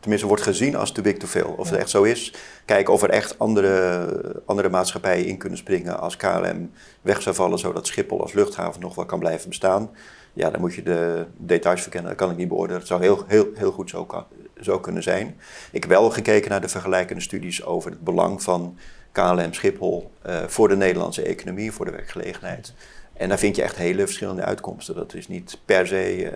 tenminste 0.00 0.26
wordt 0.28 0.42
gezien 0.42 0.76
als 0.76 0.92
too 0.92 1.04
big 1.04 1.16
to 1.16 1.26
fail. 1.26 1.54
Of 1.58 1.70
het 1.70 1.78
echt 1.78 1.90
zo 1.90 2.02
is. 2.02 2.34
Kijken 2.64 2.92
of 2.92 3.02
er 3.02 3.10
echt 3.10 3.38
andere, 3.38 4.42
andere 4.46 4.68
maatschappijen 4.68 5.26
in 5.26 5.38
kunnen 5.38 5.58
springen 5.58 6.00
als 6.00 6.16
KLM 6.16 6.70
weg 7.00 7.22
zou 7.22 7.34
vallen, 7.34 7.58
zodat 7.58 7.86
Schiphol 7.86 8.20
als 8.20 8.32
luchthaven 8.32 8.80
nog 8.80 8.94
wel 8.94 9.06
kan 9.06 9.18
blijven 9.18 9.48
bestaan. 9.48 9.90
Ja, 10.34 10.50
dan 10.50 10.60
moet 10.60 10.74
je 10.74 10.82
de 10.82 11.26
details 11.36 11.82
verkennen. 11.82 12.10
Dat 12.10 12.18
kan 12.18 12.30
ik 12.30 12.36
niet 12.36 12.48
beoordelen. 12.48 12.78
Het 12.78 12.88
zou 12.88 13.02
heel, 13.02 13.24
heel, 13.26 13.48
heel 13.54 13.72
goed 13.72 13.90
zo, 13.90 14.04
kan, 14.04 14.24
zo 14.60 14.78
kunnen 14.78 15.02
zijn. 15.02 15.36
Ik 15.70 15.82
heb 15.82 15.90
wel 15.90 16.10
gekeken 16.10 16.50
naar 16.50 16.60
de 16.60 16.68
vergelijkende 16.68 17.22
studies 17.22 17.64
over 17.64 17.90
het 17.90 18.00
belang 18.00 18.42
van 18.42 18.78
KLM 19.12 19.52
Schiphol 19.52 20.10
uh, 20.26 20.42
voor 20.46 20.68
de 20.68 20.76
Nederlandse 20.76 21.22
economie, 21.22 21.72
voor 21.72 21.84
de 21.84 21.90
werkgelegenheid. 21.90 22.74
En 23.16 23.28
daar 23.28 23.38
vind 23.38 23.56
je 23.56 23.62
echt 23.62 23.76
hele 23.76 24.04
verschillende 24.04 24.42
uitkomsten. 24.42 24.94
Dat 24.94 25.14
is 25.14 25.28
niet 25.28 25.58
per 25.64 25.86
se 25.86 26.32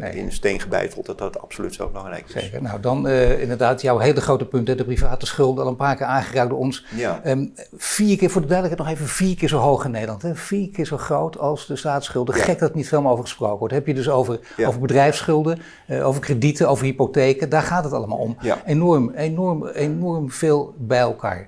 uh, 0.00 0.14
in 0.14 0.32
steen 0.32 0.60
gebeiteld 0.60 1.06
dat 1.06 1.18
dat 1.18 1.40
absoluut 1.40 1.74
zo 1.74 1.88
belangrijk 1.88 2.24
is. 2.26 2.42
Zeker. 2.42 2.62
Nou, 2.62 2.80
dan 2.80 3.06
uh, 3.06 3.42
inderdaad 3.42 3.82
jouw 3.82 3.98
hele 3.98 4.20
grote 4.20 4.44
punt, 4.44 4.66
de 4.66 4.84
private 4.84 5.26
schulden, 5.26 5.64
al 5.64 5.70
een 5.70 5.76
paar 5.76 5.96
keer 5.96 6.06
aangeraakt 6.06 6.50
door 6.50 6.58
ons. 6.58 6.84
Ja. 6.96 7.20
Um, 7.26 7.52
vier 7.76 8.16
keer, 8.16 8.30
voor 8.30 8.40
de 8.40 8.46
duidelijkheid 8.46 8.88
nog 8.88 8.98
even, 8.98 9.14
vier 9.14 9.36
keer 9.36 9.48
zo 9.48 9.58
hoog 9.58 9.84
in 9.84 9.90
Nederland. 9.90 10.22
Hè? 10.22 10.34
Vier 10.34 10.70
keer 10.70 10.86
zo 10.86 10.96
groot 10.96 11.38
als 11.38 11.66
de 11.66 11.76
staatsschulden. 11.76 12.34
Gek 12.34 12.58
dat 12.58 12.74
niet 12.74 12.88
veel 12.88 13.06
over 13.08 13.24
gesproken 13.24 13.58
wordt. 13.58 13.74
Heb 13.74 13.86
je 13.86 13.94
dus 13.94 14.08
over, 14.08 14.40
over 14.66 14.80
bedrijfsschulden, 14.80 15.58
uh, 15.88 16.06
over 16.06 16.20
kredieten, 16.20 16.68
over 16.68 16.84
hypotheken. 16.84 17.48
Daar 17.48 17.62
gaat 17.62 17.84
het 17.84 17.92
allemaal 17.92 18.18
om. 18.18 18.36
Enorm, 18.66 19.10
enorm, 19.10 19.66
enorm 19.66 20.30
veel 20.30 20.74
bij 20.78 20.98
elkaar. 20.98 21.46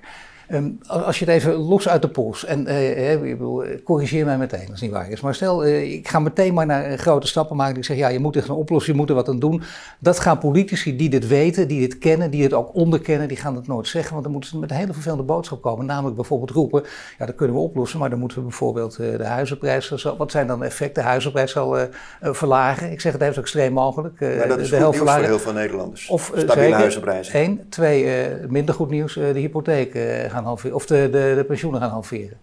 Ehm, 0.51 0.69
als 0.87 1.19
je 1.19 1.25
het 1.25 1.33
even 1.33 1.53
los 1.53 1.87
uit 1.87 2.01
de 2.01 2.07
pols, 2.07 2.45
en 2.45 2.67
uh, 2.67 3.11
ik 3.13 3.37
bedoel, 3.37 3.63
corrigeer 3.83 4.25
mij 4.25 4.37
meteen 4.37 4.59
als 4.59 4.69
het 4.69 4.81
niet 4.81 4.91
waar 4.91 5.09
is. 5.09 5.21
Maar 5.21 5.35
stel, 5.35 5.65
uh, 5.65 5.93
ik 5.93 6.07
ga 6.07 6.19
meteen 6.19 6.53
maar 6.53 6.65
naar 6.65 6.97
grote 6.97 7.27
stappen 7.27 7.55
maken. 7.55 7.77
Ik 7.77 7.83
zeg, 7.83 7.97
ja, 7.97 8.07
je 8.07 8.19
moet 8.19 8.35
echt 8.35 8.47
een 8.47 8.55
oplossing, 8.55 8.95
je 8.95 9.01
moet 9.01 9.09
er 9.09 9.15
wat 9.15 9.29
aan 9.29 9.39
doen. 9.39 9.61
Dat 9.99 10.19
gaan 10.19 10.37
politici 10.37 10.95
die 10.95 11.09
dit 11.09 11.27
weten, 11.27 11.67
die 11.67 11.79
dit 11.79 11.97
kennen, 11.97 12.31
die 12.31 12.43
het 12.43 12.53
ook 12.53 12.75
onderkennen, 12.75 13.27
die 13.27 13.37
gaan 13.37 13.55
het 13.55 13.67
nooit 13.67 13.87
zeggen. 13.87 14.11
Want 14.11 14.23
dan 14.23 14.31
moeten 14.31 14.49
ze 14.49 14.57
met 14.59 14.71
een 14.71 14.77
hele 14.77 14.93
vervelende 14.93 15.23
boodschap 15.23 15.61
komen. 15.61 15.85
Namelijk 15.85 16.15
bijvoorbeeld 16.15 16.51
roepen, 16.51 16.83
ja, 17.17 17.25
dat 17.25 17.35
kunnen 17.35 17.55
we 17.55 17.61
oplossen. 17.61 17.99
Maar 17.99 18.09
dan 18.09 18.19
moeten 18.19 18.37
we 18.37 18.43
bijvoorbeeld 18.43 18.97
uh, 18.99 19.17
de 19.17 19.25
huizenprijs, 19.25 20.05
wat 20.17 20.31
zijn 20.31 20.47
dan 20.47 20.59
de 20.59 20.65
effecten? 20.65 21.03
De 21.03 21.09
huizenprijs 21.09 21.51
zal 21.51 21.77
verlagen. 22.21 22.91
Ik 22.91 23.01
zeg 23.01 23.11
het 23.13 23.21
even 23.21 23.33
zo 23.33 23.39
extreem 23.41 23.73
mogelijk. 23.73 24.19
Ja, 24.19 24.45
dat 24.45 24.59
is 24.59 24.69
de 24.69 24.81
goed 24.81 24.95
voor 24.95 25.09
heel 25.09 25.39
veel 25.39 25.53
Nederlanders. 25.53 26.07
Of, 26.07 26.31
Stabiele 26.35 26.75
huizenprijzen. 26.75 27.39
Eén. 27.39 27.65
Twee, 27.69 28.27
minder 28.47 28.75
goed 28.75 28.89
nieuws, 28.89 29.13
de 29.13 29.39
hypotheek 29.39 29.99
gaan 30.27 30.40
of 30.47 30.85
de, 30.85 31.09
de, 31.11 31.33
de 31.35 31.43
pensioenen 31.47 31.81
gaan 31.81 31.89
halveren. 31.89 32.37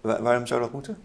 waarom 0.00 0.46
zou 0.46 0.60
dat 0.60 0.72
moeten? 0.72 0.96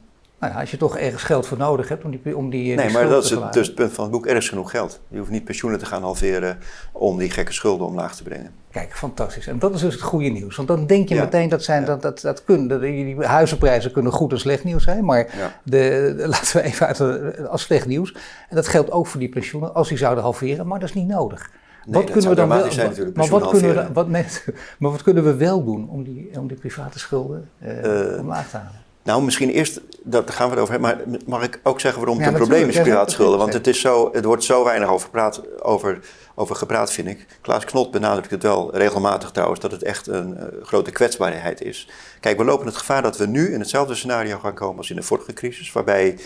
Nou 0.43 0.55
ja, 0.55 0.61
als 0.61 0.71
je 0.71 0.77
toch 0.77 0.97
ergens 0.97 1.23
geld 1.23 1.47
voor 1.47 1.57
nodig 1.57 1.89
hebt 1.89 2.03
om 2.03 2.11
die, 2.11 2.37
om 2.37 2.49
die 2.49 2.75
Nee, 2.75 2.91
maar 2.91 3.07
dat 3.07 3.23
is 3.23 3.29
het, 3.29 3.53
dus 3.53 3.67
het 3.67 3.75
punt 3.75 3.93
van 3.93 4.03
het 4.03 4.13
boek. 4.13 4.27
Er 4.27 4.35
is 4.35 4.49
genoeg 4.49 4.71
geld. 4.71 4.99
Je 5.07 5.17
hoeft 5.17 5.29
niet 5.29 5.43
pensioenen 5.43 5.79
te 5.79 5.85
gaan 5.85 6.01
halveren 6.01 6.57
om 6.91 7.17
die 7.17 7.29
gekke 7.29 7.53
schulden 7.53 7.87
omlaag 7.87 8.15
te 8.15 8.23
brengen. 8.23 8.51
Kijk, 8.71 8.95
fantastisch. 8.95 9.47
En 9.47 9.59
dat 9.59 9.73
is 9.73 9.81
dus 9.81 9.93
het 9.93 10.01
goede 10.01 10.29
nieuws. 10.29 10.55
Want 10.55 10.67
dan 10.67 10.85
denk 10.85 11.09
je 11.09 11.15
meteen 11.15 11.49
dat, 11.49 11.63
zijn, 11.63 11.85
dat, 11.85 12.01
dat, 12.01 12.21
dat, 12.21 12.43
kunnen, 12.43 12.67
dat 12.67 12.81
die 12.81 13.25
huizenprijzen 13.25 13.91
kunnen 13.91 14.11
goed 14.11 14.31
en 14.31 14.39
slecht 14.39 14.63
nieuws 14.63 14.83
zijn. 14.83 15.05
Maar 15.05 15.27
de, 15.63 16.13
laten 16.17 16.55
we 16.55 16.63
even 16.63 16.87
uit 16.87 17.47
als 17.47 17.61
slecht 17.61 17.85
nieuws. 17.85 18.13
En 18.49 18.55
dat 18.55 18.67
geldt 18.67 18.91
ook 18.91 19.07
voor 19.07 19.19
die 19.19 19.29
pensioenen 19.29 19.73
als 19.73 19.87
die 19.87 19.97
zouden 19.97 20.23
halveren. 20.23 20.67
Maar 20.67 20.79
dat 20.79 20.89
is 20.89 20.95
niet 20.95 21.07
nodig 21.07 21.49
wat 21.85 22.11
kunnen 22.11 22.29
we 22.29 22.35
dan 22.35 22.49
wel, 22.49 22.71
zijn 22.71 22.89
natuurlijk. 22.89 23.17
Maar 23.17 23.27
wat, 23.27 23.49
kunnen 23.49 23.75
we, 23.75 23.93
wat, 23.93 24.07
maar 24.79 24.91
wat 24.91 25.03
kunnen 25.03 25.23
we 25.23 25.35
wel 25.35 25.63
doen 25.63 25.89
om 25.89 26.03
die, 26.03 26.39
om 26.39 26.47
die 26.47 26.57
private 26.57 26.99
schulden 26.99 27.49
uh, 27.65 28.19
omlaag 28.19 28.49
te 28.49 28.57
halen? 28.57 28.81
Nou, 29.03 29.23
misschien 29.23 29.49
eerst, 29.49 29.81
dat 30.03 30.31
gaan 30.31 30.49
we 30.49 30.53
het 30.53 30.61
over 30.61 30.73
hebben, 30.73 31.09
maar 31.09 31.19
mag 31.25 31.43
ik 31.43 31.59
ook 31.63 31.79
zeggen 31.79 31.99
waarom 32.01 32.19
het 32.19 32.27
een 32.27 32.33
probleem 32.33 32.69
is, 32.69 32.81
private 32.81 33.11
schulden? 33.11 33.37
Want 33.37 33.53
het, 33.53 33.67
is 33.67 33.81
zo, 33.81 34.09
het 34.11 34.25
wordt 34.25 34.43
zo 34.43 34.63
weinig 34.63 34.89
over 34.89 35.05
gepraat, 35.05 35.61
over, 35.61 35.99
over 36.35 36.55
gepraat, 36.55 36.91
vind 36.91 37.07
ik. 37.07 37.25
Klaas 37.41 37.65
Knot 37.65 37.91
benadrukt 37.91 38.31
het 38.31 38.43
wel 38.43 38.75
regelmatig 38.75 39.31
trouwens, 39.31 39.59
dat 39.59 39.71
het 39.71 39.83
echt 39.83 40.07
een 40.07 40.37
uh, 40.37 40.43
grote 40.61 40.91
kwetsbaarheid 40.91 41.61
is. 41.61 41.89
Kijk, 42.19 42.37
we 42.37 42.43
lopen 42.43 42.65
het 42.65 42.77
gevaar 42.77 43.01
dat 43.01 43.17
we 43.17 43.27
nu 43.27 43.53
in 43.53 43.59
hetzelfde 43.59 43.95
scenario 43.95 44.37
gaan 44.37 44.53
komen 44.53 44.77
als 44.77 44.89
in 44.89 44.95
de 44.95 45.01
vorige 45.01 45.33
crisis, 45.33 45.71
waarbij 45.71 46.17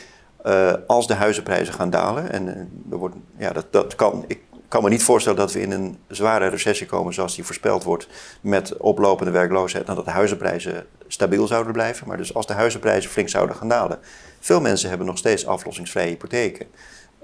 uh, 0.46 0.74
als 0.88 1.08
de 1.08 1.14
huizenprijzen 1.14 1.74
gaan 1.74 1.90
dalen, 1.90 2.32
en 2.32 2.48
er 2.92 2.98
wordt, 2.98 3.16
ja, 3.38 3.52
dat, 3.52 3.66
dat 3.72 3.96
kan, 3.96 4.24
ik 4.28 4.40
kan 4.68 4.84
me 4.84 4.90
niet 4.90 5.04
voorstellen 5.04 5.40
dat 5.40 5.52
we 5.52 5.62
in 5.62 5.72
een 5.72 5.98
zware 6.08 6.48
recessie 6.48 6.88
komen 6.88 7.14
zoals 7.14 7.36
die 7.36 7.44
voorspeld 7.44 7.84
wordt 7.84 8.08
met 8.42 8.78
oplopende 8.78 9.32
werkloosheid 9.32 9.88
en 9.88 9.96
dat 9.96 10.06
de 10.06 10.12
huizenprijzen 10.12 10.86
stabiel 11.08 11.48
zouden 11.48 11.74
blijven. 11.74 12.08
Maar 12.08 12.18
dus 12.18 12.34
als 12.34 12.48
de 12.48 12.54
huizenprijzen 12.54 13.12
flink 13.12 13.30
zouden 13.30 13.56
gaan 13.56 13.70
dalen. 13.70 14.00
Veel 14.40 14.62
mensen 14.62 14.90
hebben 14.90 15.08
nog 15.08 15.18
steeds 15.18 15.46
aflossingsvrije 15.46 16.10
hypotheken. 16.10 16.68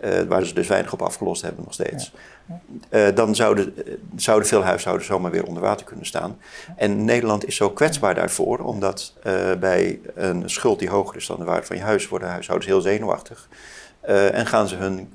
Uh, 0.03 0.21
waar 0.21 0.45
ze 0.45 0.53
dus 0.53 0.67
weinig 0.67 0.93
op 0.93 1.01
afgelost 1.01 1.41
hebben 1.41 1.63
nog 1.63 1.73
steeds. 1.73 2.11
Uh, 2.89 3.07
dan 3.15 3.35
zouden, 3.35 3.73
zouden 4.15 4.47
veel 4.47 4.63
huishoudens 4.63 5.07
zomaar 5.07 5.31
weer 5.31 5.45
onder 5.45 5.63
water 5.63 5.85
kunnen 5.85 6.05
staan. 6.05 6.37
En 6.75 7.05
Nederland 7.05 7.45
is 7.47 7.55
zo 7.55 7.69
kwetsbaar 7.69 8.15
daarvoor, 8.15 8.59
omdat 8.59 9.13
uh, 9.23 9.53
bij 9.59 9.99
een 10.15 10.49
schuld 10.49 10.79
die 10.79 10.89
hoger 10.89 11.15
is 11.15 11.27
dan 11.27 11.39
de 11.39 11.45
waarde 11.45 11.65
van 11.65 11.75
je 11.75 11.81
huis, 11.81 12.07
worden 12.07 12.29
huishoudens 12.29 12.69
heel 12.69 12.81
zenuwachtig. 12.81 13.49
en 14.31 14.45
gaan 14.45 14.67
ze 14.67 14.75
hun 14.75 15.13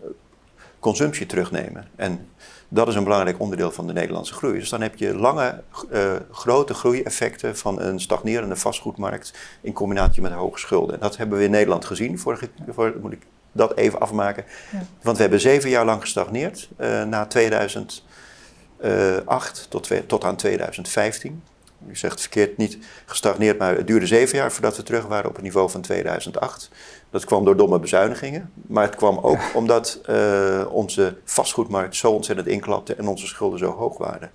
consumptie 0.78 1.26
terugnemen. 1.26 1.88
En 1.96 2.28
dat 2.68 2.88
is 2.88 2.94
een 2.94 3.04
belangrijk 3.04 3.40
onderdeel 3.40 3.70
van 3.70 3.86
de 3.86 3.92
Nederlandse 3.92 4.34
groei. 4.34 4.58
Dus 4.58 4.68
dan 4.68 4.80
heb 4.80 4.96
je 4.96 5.14
lange, 5.14 5.62
uh, 5.92 6.12
grote 6.30 6.74
groeieffecten 6.74 7.56
van 7.56 7.80
een 7.80 8.00
stagnerende 8.00 8.56
vastgoedmarkt 8.56 9.34
in 9.60 9.72
combinatie 9.72 10.22
met 10.22 10.32
hoge 10.32 10.58
schulden. 10.58 10.94
En 10.94 11.00
dat 11.00 11.16
hebben 11.16 11.38
we 11.38 11.44
in 11.44 11.50
Nederland 11.50 11.84
gezien. 11.84 12.18
Vorige, 12.18 12.48
voor, 12.68 12.94
moet 13.00 13.12
ik 13.12 13.22
dat 13.52 13.76
even 13.76 14.00
afmaken. 14.00 14.44
Ja. 14.72 14.82
Want 15.02 15.16
we 15.16 15.22
hebben 15.22 15.40
zeven 15.40 15.70
jaar 15.70 15.84
lang 15.84 16.00
gestagneerd. 16.00 16.68
Uh, 16.80 17.04
na 17.04 17.26
2008 17.26 19.66
tot, 19.68 19.90
tot 20.06 20.24
aan 20.24 20.36
2015. 20.36 21.42
U 21.86 21.96
zegt 21.96 22.20
verkeerd, 22.20 22.56
niet 22.56 22.78
gestagneerd, 23.06 23.58
maar 23.58 23.76
het 23.76 23.86
duurde 23.86 24.06
zeven 24.06 24.38
jaar 24.38 24.52
voordat 24.52 24.76
we 24.76 24.82
terug 24.82 25.06
waren 25.06 25.28
op 25.28 25.34
het 25.34 25.44
niveau 25.44 25.70
van 25.70 25.80
2008. 25.80 26.70
Dat 27.10 27.24
kwam 27.24 27.44
door 27.44 27.56
domme 27.56 27.78
bezuinigingen, 27.78 28.52
maar 28.66 28.84
het 28.84 28.96
kwam 28.96 29.18
ook 29.18 29.40
omdat 29.54 30.00
uh, 30.10 30.66
onze 30.70 31.16
vastgoedmarkt 31.24 31.96
zo 31.96 32.10
ontzettend 32.10 32.48
inklapte 32.48 32.94
en 32.94 33.08
onze 33.08 33.26
schulden 33.26 33.58
zo 33.58 33.70
hoog 33.70 33.98
waren. 33.98 34.30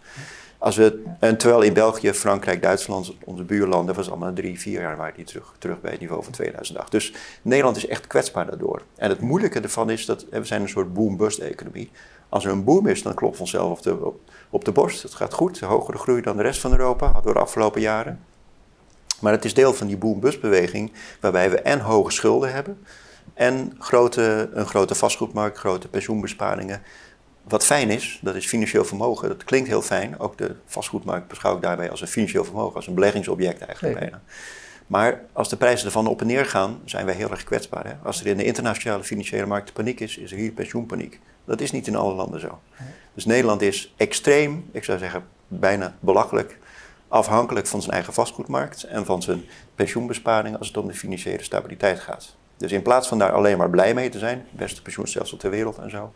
Als 0.64 0.76
we, 0.76 1.04
en 1.20 1.38
terwijl 1.38 1.62
in 1.62 1.74
België, 1.74 2.14
Frankrijk, 2.14 2.62
Duitsland, 2.62 3.14
onze 3.24 3.44
buurlanden, 3.44 3.96
was 3.96 4.10
allemaal 4.10 4.34
drie, 4.34 4.60
vier 4.60 4.82
jaar 4.82 4.98
waren 4.98 5.16
die 5.16 5.26
terug, 5.26 5.54
terug 5.58 5.82
bij 5.82 5.92
het 5.92 6.00
niveau 6.00 6.24
van 6.24 6.32
2008. 6.32 6.92
Dus 6.92 7.14
Nederland 7.42 7.78
is 7.78 7.88
echt 7.88 8.08
kwetsbaar 8.08 8.46
daardoor. 8.46 8.82
En 8.96 9.10
het 9.10 9.20
moeilijke 9.20 9.60
ervan 9.60 9.90
is 9.90 10.06
dat 10.06 10.26
we 10.30 10.46
zijn 10.46 10.62
een 10.62 10.70
soort 10.70 10.94
boom-bust-economie. 10.94 11.92
Als 12.34 12.46
er 12.46 12.52
een 12.52 12.64
boom 12.64 12.88
is, 12.88 13.04
dan 13.04 13.14
klopt 13.14 13.40
onszelf 13.40 13.72
op 13.72 13.82
de, 13.82 14.12
op 14.50 14.66
de 14.66 14.72
borst. 14.72 15.04
Het 15.04 15.14
gaat 15.14 15.34
goed, 15.34 15.60
hogere 15.60 15.98
groei 15.98 16.22
dan 16.22 16.38
de 16.38 16.44
rest 16.44 16.62
van 16.62 16.72
Europa, 16.72 17.22
door 17.24 17.34
de 17.34 17.40
afgelopen 17.40 17.82
jaren. 17.82 18.20
Maar 19.20 19.32
het 19.32 19.46
is 19.46 19.54
deel 19.54 19.74
van 19.74 19.88
die 19.88 19.98
boom-bust-beweging, 19.98 20.92
waarbij 21.20 21.50
we 21.50 21.62
en 21.62 21.80
hoge 21.80 22.12
schulden 22.12 22.54
hebben 22.54 22.86
en 23.34 23.76
grote, 23.80 24.50
een 24.54 24.66
grote 24.66 24.96
vastgoedmarkt, 24.96 25.58
grote 25.58 25.88
pensioenbesparingen. 25.88 26.82
wat 27.44 27.66
fijn 27.66 27.90
is, 27.90 28.20
dat 28.22 28.36
is 28.36 28.46
financieel 28.46 28.86
vermogen. 28.86 29.28
Dat 29.28 29.44
klinkt 29.44 29.70
heel 29.70 29.82
fijn. 29.82 30.20
Ook 30.20 30.38
de 30.38 30.56
vastgoedmarkt 30.66 31.28
beschouw 31.28 31.56
ik 31.56 31.62
daarbij 31.62 31.90
als 31.90 32.02
een 32.02 32.08
financieel 32.08 32.44
vermogen, 32.44 32.76
als 32.76 32.88
een 32.88 32.96
beleggingsobject 32.96 33.62
eigenlijk 33.62 34.00
bijna. 34.00 34.22
Maar 34.88 35.22
als 35.34 35.50
de 35.50 35.58
prijzen 35.58 35.86
ervan 35.86 36.08
op 36.08 36.22
en 36.22 36.28
neer 36.28 36.46
gaan, 36.46 36.82
zijn 36.86 37.06
wij 37.06 37.16
heel 37.16 37.32
erg 37.32 37.44
kwetsbaar. 37.44 37.88
Hè? 37.88 37.94
Als 38.04 38.20
er 38.20 38.28
in 38.28 38.38
de 38.38 38.44
internationale 38.44 39.04
financiële 39.04 39.46
markt 39.46 39.74
paniek 39.74 40.00
is, 40.00 40.18
is 40.18 40.32
er 40.32 40.38
hier 40.38 40.52
pensioenpaniek. 40.52 41.20
Dat 41.46 41.62
is 41.62 41.72
niet 41.72 41.88
in 41.88 41.96
alle 41.96 42.14
landen 42.14 42.40
zo. 42.40 42.60
Dus 43.14 43.26
Nederland 43.26 43.62
is 43.62 43.94
extreem, 43.98 44.70
ik 44.72 44.84
zou 44.84 44.98
zeggen 44.98 45.24
bijna 45.48 45.96
belachelijk, 46.00 46.58
afhankelijk 47.08 47.68
van 47.68 47.82
zijn 47.82 47.94
eigen 47.94 48.14
vastgoedmarkt 48.14 48.84
en 48.84 49.06
van 49.06 49.22
zijn 49.22 49.44
pensioenbesparing 49.76 50.58
als 50.58 50.68
het 50.68 50.78
om 50.78 50.88
de 50.88 50.94
financiële 50.94 51.44
stabiliteit 51.44 52.00
gaat. 52.00 52.36
Dus 52.58 52.72
in 52.72 52.82
plaats 52.82 53.08
van 53.08 53.18
daar 53.18 53.32
alleen 53.32 53.58
maar 53.58 53.70
blij 53.70 53.94
mee 53.94 54.10
te 54.10 54.20
zijn, 54.20 54.46
beste 54.52 54.82
pensioenstelsel 54.82 55.38
ter 55.38 55.50
wereld 55.50 55.78
en 55.78 55.90
zo, 55.90 56.14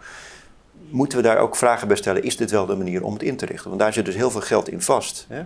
moeten 0.89 1.17
we 1.17 1.23
daar 1.23 1.37
ook 1.37 1.55
vragen 1.55 1.87
bij 1.87 1.97
stellen: 1.97 2.23
is 2.23 2.37
dit 2.37 2.51
wel 2.51 2.65
de 2.65 2.75
manier 2.75 3.03
om 3.03 3.13
het 3.13 3.23
in 3.23 3.37
te 3.37 3.45
richten? 3.45 3.67
Want 3.67 3.81
daar 3.81 3.93
zit 3.93 4.05
dus 4.05 4.15
heel 4.15 4.31
veel 4.31 4.41
geld 4.41 4.69
in 4.69 4.81
vast. 4.81 5.25
Hè? 5.29 5.43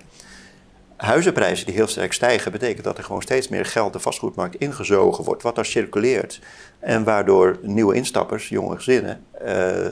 Huizenprijzen 1.02 1.66
die 1.66 1.76
heel 1.76 1.88
sterk 1.88 2.14
stijgen, 2.14 2.52
betekent 2.52 2.84
dat 2.84 2.98
er 2.98 3.04
gewoon 3.04 3.22
steeds 3.22 3.48
meer 3.48 3.66
geld 3.66 3.94
de 3.94 4.00
vastgoedmarkt 4.00 4.56
ingezogen 4.56 5.24
wordt, 5.24 5.44
wat 5.44 5.56
daar 5.56 5.66
circuleert. 5.66 6.42
En 6.80 7.04
waardoor 7.04 7.60
nieuwe 7.62 7.96
instappers, 7.96 8.50
jonge 8.50 8.76
gezinnen, 8.76 9.26
uh, 9.46 9.88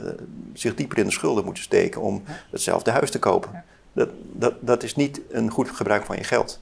zich 0.52 0.74
dieper 0.74 0.98
in 0.98 1.04
de 1.04 1.10
schulden 1.10 1.44
moeten 1.44 1.62
steken 1.62 2.00
om 2.00 2.22
hetzelfde 2.50 2.90
huis 2.90 3.10
te 3.10 3.18
kopen. 3.18 3.64
Dat, 3.92 4.08
dat, 4.32 4.54
dat 4.60 4.82
is 4.82 4.94
niet 4.94 5.20
een 5.30 5.50
goed 5.50 5.70
gebruik 5.70 6.04
van 6.04 6.16
je 6.16 6.24
geld. 6.24 6.60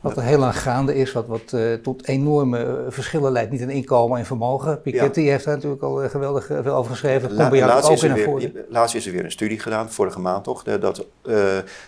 Wat 0.00 0.16
er 0.16 0.22
heel 0.22 0.38
lang 0.38 0.58
gaande 0.58 0.94
is, 0.94 1.12
wat, 1.12 1.26
wat 1.26 1.52
uh, 1.54 1.74
tot 1.74 2.06
enorme 2.06 2.64
uh, 2.64 2.72
verschillen 2.88 3.32
leidt. 3.32 3.50
Niet 3.50 3.60
in 3.60 3.70
inkomen 3.70 4.18
en 4.18 4.26
vermogen. 4.26 4.82
Piketty 4.82 5.22
heeft 5.22 5.44
daar 5.44 5.54
natuurlijk 5.54 5.82
al 5.82 6.04
uh, 6.04 6.10
geweldig 6.10 6.46
veel 6.46 6.74
over 6.74 6.90
geschreven. 6.90 7.32
La, 7.32 7.50
laatst, 7.50 7.90
is 7.90 8.02
weer, 8.02 8.64
laatst 8.68 8.94
is 8.94 9.06
er 9.06 9.12
weer 9.12 9.24
een 9.24 9.30
studie 9.30 9.58
gedaan, 9.58 9.90
vorige 9.90 10.20
maand 10.20 10.44
toch, 10.44 10.62
dat, 10.62 11.06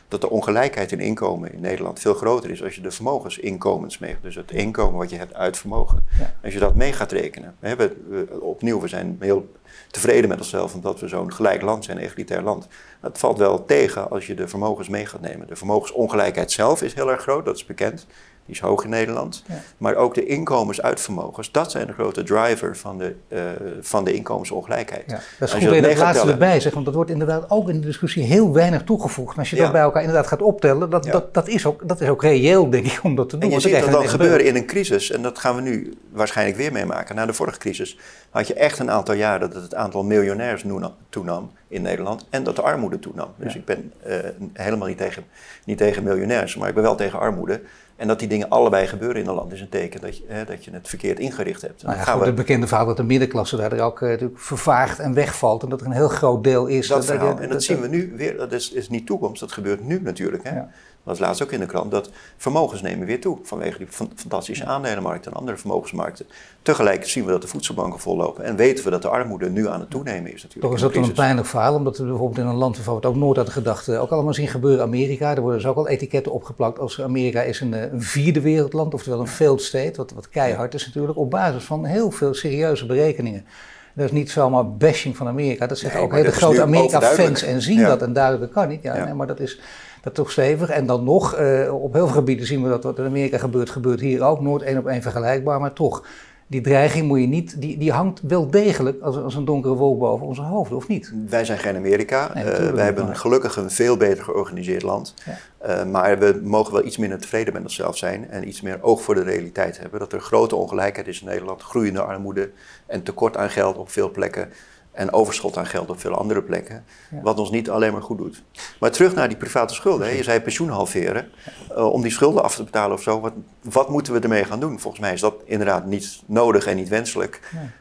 dat 0.09 0.20
de 0.20 0.31
ongelijkheid 0.31 0.92
in 0.92 1.01
inkomen 1.01 1.53
in 1.53 1.61
Nederland 1.61 2.01
veel 2.01 2.14
groter 2.14 2.51
is 2.51 2.62
als 2.62 2.75
je 2.75 2.81
de 2.81 2.90
vermogensinkomens 2.90 3.98
mee, 3.98 4.16
dus 4.22 4.35
het 4.35 4.51
inkomen 4.51 4.98
wat 4.98 5.11
je 5.11 5.16
hebt 5.16 5.35
uit 5.35 5.57
vermogen. 5.57 6.05
Ja. 6.18 6.35
Als 6.44 6.53
je 6.53 6.59
dat 6.59 6.75
mee 6.75 6.92
gaat 6.92 7.12
rekenen. 7.12 7.55
We 7.59 7.68
hebben, 7.68 7.92
opnieuw, 8.40 8.81
we 8.81 8.88
zijn 8.88 9.16
heel 9.20 9.46
tevreden 9.92 10.28
met 10.28 10.38
onszelf 10.38 10.74
omdat 10.74 11.00
we 11.00 11.09
zo'n 11.09 11.33
gelijk 11.33 11.62
land 11.62 11.85
zijn, 11.85 11.96
een 11.96 12.02
egalitair 12.02 12.42
land. 12.42 12.66
Dat 13.00 13.18
valt 13.18 13.38
wel 13.38 13.64
tegen 13.64 14.11
als 14.11 14.26
je 14.26 14.35
de 14.35 14.48
vermogens 14.48 14.88
mee 14.88 15.07
gaat 15.07 15.20
nemen. 15.20 15.46
De 15.46 15.57
vermogensongelijkheid 15.57 16.50
zelf 16.50 16.83
is 16.83 16.94
heel 16.94 17.11
erg 17.11 17.22
groot, 17.22 17.44
dat 17.44 17.57
is 17.57 17.66
bekend. 17.66 18.07
Die 18.46 18.55
is 18.55 18.61
hoog 18.61 18.85
in 18.85 18.90
Nederland. 18.90 19.42
Maar 19.78 19.94
ook 19.94 20.14
de 20.14 20.26
inkomens 20.26 20.83
uit 20.83 21.00
vermogens, 21.00 21.50
dat 21.50 21.70
zijn 21.70 21.87
de 21.87 21.92
grote 21.92 22.22
driver 22.22 22.76
van 22.76 22.98
de, 22.98 23.14
uh, 23.28 23.40
van 23.81 24.05
de 24.05 24.12
inkomensongelijkheid. 24.12 25.05
Ja, 25.07 25.20
dat 25.38 25.48
is 25.48 25.55
goed 25.55 25.64
dat 25.64 25.74
je 25.74 25.81
dat 25.81 25.96
laatste 25.96 26.31
erbij 26.31 26.61
zegt, 26.61 26.74
want 26.74 26.87
dat 26.87 26.94
wordt 26.94 27.11
inderdaad 27.11 27.50
ook 27.50 27.68
in 27.68 27.81
de 27.81 27.87
discussie 27.87 28.22
heel 28.22 28.52
weinig 28.52 28.83
toegevoegd. 28.83 29.33
En 29.33 29.38
als 29.38 29.50
je 29.50 29.57
dat 29.57 29.72
bij 29.72 29.81
elkaar 29.81 30.02
inderdaad 30.02 30.26
gaat 30.26 30.42
optellen, 30.42 30.90
dat, 30.90 31.05
dat, 31.05 31.35
dat, 31.35 31.48
is 31.48 31.66
ook, 31.66 31.88
dat 31.88 32.00
is 32.00 32.09
ook 32.09 32.22
reëel, 32.22 32.70
denk 32.70 32.87
ik, 32.87 33.00
om 33.02 33.14
dat 33.14 33.28
te 33.28 33.38
doen. 33.38 33.50
En 33.50 33.55
je 33.57 33.61
ziet 33.61 33.81
dat 33.81 33.90
dan 33.90 34.09
gebeuren 34.09 34.46
in 34.46 34.57
een 34.57 34.66
crisis, 34.66 35.11
en 35.11 35.22
dat 35.22 35.38
gaan 35.38 35.55
we 35.55 35.61
nu 35.61 35.94
waarschijnlijk 36.11 36.57
weer 36.57 36.72
meemaken. 36.72 37.14
Na 37.14 37.26
de 37.26 37.33
vorige 37.33 37.59
crisis 37.59 37.98
had 38.31 38.46
je 38.46 38.55
echt 38.55 38.78
een 38.78 38.90
aantal 38.90 39.14
jaren 39.14 39.50
dat 39.50 39.62
het 39.62 39.74
aantal 39.74 40.05
miljonairs 40.05 40.64
toenam 41.09 41.50
in 41.68 41.83
Nederland 41.83 42.26
en 42.31 42.44
dat 42.44 42.57
de 42.57 42.62
armoede 42.62 42.98
toenam. 42.98 43.28
Dus 43.37 43.55
ik 43.55 43.64
ben 43.64 43.92
uh, 44.07 44.16
helemaal 44.52 44.88
niet 44.88 44.98
tegen, 44.98 45.24
niet 45.64 45.78
tegen 45.78 46.02
miljonairs, 46.02 46.57
maar 46.57 46.68
ik 46.68 46.74
ben 46.74 46.83
wel 46.83 46.94
tegen 46.94 47.18
armoede. 47.18 47.61
En 48.03 48.09
dat 48.09 48.19
die 48.19 48.29
dingen 48.29 48.49
allebei 48.49 48.87
gebeuren 48.87 49.23
in 49.23 49.29
een 49.29 49.35
land 49.35 49.53
is 49.53 49.61
een 49.61 49.69
teken 49.69 50.01
dat 50.01 50.17
je, 50.17 50.25
hè, 50.27 50.45
dat 50.45 50.65
je 50.65 50.71
het 50.71 50.88
verkeerd 50.88 51.19
ingericht 51.19 51.62
hebt. 51.62 51.83
Nou 51.83 51.97
ja, 51.97 52.03
gaan 52.03 52.19
we... 52.19 52.25
Het 52.25 52.35
bekende 52.35 52.67
verhaal 52.67 52.87
dat 52.87 52.97
de 52.97 53.03
middenklasse 53.03 53.57
daar 53.57 53.81
ook 53.81 54.01
uh, 54.01 54.09
natuurlijk 54.09 54.41
vervaagt 54.41 54.99
en 54.99 55.15
wegvalt. 55.15 55.62
En 55.62 55.69
dat 55.69 55.81
er 55.81 55.87
een 55.87 55.93
heel 55.93 56.09
groot 56.09 56.45
deel 56.45 56.67
is. 56.67 56.88
Dat, 56.88 56.97
dat 56.97 57.07
verhaal. 57.07 57.38
en 57.38 57.49
dat, 57.49 57.62
zien 57.62 57.81
we 57.81 57.88
nu 57.88 58.12
weer. 58.17 58.37
Dat 58.37 58.53
is, 58.53 58.73
is 58.73 58.88
niet 58.88 59.07
toekomst, 59.07 59.41
dat 59.41 59.53
gebeurt 59.53 59.85
nu 59.87 60.01
natuurlijk. 60.01 60.43
Hè? 60.43 60.55
Ja. 60.55 60.71
Dat 61.05 61.19
was 61.19 61.27
laatst 61.27 61.43
ook 61.43 61.53
in 61.53 61.61
de 61.61 61.67
krant, 61.67 61.91
dat 61.91 62.11
vermogens 62.37 62.83
nemen 62.83 63.07
weer 63.07 63.21
toe 63.21 63.38
vanwege 63.43 63.79
die 63.79 63.87
fantastische 64.15 64.65
aandelenmarkt 64.65 65.27
en 65.27 65.33
andere 65.33 65.57
vermogensmarkten. 65.57 66.27
Tegelijk 66.62 67.09
zien 67.09 67.25
we 67.25 67.31
dat 67.31 67.43
de 67.43 67.49
voedselbanken 67.49 68.01
vollopen 68.01 68.45
en 68.45 68.57
weten 68.57 68.85
we 68.85 68.91
dat 68.91 69.03
de 69.03 69.09
armoede 69.09 69.51
nu 69.51 69.69
aan 69.69 69.81
het 69.81 69.91
toenemen 69.91 70.33
is 70.33 70.43
natuurlijk. 70.43 70.62
Toch 70.62 70.75
is 70.75 70.95
dat 70.95 71.07
een 71.07 71.12
pijnlijk 71.12 71.47
verhaal, 71.47 71.75
omdat 71.75 71.99
we 71.99 72.05
bijvoorbeeld 72.05 72.38
in 72.38 72.47
een 72.47 72.55
land 72.55 72.77
waarvan 72.77 72.95
we 72.95 73.01
het 73.01 73.09
ook 73.09 73.21
nooit 73.21 73.37
hadden 73.37 73.55
gedacht, 73.55 73.88
ook 73.88 74.11
allemaal 74.11 74.35
zien 74.35 74.49
gebeuren, 74.49 74.85
Amerika, 74.85 75.35
er 75.35 75.41
worden 75.41 75.61
dus 75.61 75.69
ook 75.69 75.77
al 75.77 75.88
etiketten 75.88 76.33
opgeplakt 76.33 76.79
als 76.79 77.01
Amerika 77.01 77.43
is 77.43 77.61
een, 77.61 77.75
eh, 77.75 77.93
een 77.93 78.03
vierde 78.03 78.41
wereldland, 78.41 78.95
oftewel 78.95 79.21
een 79.21 79.27
failed 79.27 79.62
state, 79.62 79.97
wat, 79.97 80.12
wat 80.12 80.29
keihard 80.29 80.75
is 80.75 80.87
natuurlijk, 80.87 81.19
op 81.19 81.31
basis 81.31 81.65
van 81.65 81.85
heel 81.85 82.11
veel 82.11 82.35
serieuze 82.35 82.87
berekeningen. 82.87 83.47
Dat 83.95 84.05
is 84.05 84.12
niet 84.12 84.31
zomaar 84.31 84.77
bashing 84.77 85.17
van 85.17 85.29
Amerika. 85.29 85.67
Dat 85.67 85.79
zeggen 85.79 86.01
ook 86.01 86.12
hele 86.12 86.33
grote 86.33 86.62
Amerika-fans 86.62 87.43
en 87.43 87.62
zien 87.62 87.83
dat. 87.83 88.03
En 88.03 88.12
duidelijk 88.12 88.53
kan 88.53 88.69
niet. 88.69 88.83
Ja, 88.83 88.97
ja. 88.97 89.05
Nee, 89.05 89.15
maar 89.15 89.27
dat 89.27 89.41
is, 89.41 89.61
dat 90.03 90.15
toch 90.15 90.31
stevig. 90.31 90.69
En 90.69 90.87
dan 90.87 91.05
nog, 91.05 91.38
uh, 91.38 91.83
op 91.83 91.93
heel 91.93 92.07
veel 92.07 92.17
gebieden 92.17 92.47
zien 92.47 92.62
we 92.62 92.69
dat 92.69 92.85
wat 92.85 92.99
in 92.99 93.05
Amerika 93.05 93.38
gebeurt, 93.38 93.71
gebeurt 93.71 94.01
hier 94.01 94.23
ook. 94.23 94.41
Nooit 94.41 94.62
één 94.62 94.79
op 94.79 94.87
één 94.87 95.03
vergelijkbaar, 95.03 95.61
maar 95.61 95.73
toch. 95.73 96.05
Die 96.47 96.61
dreiging 96.61 97.07
moet 97.07 97.21
je 97.21 97.27
niet, 97.27 97.61
die, 97.61 97.79
die 97.79 97.93
hangt 97.93 98.21
wel 98.21 98.51
degelijk 98.51 99.03
als, 99.03 99.17
als 99.17 99.35
een 99.35 99.45
donkere 99.45 99.75
wolk 99.75 99.99
boven 99.99 100.27
onze 100.27 100.43
hoofden, 100.43 100.77
of 100.77 100.88
niet? 100.88 101.12
Wij 101.29 101.45
zijn 101.45 101.59
geen 101.59 101.77
Amerika. 101.77 102.31
Nee, 102.35 102.45
uh, 102.45 102.71
wij 102.71 102.85
hebben 102.85 103.17
gelukkig 103.17 103.57
een 103.57 103.71
veel 103.71 103.97
beter 103.97 104.25
georganiseerd 104.25 104.83
land. 104.83 105.15
Ja. 105.25 105.85
Uh, 105.85 105.91
maar 105.91 106.19
we 106.19 106.41
mogen 106.43 106.73
wel 106.73 106.85
iets 106.85 106.97
minder 106.97 107.19
tevreden 107.19 107.53
met 107.53 107.62
onszelf 107.62 107.97
zijn 107.97 108.31
en 108.31 108.49
iets 108.49 108.61
meer 108.61 108.83
oog 108.83 109.03
voor 109.03 109.15
de 109.15 109.23
realiteit 109.23 109.79
hebben. 109.79 109.99
Dat 109.99 110.12
er 110.12 110.21
grote 110.21 110.57
ongelijkheid 110.57 111.09
is 111.09 111.21
in 111.21 111.27
Nederland, 111.27 111.62
groeiende 111.62 112.03
armoede 112.03 112.51
en 112.87 113.03
tekort 113.03 113.37
aan 113.37 113.51
geld 113.51 113.77
op 113.77 113.91
veel 113.91 114.11
plekken 114.11 114.49
en 114.92 115.12
overschot 115.12 115.57
aan 115.57 115.66
geld 115.66 115.90
op 115.90 116.00
veel 116.00 116.14
andere 116.14 116.42
plekken, 116.42 116.85
wat 117.22 117.38
ons 117.38 117.50
niet 117.50 117.70
alleen 117.70 117.92
maar 117.92 118.02
goed 118.02 118.18
doet. 118.18 118.42
Maar 118.81 118.90
terug 118.90 119.14
naar 119.14 119.28
die 119.28 119.37
private 119.37 119.74
schulden. 119.74 120.07
Hè. 120.07 120.12
Je 120.12 120.22
zei 120.22 120.40
pensioen 120.40 120.68
halveren. 120.68 121.31
Uh, 121.70 121.92
om 121.92 122.02
die 122.02 122.11
schulden 122.11 122.42
af 122.42 122.55
te 122.55 122.64
betalen 122.64 122.96
of 122.96 123.02
zo, 123.02 123.20
wat, 123.20 123.33
wat, 123.62 123.88
moeten 123.88 124.12
we 124.12 124.20
ermee 124.20 124.44
gaan 124.44 124.61
doen? 124.61 124.81
Volgens 124.81 125.02
mij 125.02 125.12
is 125.12 125.20
dat 125.20 125.35
inderdaad 125.44 125.87
niet 125.87 126.22
nodig 126.26 126.66
en 126.66 126.76
niet 126.76 126.88
wenselijk. 126.88 127.40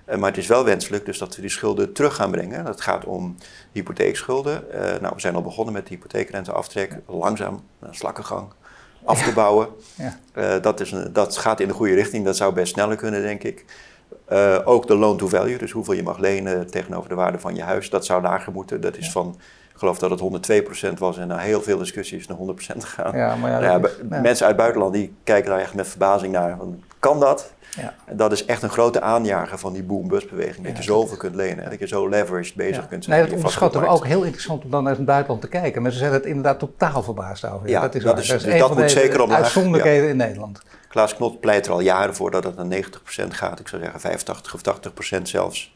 Uh, 0.09 0.15
maar 0.17 0.29
het 0.29 0.37
is 0.37 0.47
wel 0.47 0.63
wenselijk 0.63 1.05
dus 1.05 1.17
dat 1.17 1.35
we 1.35 1.41
die 1.41 1.49
schulden 1.49 1.93
terug 1.93 2.15
gaan 2.15 2.31
brengen. 2.31 2.65
Dat 2.65 2.81
gaat 2.81 3.05
om 3.05 3.35
hypotheekschulden. 3.71 4.63
Uh, 4.73 4.79
nou, 4.79 5.13
we 5.15 5.21
zijn 5.21 5.35
al 5.35 5.41
begonnen 5.41 5.73
met 5.73 5.87
de 5.87 5.93
hypotheekrenteaftrek. 5.93 6.97
Langzaam, 7.07 7.61
een 7.79 7.95
slakkengang 7.95 8.47
af 9.03 9.23
te 9.23 9.33
bouwen. 9.33 9.67
Ja. 10.33 10.59
dat, 10.59 10.79
is 10.79 10.91
een, 10.91 11.13
dat 11.13 11.37
gaat 11.37 11.59
in 11.59 11.67
de 11.67 11.73
goede 11.73 11.93
richting. 11.93 12.25
Dat 12.25 12.37
zou 12.37 12.53
best 12.53 12.73
sneller 12.73 12.95
kunnen, 12.95 13.21
denk 13.21 13.43
ik. 13.43 13.65
Uh, 14.31 14.59
ook 14.63 14.87
de 14.87 14.95
loan 14.95 15.17
to 15.17 15.27
value, 15.27 15.57
dus 15.57 15.71
hoeveel 15.71 15.93
je 15.93 16.03
mag 16.03 16.17
lenen 16.17 16.69
tegenover 16.71 17.09
de 17.09 17.15
waarde 17.15 17.39
van 17.39 17.55
je 17.55 17.63
huis, 17.63 17.89
dat 17.89 18.05
zou 18.05 18.21
lager 18.21 18.51
moeten. 18.51 18.81
Dat 18.81 18.97
is 18.97 19.11
van, 19.11 19.35
ik 19.71 19.77
geloof 19.77 19.99
dat 19.99 20.09
het 20.09 20.61
102% 20.89 20.93
was 20.97 21.17
en 21.17 21.27
na 21.27 21.37
heel 21.37 21.61
veel 21.61 21.77
discussies 21.77 22.27
naar 22.27 22.37
100% 22.37 22.41
gegaan. 22.77 23.17
Ja, 23.17 23.35
maar 23.35 23.51
ja, 23.51 23.59
nou 23.59 23.81
ja, 23.81 24.19
Mensen 24.21 24.45
uit 24.45 24.55
het 24.55 24.55
buitenland 24.55 24.93
die 24.93 25.13
kijken 25.23 25.49
daar 25.49 25.59
echt 25.59 25.73
met 25.73 25.87
verbazing 25.87 26.33
naar. 26.33 26.57
Van, 26.57 26.83
kan 26.99 27.19
dat? 27.19 27.53
Ja. 27.75 27.93
Dat 28.11 28.31
is 28.31 28.45
echt 28.45 28.63
een 28.63 28.69
grote 28.69 29.01
aanjager 29.01 29.57
van 29.57 29.73
die 29.73 29.83
boom-bust 29.83 30.29
beweging. 30.29 30.67
Dat 30.67 30.77
je 30.77 30.83
zoveel 30.83 31.17
kunt 31.17 31.35
lenen 31.35 31.63
en 31.63 31.69
dat 31.69 31.79
je 31.79 31.87
zo 31.87 32.07
leveraged 32.07 32.55
bezig 32.55 32.87
kunt 32.87 33.03
zijn. 33.03 33.17
Nee, 33.17 33.25
dat 33.25 33.35
onderschatten 33.35 33.81
we 33.81 33.87
ook 33.87 34.05
heel 34.05 34.23
interessant 34.23 34.63
om 34.63 34.69
dan 34.69 34.83
naar 34.83 34.95
het 34.95 35.05
buitenland 35.05 35.41
te 35.41 35.47
kijken. 35.47 35.81
Maar 35.81 35.91
ze 35.91 35.97
zijn 35.97 36.13
het 36.13 36.25
inderdaad 36.25 36.59
totaal 36.59 37.03
verbaasd 37.03 37.45
over. 37.45 37.69
Ja, 37.69 37.81
dat 37.81 37.95
is, 37.95 38.03
dat 38.03 38.19
is, 38.19 38.27
dat 38.27 38.37
is 38.37 38.43
dus 38.43 38.59
dat 38.59 38.77
moet 38.77 38.91
zeker 38.91 39.21
omlaag. 39.21 39.37
Uitzonderlijkheden 39.37 40.09
in 40.09 40.17
Nederland. 40.17 40.61
Klaas 40.91 41.15
Knot 41.15 41.39
pleit 41.39 41.65
er 41.65 41.71
al 41.71 41.79
jaren 41.79 42.15
voor 42.15 42.31
dat 42.31 42.43
het 42.43 42.55
naar 42.55 42.83
90% 42.83 43.27
gaat. 43.27 43.59
Ik 43.59 43.67
zou 43.67 43.81
zeggen 43.81 43.99
85 43.99 44.53
of 44.53 44.61
80% 45.17 45.21
zelfs. 45.21 45.73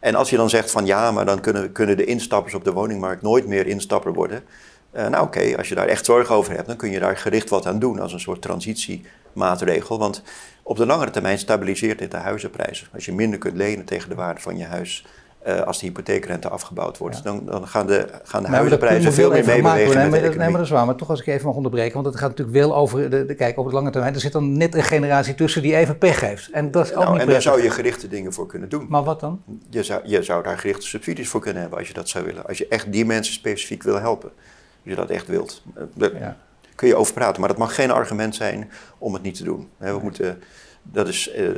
En 0.00 0.14
als 0.14 0.30
je 0.30 0.36
dan 0.36 0.50
zegt 0.50 0.70
van 0.70 0.86
ja, 0.86 1.10
maar 1.10 1.24
dan 1.24 1.40
kunnen, 1.40 1.72
kunnen 1.72 1.96
de 1.96 2.04
instappers 2.04 2.54
op 2.54 2.64
de 2.64 2.72
woningmarkt 2.72 3.22
nooit 3.22 3.46
meer 3.46 3.66
instapper 3.66 4.12
worden. 4.12 4.44
Uh, 4.92 5.06
nou 5.06 5.24
oké, 5.24 5.56
als 5.56 5.68
je 5.68 5.74
daar 5.74 5.86
echt 5.86 6.04
zorgen 6.04 6.34
over 6.34 6.52
hebt, 6.52 6.66
dan 6.66 6.76
kun 6.76 6.90
je 6.90 6.98
daar 6.98 7.16
gericht 7.16 7.48
wat 7.48 7.66
aan 7.66 7.78
doen 7.78 8.00
als 8.00 8.12
een 8.12 8.20
soort 8.20 8.42
transitiemaatregel. 8.42 9.98
Want 9.98 10.22
op 10.62 10.76
de 10.76 10.86
langere 10.86 11.10
termijn 11.10 11.38
stabiliseert 11.38 11.98
dit 11.98 12.10
de 12.10 12.16
huizenprijzen. 12.16 12.88
Als 12.94 13.04
je 13.04 13.12
minder 13.12 13.38
kunt 13.38 13.56
lenen 13.56 13.84
tegen 13.84 14.08
de 14.08 14.14
waarde 14.14 14.40
van 14.40 14.56
je 14.56 14.64
huis, 14.64 15.04
uh, 15.46 15.60
als 15.60 15.78
de 15.78 15.86
hypotheekrente 15.86 16.48
afgebouwd 16.48 16.98
wordt. 16.98 17.24
Dan, 17.24 17.44
dan, 17.44 17.68
gaan 17.68 17.86
de, 17.86 18.08
gaan 18.22 18.42
de 18.42 18.48
huizenprijzen 18.48 19.12
veel 19.12 19.30
meer 19.30 19.44
meebewegen 19.44 20.10
nee, 20.10 20.20
nee, 20.20 20.36
maar 20.36 20.52
dat 20.52 20.60
is 20.60 20.70
waar. 20.70 20.86
Maar 20.86 20.94
toch 20.94 21.10
als 21.10 21.20
ik 21.20 21.26
even 21.26 21.46
mag 21.46 21.54
onderbreken, 21.54 21.94
want 21.94 22.06
het 22.06 22.16
gaat 22.16 22.28
natuurlijk 22.28 22.56
wel 22.56 22.76
over 22.76 23.10
de, 23.10 23.26
de 23.26 23.34
kijk 23.34 23.58
op 23.58 23.66
de 23.66 23.72
lange 23.72 23.90
termijn. 23.90 24.14
Er 24.14 24.20
zit 24.20 24.32
dan 24.32 24.56
net 24.56 24.74
een 24.74 24.82
generatie 24.82 25.34
tussen 25.34 25.62
die 25.62 25.76
even 25.76 25.98
pech 25.98 26.20
heeft. 26.20 26.50
En 26.50 26.70
dat 26.70 26.84
is 26.84 26.92
ook 26.92 26.98
nou, 26.98 27.12
niet 27.12 27.20
En 27.20 27.28
daar 27.28 27.42
zou 27.42 27.62
je 27.62 27.70
gerichte 27.70 28.08
dingen 28.08 28.32
voor 28.32 28.46
kunnen 28.46 28.68
doen. 28.68 28.86
Maar 28.88 29.04
wat 29.04 29.20
dan? 29.20 29.42
Je 29.70 29.82
zou, 29.82 30.00
je 30.04 30.22
zou 30.22 30.42
daar 30.42 30.58
gerichte 30.58 30.86
subsidies 30.86 31.28
voor 31.28 31.40
kunnen 31.40 31.60
hebben 31.60 31.78
als 31.78 31.88
je 31.88 31.94
dat 31.94 32.08
zou 32.08 32.24
willen. 32.24 32.46
Als 32.46 32.58
je 32.58 32.68
echt 32.68 32.92
die 32.92 33.04
mensen 33.04 33.34
specifiek 33.34 33.82
wil 33.82 34.00
helpen. 34.00 34.30
Als 34.84 34.94
je 34.94 34.94
dat 34.94 35.10
echt 35.10 35.26
wilt. 35.26 35.62
Daar 35.94 36.18
ja. 36.18 36.36
kun 36.74 36.88
je 36.88 36.96
over 36.96 37.12
praten. 37.14 37.40
Maar 37.40 37.48
dat 37.48 37.58
mag 37.58 37.74
geen 37.74 37.90
argument 37.90 38.34
zijn 38.34 38.70
om 38.98 39.12
het 39.12 39.22
niet 39.22 39.36
te 39.36 39.44
doen. 39.44 39.68
We 39.76 39.98
moeten 40.02 40.42
dat 40.92 41.08
is 41.08 41.30
uh, 41.36 41.48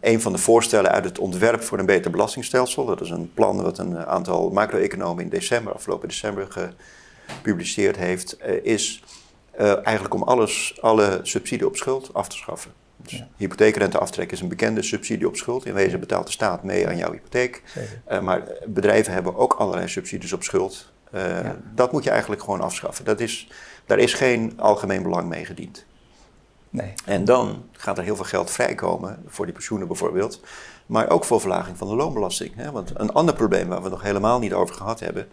een 0.00 0.20
van 0.20 0.32
de 0.32 0.38
voorstellen 0.38 0.90
uit 0.90 1.04
het 1.04 1.18
ontwerp 1.18 1.62
voor 1.62 1.78
een 1.78 1.86
beter 1.86 2.10
belastingstelsel. 2.10 2.84
Dat 2.84 3.00
is 3.00 3.10
een 3.10 3.30
plan 3.34 3.62
wat 3.62 3.78
een 3.78 4.06
aantal 4.06 4.50
macro-economen 4.50 5.24
in 5.24 5.30
december, 5.30 5.72
afgelopen 5.72 6.08
december 6.08 6.72
gepubliceerd 7.26 7.96
heeft. 7.96 8.36
Uh, 8.40 8.64
is 8.64 9.02
eigenlijk 9.82 10.14
om 10.14 10.22
alles, 10.22 10.78
alle 10.80 11.20
subsidie 11.22 11.66
op 11.66 11.76
schuld 11.76 12.14
af 12.14 12.28
te 12.28 12.36
schaffen. 12.36 12.72
Dus 12.96 13.22
hypotheekrenteaftrek 13.36 14.32
is 14.32 14.40
een 14.40 14.48
bekende 14.48 14.82
subsidie 14.82 15.26
op 15.26 15.36
schuld. 15.36 15.66
In 15.66 15.74
wezen 15.74 16.00
betaalt 16.00 16.26
de 16.26 16.32
staat 16.32 16.62
mee 16.62 16.88
aan 16.88 16.96
jouw 16.96 17.12
hypotheek. 17.12 17.62
Uh, 18.10 18.20
maar 18.20 18.42
bedrijven 18.66 19.12
hebben 19.12 19.36
ook 19.36 19.52
allerlei 19.52 19.88
subsidies 19.88 20.32
op 20.32 20.42
schuld. 20.42 20.90
Uh, 21.14 21.50
Dat 21.74 21.92
moet 21.92 22.04
je 22.04 22.10
eigenlijk 22.10 22.42
gewoon 22.42 22.60
afschaffen. 22.60 23.04
Dat 23.04 23.20
is, 23.20 23.48
daar 23.86 23.98
is 23.98 24.14
geen 24.14 24.52
algemeen 24.56 25.02
belang 25.02 25.28
mee 25.28 25.44
gediend. 25.44 25.84
Nee. 26.72 26.92
En 27.04 27.24
dan 27.24 27.64
gaat 27.72 27.98
er 27.98 28.04
heel 28.04 28.16
veel 28.16 28.24
geld 28.24 28.50
vrijkomen, 28.50 29.22
voor 29.26 29.44
die 29.44 29.54
pensioenen 29.54 29.86
bijvoorbeeld, 29.86 30.40
maar 30.86 31.10
ook 31.10 31.24
voor 31.24 31.40
verlaging 31.40 31.78
van 31.78 31.88
de 31.88 31.94
loonbelasting. 31.94 32.54
Hè? 32.54 32.70
Want 32.70 32.92
een 32.94 33.12
ander 33.12 33.34
probleem 33.34 33.68
waar 33.68 33.82
we 33.82 33.88
nog 33.88 34.02
helemaal 34.02 34.38
niet 34.38 34.52
over 34.52 34.74
gehad 34.74 35.00
hebben, 35.00 35.28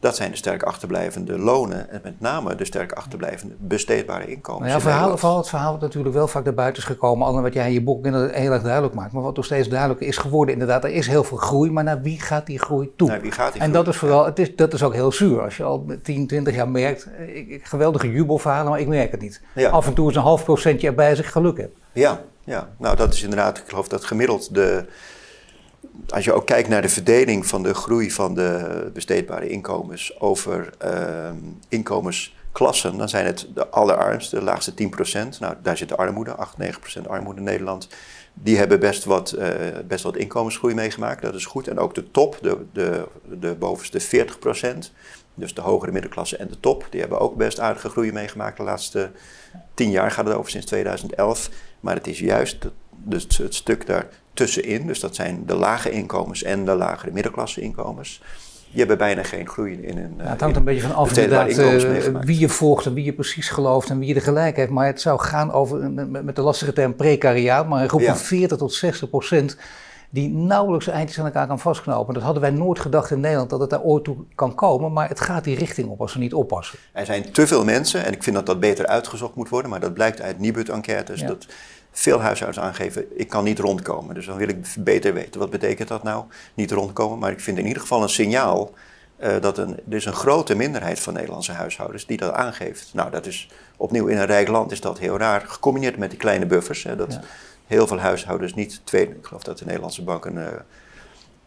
dat 0.00 0.16
zijn 0.16 0.30
de 0.30 0.36
sterk 0.36 0.62
achterblijvende 0.62 1.38
lonen 1.38 1.90
en 1.90 2.00
met 2.02 2.20
name 2.20 2.54
de 2.54 2.64
sterk 2.64 2.92
achterblijvende 2.92 3.54
besteedbare 3.58 4.26
inkomens. 4.26 4.64
Nou 4.64 4.74
ja, 4.74 4.80
verhaal, 4.80 5.18
vooral 5.18 5.38
het 5.38 5.48
verhaal 5.48 5.72
wat 5.72 5.80
natuurlijk 5.80 6.14
wel 6.14 6.28
vaak 6.28 6.44
naar 6.44 6.54
buiten 6.54 6.82
is 6.82 6.88
gekomen, 6.88 7.42
wat 7.42 7.54
jij 7.54 7.66
in 7.66 7.72
je 7.72 7.82
boek 7.82 8.04
heel 8.04 8.52
erg 8.52 8.62
duidelijk 8.62 8.94
maakt, 8.94 9.12
maar 9.12 9.22
wat 9.22 9.36
nog 9.36 9.44
steeds 9.44 9.68
duidelijker 9.68 10.06
is 10.06 10.16
geworden, 10.16 10.52
inderdaad, 10.52 10.84
er 10.84 10.90
is 10.90 11.06
heel 11.06 11.24
veel 11.24 11.36
groei, 11.36 11.70
maar 11.70 11.84
naar 11.84 12.02
wie 12.02 12.20
gaat 12.20 12.46
die 12.46 12.58
groei 12.58 12.92
toe? 12.96 13.08
Naar 13.08 13.20
wie 13.20 13.32
gaat 13.32 13.52
die 13.52 13.62
en 13.62 13.72
dat 13.72 13.88
is 13.88 13.96
vooral, 13.96 14.24
het 14.24 14.38
is, 14.38 14.56
dat 14.56 14.72
is 14.72 14.82
ook 14.82 14.94
heel 14.94 15.12
zuur. 15.12 15.42
Als 15.42 15.56
je 15.56 15.62
al 15.62 15.86
10, 16.02 16.26
20 16.26 16.54
jaar 16.54 16.68
merkt, 16.68 17.08
ik, 17.34 17.66
geweldige 17.66 18.12
jubelverhalen, 18.12 18.70
maar 18.70 18.80
ik 18.80 18.88
merk 18.88 19.10
het 19.10 19.20
niet. 19.20 19.40
Af 19.70 19.86
en 19.86 19.94
toe 19.94 20.10
is 20.10 20.16
een 20.16 20.22
half 20.22 20.44
procentje 20.44 20.86
erbij 20.86 21.10
als 21.10 21.18
ik 21.18 21.26
geluk 21.26 21.56
heb. 21.56 21.70
Ja, 21.92 22.20
ja, 22.44 22.68
nou 22.78 22.96
dat 22.96 23.14
is 23.14 23.22
inderdaad, 23.22 23.58
ik 23.58 23.64
geloof 23.66 23.88
dat 23.88 24.04
gemiddeld 24.04 24.54
de 24.54 24.84
als 26.08 26.24
je 26.24 26.32
ook 26.32 26.46
kijkt 26.46 26.68
naar 26.68 26.82
de 26.82 26.88
verdeling 26.88 27.46
van 27.46 27.62
de 27.62 27.74
groei 27.74 28.10
van 28.10 28.34
de 28.34 28.90
besteedbare 28.92 29.48
inkomens 29.48 30.20
over 30.20 30.70
uh, 30.84 31.30
inkomensklassen, 31.68 32.98
dan 32.98 33.08
zijn 33.08 33.26
het 33.26 33.48
de 33.54 33.68
allerarmste, 33.68 34.36
de 34.36 34.42
laagste 34.42 34.72
10%. 34.72 35.38
Nou, 35.38 35.54
daar 35.62 35.76
zit 35.76 35.88
de 35.88 35.96
armoede, 35.96 36.34
8, 36.34 36.56
9% 37.00 37.06
armoede 37.08 37.38
in 37.38 37.44
Nederland. 37.44 37.88
Die 38.34 38.56
hebben 38.56 38.80
best 38.80 39.04
wat, 39.04 39.34
uh, 39.38 39.48
best 39.88 40.02
wat 40.02 40.16
inkomensgroei 40.16 40.74
meegemaakt, 40.74 41.22
dat 41.22 41.34
is 41.34 41.46
goed. 41.46 41.68
En 41.68 41.78
ook 41.78 41.94
de 41.94 42.10
top, 42.10 42.38
de, 42.40 42.58
de, 42.72 43.06
de 43.40 43.54
bovenste 43.54 44.00
40%, 44.00 44.78
dus 45.34 45.54
de 45.54 45.60
hogere 45.60 45.92
middenklasse 45.92 46.36
en 46.36 46.48
de 46.48 46.60
top, 46.60 46.86
die 46.90 47.00
hebben 47.00 47.18
ook 47.18 47.36
best 47.36 47.60
aardige 47.60 47.88
groei 47.88 48.12
meegemaakt 48.12 48.56
de 48.56 48.62
laatste 48.62 49.10
10 49.74 49.90
jaar, 49.90 50.10
gaat 50.10 50.26
het 50.26 50.36
over 50.36 50.50
sinds 50.50 50.66
2011. 50.66 51.50
Maar 51.80 51.94
het 51.94 52.06
is 52.06 52.18
juist 52.18 52.66
het, 53.08 53.36
het 53.36 53.54
stuk 53.54 53.86
daar 53.86 54.08
tussenin, 54.36 54.86
dus 54.86 55.00
dat 55.00 55.14
zijn 55.14 55.42
de 55.46 55.54
lage 55.54 55.90
inkomens 55.90 56.42
en 56.42 56.64
de 56.64 56.74
lagere 56.74 57.12
middenklasse 57.12 57.60
inkomens, 57.60 58.20
die 58.70 58.78
hebben 58.78 58.98
bijna 58.98 59.22
geen 59.22 59.48
groei 59.48 59.82
in 59.82 59.98
hun. 59.98 60.14
Ja, 60.18 60.24
het 60.24 60.40
hangt 60.40 60.56
een 60.56 60.64
beetje 60.64 60.82
van 60.82 60.94
af 60.94 61.16
inderdaad, 61.16 61.58
uh, 61.58 62.20
wie 62.20 62.38
je 62.38 62.48
volgt 62.48 62.86
en 62.86 62.94
wie 62.94 63.04
je 63.04 63.12
precies 63.12 63.48
gelooft 63.48 63.90
en 63.90 63.98
wie 63.98 64.08
je 64.08 64.14
er 64.14 64.20
gelijk 64.20 64.56
heeft. 64.56 64.70
Maar 64.70 64.86
het 64.86 65.00
zou 65.00 65.20
gaan 65.20 65.52
over, 65.52 65.90
met, 65.90 66.24
met 66.24 66.36
de 66.36 66.42
lastige 66.42 66.72
term 66.72 66.96
precariaat, 66.96 67.68
maar 67.68 67.82
een 67.82 67.88
groep 67.88 68.02
van 68.02 68.16
40 68.16 68.58
tot 68.58 68.74
60 68.74 69.08
procent 69.08 69.56
die 70.10 70.28
nauwelijks 70.30 70.86
eindjes 70.86 71.18
aan 71.18 71.24
elkaar 71.24 71.46
kan 71.46 71.58
vastknopen. 71.58 72.14
Dat 72.14 72.22
hadden 72.22 72.42
wij 72.42 72.50
nooit 72.50 72.78
gedacht 72.78 73.10
in 73.10 73.20
Nederland 73.20 73.50
dat 73.50 73.60
het 73.60 73.70
daar 73.70 73.82
ooit 73.82 74.04
toe 74.04 74.16
kan 74.34 74.54
komen, 74.54 74.92
maar 74.92 75.08
het 75.08 75.20
gaat 75.20 75.44
die 75.44 75.56
richting 75.56 75.88
op 75.88 76.00
als 76.00 76.12
we 76.12 76.18
niet 76.18 76.34
oppassen. 76.34 76.78
Er 76.92 77.06
zijn 77.06 77.32
te 77.32 77.46
veel 77.46 77.64
mensen 77.64 78.04
en 78.04 78.12
ik 78.12 78.22
vind 78.22 78.36
dat 78.36 78.46
dat 78.46 78.60
beter 78.60 78.86
uitgezocht 78.86 79.34
moet 79.34 79.48
worden, 79.48 79.70
maar 79.70 79.80
dat 79.80 79.94
blijkt 79.94 80.20
uit 80.20 80.38
Nibud-enquêtes. 80.38 81.22
Dat 81.22 81.46
veel 81.98 82.20
huishoudens 82.20 82.64
aangeven, 82.64 83.18
ik 83.18 83.28
kan 83.28 83.44
niet 83.44 83.58
rondkomen. 83.58 84.14
Dus 84.14 84.26
dan 84.26 84.36
wil 84.36 84.48
ik 84.48 84.74
beter 84.78 85.14
weten, 85.14 85.40
wat 85.40 85.50
betekent 85.50 85.88
dat 85.88 86.02
nou, 86.02 86.24
niet 86.54 86.70
rondkomen? 86.70 87.18
Maar 87.18 87.30
ik 87.30 87.40
vind 87.40 87.58
in 87.58 87.66
ieder 87.66 87.82
geval 87.82 88.02
een 88.02 88.08
signaal 88.08 88.74
uh, 89.20 89.40
dat 89.40 89.58
een, 89.58 89.70
er 89.88 89.96
is 89.96 90.04
een 90.04 90.12
grote 90.12 90.54
minderheid 90.54 91.00
van 91.00 91.12
Nederlandse 91.12 91.52
huishoudens 91.52 92.06
die 92.06 92.16
dat 92.16 92.32
aangeeft. 92.32 92.90
Nou, 92.94 93.10
dat 93.10 93.26
is 93.26 93.48
opnieuw 93.76 94.06
in 94.06 94.16
een 94.16 94.26
rijk 94.26 94.48
land 94.48 94.72
is 94.72 94.80
dat 94.80 94.98
heel 94.98 95.18
raar, 95.18 95.40
gecombineerd 95.40 95.96
met 95.96 96.10
die 96.10 96.18
kleine 96.18 96.46
buffers. 96.46 96.82
Hè, 96.82 96.96
dat 96.96 97.18
heel 97.66 97.86
veel 97.86 97.98
huishoudens 97.98 98.54
niet, 98.54 98.80
twee, 98.84 99.08
ik 99.08 99.26
geloof 99.26 99.42
dat 99.42 99.58
de 99.58 99.64
Nederlandse 99.64 100.02
bank 100.02 100.24
een... 100.24 100.36
Uh, 100.36 100.46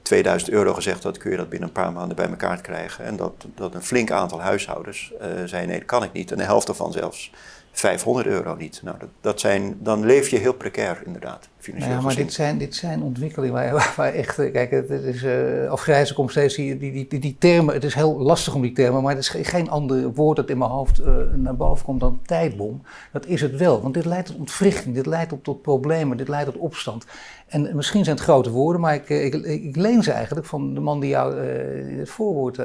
2000 0.02 0.52
euro 0.52 0.74
gezegd 0.74 1.02
dat 1.02 1.18
kun 1.18 1.32
je 1.32 1.38
dat 1.38 1.50
binnen 1.50 1.68
een 1.68 1.74
paar 1.74 1.92
maanden 1.92 2.16
bij 2.16 2.30
elkaar 2.30 2.62
krijgen. 2.62 3.06
En 3.06 3.16
dat, 3.16 3.46
dat 3.56 3.74
een 3.74 3.84
flink 3.84 4.12
aantal 4.12 4.42
huishoudens 4.42 5.14
uh, 5.22 5.28
zei 5.46 5.66
nee, 5.66 5.78
dat 5.78 5.88
kan 5.88 6.04
ik 6.04 6.12
niet. 6.12 6.32
En 6.32 6.38
de 6.38 6.44
helft 6.44 6.68
ervan 6.68 6.92
zelfs 6.92 7.32
500 7.72 8.28
euro 8.28 8.56
niet. 8.56 8.82
Nou, 8.84 8.98
dat, 9.00 9.10
dat 9.22 9.40
zijn, 9.40 9.78
dan 9.80 10.06
leef 10.06 10.28
je 10.28 10.38
heel 10.38 10.54
precair 10.54 11.02
inderdaad, 11.06 11.48
financieel 11.58 11.96
Ja, 11.96 12.02
maar 12.02 12.16
dit 12.16 12.34
zijn, 12.34 12.58
dit 12.58 12.76
zijn 12.76 13.02
ontwikkelingen 13.02 13.54
waar, 13.54 13.94
waar 13.98 14.14
echt, 14.14 14.40
eh, 14.40 14.52
kijk, 14.52 14.72
het, 14.72 14.90
is, 14.90 15.24
uh, 15.24 15.70
afgrijzen 15.70 16.16
komt 16.16 16.32
steeds 16.32 16.56
die, 16.56 16.78
die, 16.78 17.08
die, 17.08 17.20
die, 17.20 17.36
termen, 17.40 17.74
het 17.74 17.84
is 17.84 17.94
heel 17.94 18.18
lastig 18.18 18.56
om 18.56 18.62
die 18.62 18.72
termen, 18.72 19.04
maar 19.04 19.16
het 19.16 19.24
is 19.24 19.48
geen 19.48 19.70
ander 19.70 20.14
woord 20.14 20.36
dat 20.36 20.50
in 20.50 20.58
mijn 20.58 20.72
hoofd 20.72 21.00
uh, 21.00 21.08
naar 21.36 21.56
boven 21.56 21.86
komt 21.86 22.00
dan 22.00 22.20
tijdbom. 22.26 22.82
Dat 23.12 23.26
is 23.26 23.42
het 23.42 23.56
wel, 23.56 23.82
want 23.82 23.94
dit 23.94 24.06
leidt 24.06 24.28
tot 24.28 24.38
ontwrichting, 24.38 24.96
dit 24.96 25.06
leidt 25.06 25.30
tot, 25.30 25.44
tot 25.44 25.62
problemen, 25.62 26.18
dit 26.18 26.28
leidt 26.28 26.52
tot 26.52 26.62
opstand. 26.62 27.06
En 27.48 27.76
misschien 27.76 28.04
zijn 28.04 28.16
het 28.16 28.26
grote 28.26 28.50
woorden, 28.50 28.82
maar 28.82 28.94
ik, 28.94 29.10
ik, 29.10 29.34
ik, 29.34 29.76
leen 29.76 30.04
ze 30.04 30.12
eigenlijk 30.12 30.46
van 30.46 30.74
de 30.74 30.80
man 30.80 31.00
die 31.00 31.10
jou 31.10 31.40
het 32.00 32.10
voorwoord 32.10 32.60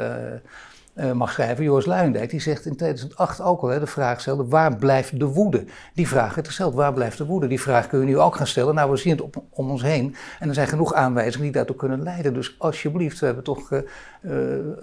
uh, 0.95 1.13
mag 1.13 1.33
schrijven, 1.33 1.65
Joris 1.65 1.87
Luijendijk, 1.87 2.31
die 2.31 2.41
zegt 2.41 2.67
in 2.67 2.77
2008 2.77 3.41
ook 3.41 3.63
al 3.63 3.69
hè, 3.69 3.81
de 3.81 3.87
vraag 3.87 4.21
stelde, 4.21 4.45
waar 4.45 4.77
blijft 4.77 5.19
de 5.19 5.27
woede? 5.27 5.65
Die 5.95 6.09
vraag 6.09 6.35
werd 6.35 6.47
gesteld, 6.47 6.75
waar 6.75 6.93
blijft 6.93 7.19
de 7.19 7.25
woede? 7.25 7.47
Die 7.47 7.61
vraag 7.61 7.89
kun 7.89 8.01
je 8.01 8.05
nu 8.05 8.19
ook 8.19 8.37
gaan 8.37 8.47
stellen. 8.47 8.75
Nou, 8.75 8.91
we 8.91 8.97
zien 8.97 9.13
het 9.13 9.21
op, 9.21 9.43
om 9.51 9.71
ons 9.71 9.83
heen 9.83 10.15
en 10.41 10.49
er 10.49 10.55
zijn 10.55 10.69
genoeg 10.69 10.95
aanwijzingen 10.95 11.43
die 11.43 11.53
daartoe 11.53 11.77
kunnen 11.77 12.03
leiden. 12.03 12.35
Dus 12.35 12.55
alsjeblieft, 12.59 13.19
we 13.19 13.27
hebben 13.27 13.45
toch 13.45 13.71
uh, 13.71 13.81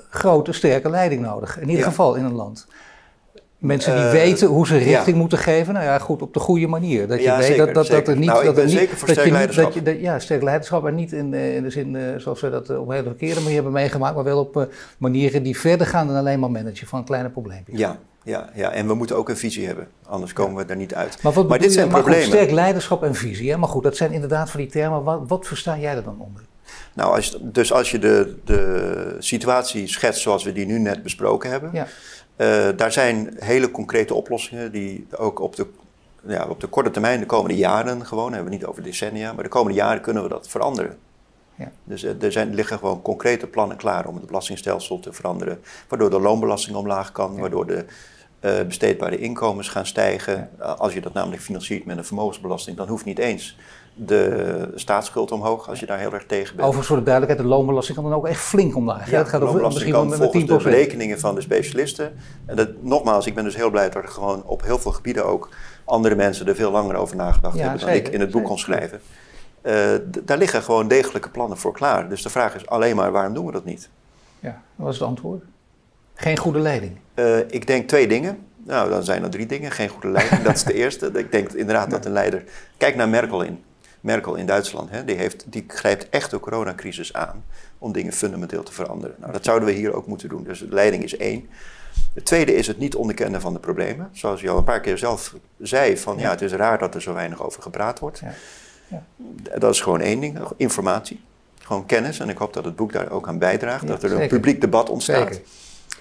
grote, 0.10 0.54
sterke 0.54 0.90
leiding 0.90 1.22
nodig. 1.22 1.60
In 1.60 1.70
ieder 1.70 1.86
geval 1.86 2.16
in 2.16 2.24
een 2.24 2.36
land. 2.36 2.68
Mensen 3.62 3.96
die 3.96 4.04
uh, 4.04 4.12
weten 4.12 4.48
hoe 4.48 4.68
ze 4.68 4.78
richting 4.78 5.18
moeten 5.18 5.38
geven, 5.38 5.74
nou 5.74 5.86
ja, 5.86 6.00
goed, 6.00 6.22
op 6.22 6.34
de 6.34 6.40
goede 6.40 6.68
manier. 6.68 7.08
Dat 7.08 7.18
je 7.18 7.24
ja, 7.24 7.38
weet 7.38 7.46
zeker, 7.46 7.66
dat, 7.66 7.76
dat, 7.76 7.88
dat 7.88 8.08
er 8.08 8.18
niet. 8.18 8.30
Nou, 8.30 8.46
dat 8.46 8.58
er 8.58 8.64
niet, 8.64 8.74
zeker 8.74 8.98
voor 8.98 9.10
sterk 9.10 9.26
je 9.26 9.32
leiderschap. 9.32 9.76
Niet, 9.76 9.86
dat 9.86 9.94
je, 9.94 10.02
ja, 10.02 10.20
sterk 10.20 10.42
leiderschap, 10.42 10.84
maar 10.84 10.94
niet 10.94 11.12
in, 11.12 11.34
in 11.34 11.64
de 11.64 11.70
zin 11.70 11.94
uh, 11.94 12.04
zoals 12.18 12.42
we 12.42 12.50
dat 12.50 12.70
op 12.70 12.88
een 12.88 12.94
hele 12.94 13.08
verkeerde 13.08 13.40
manier 13.40 13.56
hebben 13.56 13.72
meegemaakt, 13.72 14.16
maar 14.16 14.24
wel 14.24 14.40
op 14.40 14.58
uh, 14.58 14.64
manieren 14.98 15.44
die 15.44 15.60
verder 15.60 15.88
gaan 15.88 16.08
dan 16.08 16.16
alleen 16.16 16.40
maar 16.40 16.52
managen 16.52 16.88
van 16.88 17.04
kleine 17.04 17.30
probleempjes. 17.30 17.80
Ja, 17.80 17.98
ja, 18.24 18.50
ja, 18.54 18.72
en 18.72 18.88
we 18.88 18.94
moeten 18.94 19.16
ook 19.16 19.30
een 19.30 19.38
visie 19.38 19.66
hebben, 19.66 19.88
anders 20.08 20.34
komen 20.34 20.66
we 20.66 20.72
er 20.72 20.78
niet 20.78 20.96
uit. 20.96 21.18
Maar, 21.24 21.34
wat 21.34 21.48
maar 21.48 21.60
dit 21.60 21.74
zijn 21.74 21.88
maar 21.88 22.02
problemen. 22.02 22.26
Goed, 22.26 22.34
sterk 22.34 22.52
leiderschap 22.52 23.04
en 23.04 23.16
visie, 23.16 23.52
hè? 23.52 23.58
maar 23.58 23.70
goed, 23.70 23.84
dat 23.84 23.98
zijn 23.98 24.12
inderdaad 24.12 24.50
van 24.50 24.60
die 24.60 24.70
termen. 24.70 25.04
Wat, 25.04 25.22
wat 25.28 25.48
versta 25.48 25.78
jij 25.78 25.96
er 25.96 26.04
dan 26.04 26.20
onder? 26.20 26.44
Nou, 26.94 27.16
als, 27.16 27.38
dus 27.42 27.74
als 27.74 27.92
je 27.92 28.00
de, 28.00 28.36
de 28.46 29.16
situatie 29.20 29.88
schetst 29.88 30.22
zoals 30.22 30.44
we 30.44 30.52
die 30.52 30.66
nu 30.66 30.80
net 30.80 31.04
besproken 31.04 31.50
hebben, 31.50 31.70
ja. 31.74 31.88
Uh, 32.38 32.70
daar 32.76 32.92
zijn 32.92 33.36
hele 33.40 33.72
concrete 33.72 34.14
oplossingen 34.14 34.72
die 34.72 35.08
ook 35.18 35.40
op 35.40 35.56
de, 35.56 35.68
ja, 36.28 36.48
op 36.48 36.60
de 36.60 36.68
korte 36.68 36.92
termijn, 36.92 37.20
de 37.20 37.26
komende 37.26 37.58
jaren 37.58 38.06
gewoon, 38.06 38.34
hebben 38.34 38.50
we 38.50 38.58
niet 38.58 38.66
over 38.66 38.84
decennia, 38.84 39.34
maar 39.34 39.44
de 39.44 39.50
komende 39.50 39.78
jaren 39.78 40.02
kunnen 40.02 40.24
we 40.24 40.30
dat 40.30 40.48
veranderen. 40.48 40.98
Ja. 41.56 41.72
Dus 41.84 42.04
uh, 42.04 42.24
er 42.24 42.32
zijn, 42.32 42.54
liggen 42.54 42.78
gewoon 42.78 43.02
concrete 43.02 43.48
plannen 43.48 43.78
klaar 43.78 44.08
om 44.08 44.16
het 44.16 44.26
belastingstelsel 44.26 45.00
te 45.00 45.14
veranderen, 45.14 45.62
waardoor 45.88 46.10
de 46.10 46.20
loonbelasting 46.20 46.76
omlaag 46.76 47.12
kan, 47.12 47.34
ja. 47.34 47.40
waardoor 47.40 47.68
de 47.68 47.86
uh, 48.42 48.62
besteedbare 48.62 49.18
inkomens 49.18 49.70
gaan 49.70 49.86
stijgen. 49.86 50.50
Ja. 50.58 50.66
als 50.66 50.94
je 50.94 51.02
dat 51.02 51.14
namelijk 51.14 51.42
financiert 51.42 51.86
met 51.86 51.98
een 51.98 52.06
vermogensbelasting, 52.06 52.78
dan 52.78 52.88
hoeft 52.88 53.06
niet 53.06 53.20
eens 53.20 53.58
de 53.94 54.72
staatsschuld 54.76 55.32
omhoog 55.32 55.70
als 55.70 55.80
je 55.80 55.86
daar 55.86 56.00
heel 56.00 56.14
erg 56.14 56.26
tegen 56.26 56.56
bent. 56.56 56.60
Overigens 56.60 56.88
voor 56.88 56.98
de 56.98 57.04
duidelijkheid, 57.04 57.50
de 57.50 57.56
loonbelasting 57.56 57.98
kan 57.98 58.10
dan 58.10 58.18
ook 58.18 58.28
echt 58.28 58.42
flink 58.42 58.76
omlaag. 58.76 59.10
Ja, 59.10 59.18
het 59.18 59.30
gaat 59.30 59.42
over 59.42 59.62
misschien 59.62 59.92
kan 59.92 60.14
volgens 60.14 60.46
de 60.46 60.58
berekeningen 60.58 61.20
van 61.20 61.36
de 61.36 61.42
specialisten. 61.42 62.14
En 62.46 62.56
dat, 62.56 62.70
nogmaals, 62.80 63.26
ik 63.26 63.36
ben 63.36 63.44
dus 63.44 63.56
heel 63.56 63.70
blij 63.70 63.90
dat 63.90 64.04
er 64.04 64.10
gewoon 64.10 64.44
op 64.46 64.64
heel 64.64 64.80
veel 64.80 64.92
gebieden 64.92 65.26
ook 65.26 65.50
andere 65.86 66.16
mensen 66.16 66.48
er 66.48 66.56
veel 66.56 66.72
langer 66.72 66.96
over 66.96 67.16
nagedacht 67.16 67.56
ja, 67.56 67.62
hebben 67.62 67.80
dan 67.80 67.90
zeker, 67.90 68.08
ik 68.08 68.14
in 68.14 68.20
het 68.20 68.32
boek 68.32 68.42
zeker. 68.42 68.56
kon 68.56 68.60
schrijven. 68.60 69.02
Uh, 69.64 70.24
daar 70.24 70.38
liggen 70.38 70.64
gewoon 70.64 70.88
degelijke 70.88 71.30
plannen 71.30 71.58
voor 71.58 71.74
klaar. 71.74 72.10
Dus 72.10 72.22
de 72.22 72.30
vraag 72.30 72.56
is 72.56 72.68
alleen 72.68 72.96
maar, 72.96 73.12
waarom 73.12 73.34
doen 73.34 73.46
we 73.46 73.52
dat 73.52 73.66
niet? 73.66 73.90
Ja, 74.40 74.62
wat 74.76 74.94
is 74.94 75.00
het 75.00 75.08
antwoord? 75.08 75.44
Geen 76.14 76.38
goede 76.38 76.60
leiding? 76.60 76.98
Uh, 77.16 77.38
ik 77.38 77.68
denk 77.68 77.88
twee 77.88 78.08
dingen. 78.08 78.38
Nou, 78.64 78.90
dan 78.90 79.04
zijn 79.04 79.24
er 79.24 79.30
drie 79.30 79.46
dingen. 79.46 79.72
Geen 79.72 79.90
goede 79.90 80.08
leiding, 80.08 80.42
dat 80.42 80.56
is 80.56 80.64
de 80.64 80.74
eerste. 80.84 81.12
Ik 81.14 81.32
denk 81.32 81.52
inderdaad 81.52 81.90
dat 81.90 82.06
een 82.06 82.12
leider... 82.12 82.44
Kijk 82.78 82.96
naar 82.96 83.10
Merkel 83.10 83.42
in. 83.42 83.64
Merkel 84.02 84.36
in 84.36 84.46
Duitsland, 84.46 84.90
hè, 84.90 85.06
die, 85.06 85.16
heeft, 85.16 85.46
die 85.48 85.64
grijpt 85.68 86.10
echt 86.10 86.32
de 86.32 86.40
coronacrisis 86.40 87.14
aan 87.14 87.44
om 87.78 87.92
dingen 87.92 88.14
fundamenteel 88.14 88.64
te 88.64 88.72
veranderen. 88.72 89.16
Nou, 89.20 89.32
dat 89.32 89.46
zouden 89.46 89.68
we 89.68 89.74
hier 89.74 89.94
ook 89.94 90.08
moeten 90.08 90.30
doen. 90.30 90.44
Dus 90.44 90.66
leiding 90.70 91.04
is 91.04 91.18
één. 91.18 91.50
Het 92.14 92.26
tweede 92.26 92.56
is 92.56 92.68
het 92.68 92.78
niet 92.78 92.96
onderkennen 92.96 93.42
van 93.42 93.54
de 93.54 93.60
problemen. 93.60 94.10
Zoals 94.12 94.42
je 94.42 94.50
al 94.50 94.58
een 94.58 94.64
paar 94.64 94.80
keer 94.80 94.98
zelf 94.98 95.36
zei, 95.60 95.98
van 95.98 96.18
ja, 96.18 96.30
het 96.30 96.42
is 96.42 96.52
raar 96.52 96.78
dat 96.78 96.96
er 96.96 97.02
zo 97.02 97.14
weinig 97.14 97.44
over 97.44 97.62
gepraat 97.62 98.00
wordt. 98.00 98.20
Ja. 98.20 98.34
Ja. 98.88 99.04
Dat 99.58 99.74
is 99.74 99.82
gewoon 99.82 100.02
één 100.02 100.20
ding, 100.20 100.40
informatie. 100.58 101.22
Gewoon 101.60 101.86
kennis. 101.86 102.20
En 102.20 102.30
ik 102.30 102.38
hoop 102.38 102.54
dat 102.54 102.66
het 102.66 102.76
boek 102.76 102.94
daar 102.94 103.12
ook 103.12 103.28
aan 103.28 103.38
bijdraagt. 103.38 103.88
dat 103.88 104.04
er 104.04 104.22
een 104.22 104.28
publiek 104.28 104.62
debat 104.62 104.90
ontstaat. 104.90 105.40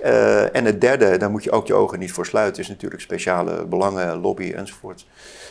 Uh, 0.04 0.56
en 0.56 0.64
het 0.64 0.80
derde, 0.80 1.16
daar 1.16 1.30
moet 1.30 1.44
je 1.44 1.50
ook 1.50 1.66
je 1.66 1.74
ogen 1.74 1.98
niet 1.98 2.12
voor 2.12 2.26
sluiten, 2.26 2.62
is 2.62 2.68
natuurlijk 2.68 3.02
speciale 3.02 3.64
belangen, 3.64 4.20
lobby 4.20 4.52
enzovoort. 4.52 5.06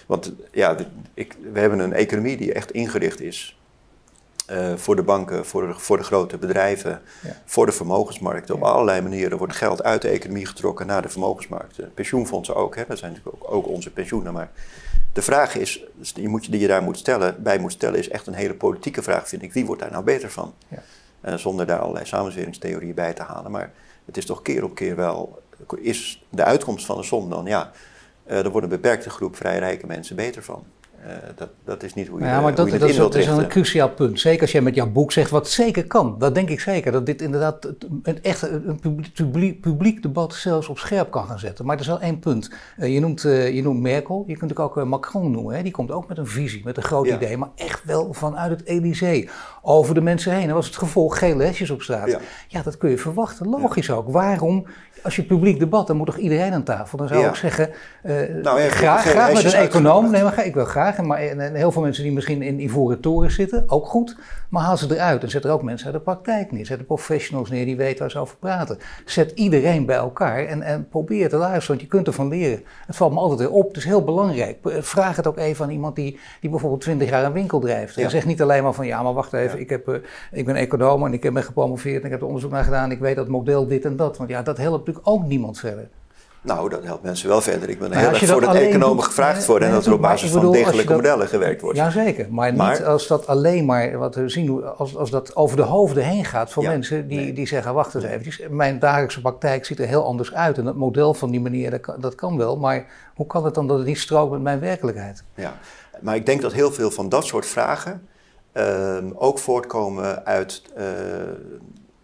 Want 0.05 0.33
ja, 0.51 0.75
ik, 1.13 1.35
we 1.51 1.59
hebben 1.59 1.79
een 1.79 1.93
economie 1.93 2.37
die 2.37 2.53
echt 2.53 2.71
ingericht 2.71 3.21
is 3.21 3.59
uh, 4.51 4.75
voor 4.75 4.95
de 4.95 5.03
banken, 5.03 5.45
voor 5.45 5.67
de, 5.67 5.73
voor 5.73 5.97
de 5.97 6.03
grote 6.03 6.37
bedrijven, 6.37 7.01
ja. 7.21 7.41
voor 7.45 7.65
de 7.65 7.71
vermogensmarkten. 7.71 8.55
Op 8.55 8.63
allerlei 8.63 9.01
manieren 9.01 9.37
wordt 9.37 9.55
geld 9.55 9.83
uit 9.83 10.01
de 10.01 10.07
economie 10.07 10.45
getrokken 10.45 10.87
naar 10.87 11.01
de 11.01 11.09
vermogensmarkten. 11.09 11.93
Pensioenfondsen 11.93 12.55
ook, 12.55 12.75
hè? 12.75 12.83
dat 12.87 12.97
zijn 12.97 13.11
natuurlijk 13.11 13.43
ook, 13.43 13.51
ook 13.51 13.67
onze 13.67 13.91
pensioenen. 13.91 14.33
Maar 14.33 14.49
De 15.13 15.21
vraag 15.21 15.55
is, 15.55 15.83
die, 16.13 16.27
moet, 16.27 16.51
die 16.51 16.59
je 16.59 16.67
daar 16.67 16.83
moet 16.83 16.97
stellen, 16.97 17.43
bij 17.43 17.59
moet 17.59 17.71
stellen, 17.71 17.99
is 17.99 18.09
echt 18.09 18.27
een 18.27 18.33
hele 18.33 18.53
politieke 18.53 19.01
vraag, 19.01 19.27
vind 19.27 19.41
ik. 19.41 19.53
Wie 19.53 19.65
wordt 19.65 19.81
daar 19.81 19.91
nou 19.91 20.03
beter 20.03 20.31
van? 20.31 20.53
Ja. 20.67 20.83
Uh, 21.25 21.33
zonder 21.33 21.65
daar 21.65 21.79
allerlei 21.79 22.05
samenzweringstheorieën 22.05 22.93
bij 22.93 23.13
te 23.13 23.23
halen. 23.23 23.51
Maar 23.51 23.71
het 24.09 24.17
is 24.17 24.25
toch 24.25 24.41
keer 24.41 24.63
op 24.63 24.75
keer 24.75 24.95
wel, 24.95 25.41
is 25.77 26.25
de 26.29 26.43
uitkomst 26.43 26.85
van 26.85 26.97
de 26.97 27.03
som 27.03 27.29
dan, 27.29 27.45
ja, 27.45 27.71
uh, 28.27 28.37
er 28.37 28.49
wordt 28.49 28.63
een 28.63 28.73
beperkte 28.73 29.09
groep 29.09 29.35
vrij 29.35 29.59
rijke 29.59 29.87
mensen 29.87 30.15
beter 30.15 30.43
van. 30.43 30.63
Uh, 31.09 31.15
dat, 31.35 31.49
dat 31.63 31.83
is 31.83 31.93
niet 31.93 32.07
hoe 32.07 32.19
je, 32.19 32.25
ja, 32.25 32.41
maar 32.41 32.55
dat, 32.55 32.69
dat, 32.69 32.89
is, 32.89 32.95
dat 32.95 33.15
is 33.15 33.27
een 33.27 33.47
cruciaal 33.47 33.89
punt. 33.89 34.19
Zeker 34.19 34.41
als 34.41 34.51
jij 34.51 34.61
met 34.61 34.75
jouw 34.75 34.91
boek 34.91 35.11
zegt 35.11 35.29
wat 35.31 35.49
zeker 35.49 35.87
kan. 35.87 36.15
Dat 36.19 36.35
denk 36.35 36.49
ik 36.49 36.59
zeker. 36.59 36.91
Dat 36.91 37.05
dit 37.05 37.21
inderdaad 37.21 37.73
een, 38.03 38.23
echt 38.23 38.41
een 38.41 38.79
publiek, 39.13 39.61
publiek, 39.61 40.01
debat 40.01 40.33
zelfs 40.33 40.67
op 40.67 40.77
scherp 40.77 41.11
kan 41.11 41.25
gaan 41.25 41.39
zetten. 41.39 41.65
Maar 41.65 41.75
er 41.75 41.81
is 41.81 41.87
wel 41.87 42.01
één 42.01 42.19
punt. 42.19 42.51
Uh, 42.79 42.93
je, 42.93 42.99
noemt, 42.99 43.23
uh, 43.23 43.55
je 43.55 43.61
noemt 43.61 43.81
Merkel. 43.81 44.23
Je 44.27 44.37
kunt 44.37 44.57
ook 44.57 44.83
Macron 44.83 45.31
noemen. 45.31 45.55
Hè? 45.55 45.63
Die 45.63 45.71
komt 45.71 45.91
ook 45.91 46.07
met 46.07 46.17
een 46.17 46.27
visie, 46.27 46.61
met 46.63 46.77
een 46.77 46.83
groot 46.83 47.07
idee. 47.07 47.37
Maar 47.37 47.49
echt 47.55 47.83
wel 47.83 48.13
vanuit 48.13 48.51
het 48.51 48.65
Elysée. 48.65 49.29
Over 49.61 49.93
de 49.93 50.01
mensen 50.01 50.33
heen. 50.33 50.45
Dat 50.45 50.55
was 50.55 50.65
het 50.65 50.77
gevolg 50.77 51.17
gele 51.17 51.43
hesjes 51.43 51.69
op 51.69 51.81
straat. 51.81 52.07
Ja, 52.07 52.19
ja 52.47 52.61
dat 52.61 52.77
kun 52.77 52.89
je 52.89 52.97
verwachten. 52.97 53.49
Logisch 53.49 53.91
ook. 53.91 54.11
Waarom 54.11 54.65
als 55.03 55.15
je 55.15 55.23
publiek 55.23 55.59
debat, 55.59 55.87
dan 55.87 55.97
moet 55.97 56.05
toch 56.05 56.17
iedereen 56.17 56.53
aan 56.53 56.63
tafel? 56.63 56.97
Dan 56.97 57.07
zou 57.07 57.25
ik 57.25 57.35
zeggen, 57.35 57.69
uh, 58.03 58.13
nou, 58.43 58.61
ja, 58.61 58.69
graag, 58.69 59.01
graag 59.01 59.33
met 59.33 59.43
een 59.43 59.59
econoom. 59.59 60.11
Nee, 60.11 60.23
maar 60.23 60.45
ik 60.45 60.53
wil 60.53 60.65
graag. 60.65 60.97
Maar, 61.01 61.19
en, 61.19 61.55
heel 61.55 61.71
veel 61.71 61.81
mensen 61.81 62.03
die 62.03 62.11
misschien 62.11 62.41
in 62.41 62.59
ivoren 62.59 62.99
toren 62.99 63.31
zitten, 63.31 63.63
ook 63.67 63.87
goed. 63.87 64.17
Maar 64.49 64.63
haal 64.63 64.77
ze 64.77 64.95
eruit 64.95 65.23
en 65.23 65.29
zet 65.29 65.43
er 65.43 65.51
ook 65.51 65.63
mensen 65.63 65.85
uit 65.85 65.95
de 65.95 66.01
praktijk 66.01 66.51
neer. 66.51 66.65
Zet 66.65 66.77
de 66.77 66.83
professionals 66.83 67.49
neer 67.49 67.65
die 67.65 67.75
weten 67.75 67.99
waar 67.99 68.11
ze 68.11 68.19
over 68.19 68.37
praten. 68.37 68.77
Zet 69.05 69.31
iedereen 69.31 69.85
bij 69.85 69.95
elkaar 69.95 70.45
en, 70.45 70.61
en 70.61 70.87
probeer 70.87 71.29
te 71.29 71.37
luisteren, 71.37 71.67
want 71.67 71.81
je 71.81 71.87
kunt 71.87 72.07
ervan 72.07 72.27
leren. 72.27 72.63
Het 72.85 72.95
valt 72.95 73.13
me 73.13 73.19
altijd 73.19 73.39
weer 73.39 73.51
op, 73.51 73.67
het 73.67 73.77
is 73.77 73.85
heel 73.85 74.03
belangrijk. 74.03 74.57
Vraag 74.63 75.15
het 75.15 75.27
ook 75.27 75.37
even 75.37 75.65
aan 75.65 75.71
iemand 75.71 75.95
die, 75.95 76.19
die 76.41 76.49
bijvoorbeeld 76.49 76.81
20 76.81 77.09
jaar 77.09 77.23
een 77.23 77.31
winkel 77.31 77.59
drijft. 77.59 77.97
En 77.97 78.09
zeg 78.09 78.25
niet 78.25 78.41
alleen 78.41 78.63
maar 78.63 78.73
van, 78.73 78.85
ja, 78.85 79.03
maar 79.03 79.13
wacht 79.13 79.33
even, 79.33 79.59
ik, 79.59 79.69
heb, 79.69 79.87
uh, 79.87 79.95
ik 80.31 80.45
ben 80.45 80.55
econoom 80.55 81.05
en 81.05 81.13
ik 81.13 81.33
ben 81.33 81.43
gepromoveerd 81.43 81.99
en 81.99 82.05
ik 82.05 82.11
heb 82.11 82.19
er 82.21 82.27
onderzoek 82.27 82.51
naar 82.51 82.63
gedaan. 82.63 82.91
Ik 82.91 82.99
weet 82.99 83.15
dat 83.15 83.27
model 83.27 83.67
dit 83.67 83.85
en 83.85 83.95
dat. 83.95 84.17
Want 84.17 84.29
ja, 84.29 84.41
dat 84.41 84.57
helpt 84.57 84.85
natuurlijk 84.89 85.23
ook 85.23 85.29
niemand 85.29 85.59
verder. 85.59 85.89
Nou, 86.41 86.69
dat 86.69 86.83
helpt 86.83 87.03
mensen 87.03 87.29
wel 87.29 87.41
verder. 87.41 87.69
Ik 87.69 87.79
ben 87.79 87.91
heel 87.91 88.09
erg 88.09 88.25
voor 88.25 88.41
dat 88.41 88.55
economen 88.55 89.03
gevraagd 89.03 89.45
worden 89.45 89.67
en 89.67 89.73
dat 89.73 89.85
er 89.85 89.93
op 89.93 90.01
basis 90.01 90.31
van 90.31 90.51
degelijke 90.51 90.93
modellen 90.93 91.27
gewerkt 91.27 91.61
wordt. 91.61 91.77
Jazeker, 91.77 92.27
maar, 92.29 92.53
maar 92.53 92.71
niet 92.71 92.83
als 92.83 93.07
dat 93.07 93.27
alleen 93.27 93.65
maar, 93.65 93.97
wat 93.97 94.15
we 94.15 94.29
zien, 94.29 94.65
als, 94.65 94.95
als 94.95 95.09
dat 95.09 95.35
over 95.35 95.57
de 95.57 95.63
hoofden 95.63 96.03
heen 96.03 96.25
gaat 96.25 96.51
van 96.51 96.63
mensen 96.63 97.07
die, 97.07 97.33
die 97.33 97.47
zeggen, 97.47 97.73
wacht 97.73 97.95
eens 97.95 98.03
even, 98.03 98.55
mijn 98.55 98.79
dagelijkse 98.79 99.21
praktijk 99.21 99.65
ziet 99.65 99.79
er 99.79 99.87
heel 99.87 100.05
anders 100.05 100.33
uit 100.33 100.57
en 100.57 100.65
het 100.65 100.75
model 100.75 101.13
van 101.13 101.31
die 101.31 101.41
manier, 101.41 101.71
dat 101.71 101.79
kan, 101.79 101.95
dat 101.99 102.15
kan 102.15 102.37
wel, 102.37 102.57
maar 102.57 102.85
hoe 103.15 103.27
kan 103.27 103.45
het 103.45 103.53
dan 103.53 103.67
dat 103.67 103.77
het 103.77 103.87
niet 103.87 103.99
strookt 103.99 104.31
met 104.31 104.41
mijn 104.41 104.59
werkelijkheid? 104.59 105.23
Ja, 105.35 105.53
maar 106.01 106.15
ik 106.15 106.25
denk 106.25 106.41
dat 106.41 106.53
heel 106.53 106.71
veel 106.71 106.91
van 106.91 107.09
dat 107.09 107.25
soort 107.25 107.45
vragen 107.45 108.07
uh, 108.53 108.97
ook 109.15 109.39
voortkomen 109.39 110.25
uit, 110.25 110.61
uh, 110.77 110.83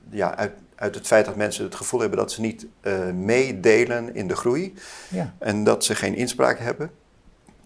ja, 0.10 0.38
uit 0.38 0.52
uit 0.76 0.96
het 0.96 1.08
feit 1.08 1.26
dat 1.26 1.36
mensen 1.36 1.64
het 1.64 1.76
gevoel 1.76 2.00
hebben 2.00 2.20
dat 2.20 2.32
ze 2.32 2.42
niet 2.42 2.66
uh, 2.82 3.10
meedelen 3.12 4.16
in 4.16 4.28
de 4.28 4.36
groei 4.36 4.74
ja. 5.10 5.34
en 5.40 5.64
dat 5.64 5.86
ze 5.86 5.96
geen 5.96 6.16
inspraak 6.16 6.60
hebben. 6.60 6.92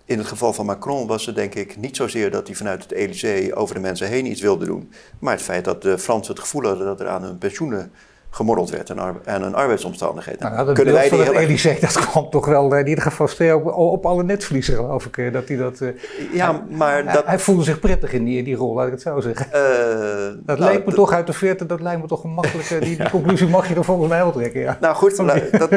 In 0.05 0.17
het 0.17 0.27
geval 0.27 0.53
van 0.53 0.65
Macron 0.65 1.07
was 1.07 1.25
het 1.25 1.35
denk 1.35 1.55
ik 1.55 1.77
niet 1.77 1.95
zozeer 1.95 2.31
dat 2.31 2.47
hij 2.47 2.55
vanuit 2.55 2.83
het 2.83 2.91
Elysée 2.91 3.55
over 3.55 3.75
de 3.75 3.81
mensen 3.81 4.07
heen 4.07 4.25
iets 4.25 4.41
wilde 4.41 4.65
doen, 4.65 4.91
maar 5.19 5.33
het 5.33 5.41
feit 5.41 5.65
dat 5.65 5.81
de 5.81 5.97
Fransen 5.97 6.33
het 6.33 6.41
gevoel 6.41 6.63
hadden 6.63 6.85
dat 6.85 6.99
er 6.99 7.07
aan 7.07 7.23
hun 7.23 7.37
pensioenen 7.37 7.91
gemorreld 8.29 8.69
werd 8.69 8.89
en, 8.89 8.97
en 9.23 9.41
een 9.41 9.55
arbeidsomstandigheden. 9.55 10.51
Nou, 10.51 10.65
dat 10.65 10.75
Kunnen 10.75 10.93
wij 10.93 11.09
die 11.09 11.59
heel 11.59 11.79
dat 11.79 11.99
kwam 11.99 12.29
toch 12.29 12.45
wel 12.45 12.75
in 12.75 12.87
ieder 12.87 13.03
geval 13.03 13.55
op, 13.55 13.65
op 13.73 14.05
alle 14.05 14.23
netvliezen 14.23 14.75
geloof 14.75 15.05
ik. 15.05 15.17
Eh, 15.17 15.33
dat 15.33 15.47
hij 15.47 15.57
dat, 15.57 15.79
uh, 15.79 15.89
ja, 16.33 16.65
maar 16.69 17.03
hij, 17.03 17.13
dat, 17.13 17.25
hij 17.25 17.39
voelde 17.39 17.63
zich 17.63 17.79
prettig 17.79 18.13
in 18.13 18.23
die, 18.23 18.43
die 18.43 18.55
rol, 18.55 18.73
laat 18.73 18.85
ik 18.85 18.91
het 18.91 19.01
zo 19.01 19.19
zeggen. 19.19 19.45
Uh, 19.47 20.45
dat 20.45 20.57
nou, 20.59 20.71
leek 20.71 20.85
me 20.85 20.93
toch 20.93 21.11
uit 21.11 21.27
de 21.27 21.33
veertig, 21.33 21.67
dat 21.67 21.81
lijkt 21.81 22.01
me 22.01 22.07
toch 22.07 22.23
een 22.23 22.33
makkelijke, 22.33 22.79
die, 22.85 22.97
die 22.97 23.09
conclusie 23.09 23.47
mag 23.47 23.67
je 23.67 23.75
er 23.75 23.83
volgens 23.83 24.09
mij 24.09 24.17
wel 24.17 24.31
trekken. 24.31 24.61
Ja. 24.61 24.77
Nou 24.81 24.95
goed, 24.95 25.15
dat, 25.15 25.69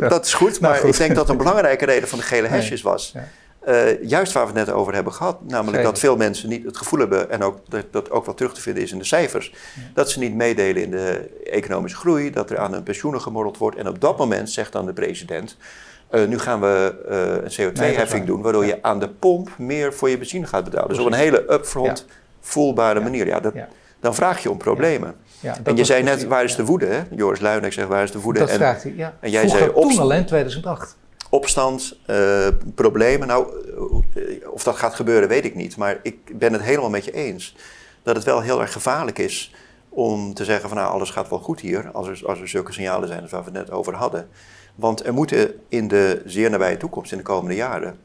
dat, 0.10 0.24
is 0.24 0.34
goed, 0.34 0.60
maar 0.60 0.70
nou, 0.70 0.88
ik 0.88 0.96
denk 0.96 1.14
dat 1.14 1.28
een 1.28 1.36
belangrijke 1.46 1.84
reden 1.84 2.08
van 2.08 2.18
de 2.18 2.24
gele 2.24 2.48
hesjes 2.48 2.82
was... 2.82 3.10
Ja 3.14 3.24
uh, 3.66 4.02
juist 4.02 4.32
waar 4.32 4.46
we 4.46 4.58
het 4.58 4.66
net 4.66 4.74
over 4.74 4.94
hebben 4.94 5.12
gehad, 5.12 5.38
namelijk 5.48 5.82
dat 5.82 5.98
veel 5.98 6.16
mensen 6.16 6.48
niet 6.48 6.64
het 6.64 6.76
gevoel 6.76 6.98
hebben, 6.98 7.30
en 7.30 7.42
ook 7.42 7.58
dat, 7.68 7.84
dat 7.90 8.10
ook 8.10 8.24
wel 8.24 8.34
terug 8.34 8.54
te 8.54 8.60
vinden 8.60 8.82
is 8.82 8.92
in 8.92 8.98
de 8.98 9.04
cijfers, 9.04 9.54
dat 9.94 10.10
ze 10.10 10.18
niet 10.18 10.34
meedelen 10.34 10.82
in 10.82 10.90
de 10.90 11.30
economische 11.44 11.98
groei, 11.98 12.30
dat 12.30 12.50
er 12.50 12.58
aan 12.58 12.72
hun 12.72 12.82
pensioenen 12.82 13.20
gemorreld 13.20 13.58
wordt. 13.58 13.76
En 13.76 13.88
op 13.88 14.00
dat 14.00 14.18
moment 14.18 14.50
zegt 14.50 14.72
dan 14.72 14.86
de 14.86 14.92
president, 14.92 15.56
uh, 16.10 16.26
nu 16.26 16.38
gaan 16.38 16.60
we 16.60 16.94
uh, 17.10 17.66
een 17.66 17.72
CO2-heffing 17.72 18.26
doen, 18.26 18.42
waardoor 18.42 18.66
je 18.66 18.82
aan 18.82 18.98
de 18.98 19.08
pomp 19.08 19.50
meer 19.58 19.94
voor 19.94 20.10
je 20.10 20.18
benzine 20.18 20.46
gaat 20.46 20.64
betalen. 20.64 20.88
Dus 20.88 20.98
op 20.98 21.06
een 21.06 21.12
hele 21.12 21.52
upfront, 21.52 22.06
voelbare 22.40 23.00
manier. 23.00 23.26
Ja, 23.26 23.40
dat, 23.40 23.54
Dan 24.00 24.14
vraag 24.14 24.42
je 24.42 24.50
om 24.50 24.58
problemen. 24.58 25.14
en 25.62 25.76
je 25.76 25.84
zei 25.84 26.02
net, 26.02 26.26
waar 26.26 26.44
is 26.44 26.56
de 26.56 26.64
woede? 26.64 26.86
Hè? 26.86 27.02
Joris 27.10 27.40
Luijendijk 27.40 27.72
zegt, 27.72 27.88
waar 27.88 28.02
is 28.02 28.10
de 28.10 28.20
woede? 28.20 28.38
Dat 28.38 28.48
en, 28.48 28.56
vraagt 28.56 28.82
hij, 28.82 28.92
ja. 28.96 29.14
En 29.20 29.30
jij 29.30 29.48
zei, 29.48 29.68
op, 29.68 29.90
toen 29.90 29.98
alleen 29.98 30.26
2008 30.26 30.96
opstand, 31.36 31.98
uh, 32.06 32.48
problemen. 32.74 33.28
Nou, 33.28 33.46
eh, 34.14 34.50
of 34.50 34.62
dat 34.62 34.76
gaat 34.76 34.94
gebeuren, 34.94 35.28
weet 35.28 35.44
ik 35.44 35.54
niet. 35.54 35.76
Maar 35.76 35.98
ik 36.02 36.38
ben 36.38 36.52
het 36.52 36.62
helemaal 36.62 36.90
met 36.90 37.04
je 37.04 37.12
eens 37.12 37.56
dat 38.02 38.16
het 38.16 38.24
wel 38.24 38.40
heel 38.40 38.60
erg 38.60 38.72
gevaarlijk 38.72 39.18
is 39.18 39.54
om 39.88 40.34
te 40.34 40.44
zeggen 40.44 40.68
van 40.68 40.78
nou, 40.78 40.90
alles 40.90 41.10
gaat 41.10 41.28
wel 41.28 41.38
goed 41.38 41.60
hier, 41.60 41.90
als 41.92 42.08
er, 42.08 42.26
als 42.26 42.40
er 42.40 42.48
zulke 42.48 42.72
signalen 42.72 43.08
zijn 43.08 43.22
als 43.22 43.30
waar 43.30 43.44
we 43.44 43.50
het 43.50 43.58
net 43.58 43.70
over 43.70 43.94
hadden. 43.94 44.28
Want 44.74 45.06
er 45.06 45.14
moeten 45.14 45.54
in 45.68 45.88
de 45.88 46.22
zeer 46.24 46.50
nabije 46.50 46.76
toekomst, 46.76 47.12
in 47.12 47.18
de 47.18 47.24
komende 47.24 47.56
jaren, 47.56 48.00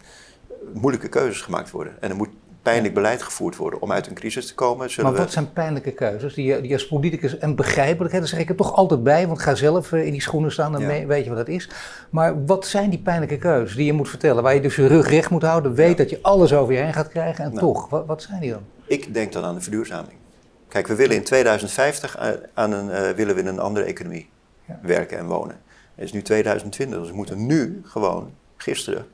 moeilijke 0.74 1.10
keuzes 1.10 1.42
gemaakt 1.42 1.72
worden. 1.72 2.02
En 2.02 2.10
er 2.10 2.16
moet 2.16 2.30
pijnlijk 2.62 2.94
beleid 2.94 3.22
gevoerd 3.22 3.56
worden 3.56 3.82
om 3.82 3.92
uit 3.92 4.08
een 4.08 4.14
crisis 4.14 4.48
te 4.48 4.54
komen. 4.54 4.90
maar 5.02 5.14
wat 5.14 5.32
zijn 5.32 5.54
pijnlijke 5.54 5.92
keuzes 5.92 6.34
die, 6.34 6.62
die 6.62 6.74
als 6.74 6.88
politicus 6.88 7.38
en 7.38 7.56
begrijpelijk, 7.56 8.14
daar 8.14 8.28
zeg 8.28 8.40
ik 8.40 8.50
er 8.50 8.56
toch 8.56 8.76
altijd 8.76 9.04
bij, 9.04 9.28
want 9.28 9.42
ga 9.42 9.56
zelf 9.56 9.92
eh, 9.92 10.06
in 10.06 10.12
die 10.12 10.22
schoenen 10.22 10.52
staan, 10.52 10.72
dan 10.72 11.08
weet 11.08 11.24
je 11.24 11.30
wat 11.30 11.38
dat 11.38 11.48
is. 11.48 11.70
Maar 12.10 12.46
wat 12.46 12.66
zijn 12.66 12.90
die 12.90 13.00
pijnlijke 13.00 13.38
keuzes 13.38 13.76
die 13.76 13.86
je 13.86 13.94
moet 13.94 14.10
vertellen, 14.10 14.44
waar 14.44 14.54
je 14.54 14.62
dus 14.62 14.76
je 14.76 14.88
rug 14.88 15.10
recht 15.10 15.30
moet 15.30 15.42
houden, 15.42 15.74
weet 15.74 15.98
dat 15.98 16.10
je 16.10 16.20
alles 16.22 16.54
over 16.54 16.74
je 16.74 16.80
heen 16.80 16.94
gaat 16.94 17.10
krijgen 17.10 17.44
en 17.44 17.54
nou. 17.54 17.60
toch, 17.60 17.90
wat, 17.90 18.06
wat, 18.06 18.22
zijn 18.22 18.42
die 18.42 18.52
dan? 18.52 18.64
Ik 18.86 19.14
denk 19.14 19.32
dan 19.32 19.44
aan 19.44 19.56
de 19.56 19.62
verduurzaming. 19.62 20.18
Kijk, 20.68 20.88
we 20.88 20.96
willen 20.96 21.16
in 21.16 21.24
2050 21.24 22.18
aan 22.54 22.72
een, 22.72 22.88
uh, 22.88 23.10
willen 23.10 23.36
we 23.36 23.42
in 23.42 23.48
een 23.48 23.60
andere 23.60 23.86
economie 23.86 24.30
werken 24.82 25.18
en 25.18 25.26
wonen. 25.26 25.60
Het 25.96 26.06
is 26.06 26.12
nu 26.12 26.22
2020, 26.22 27.00
dus 27.00 27.10
we 27.10 27.16
moeten 27.16 27.46
nu 27.46 27.82
gewoon, 27.86 28.32
gisteren, 28.58 29.06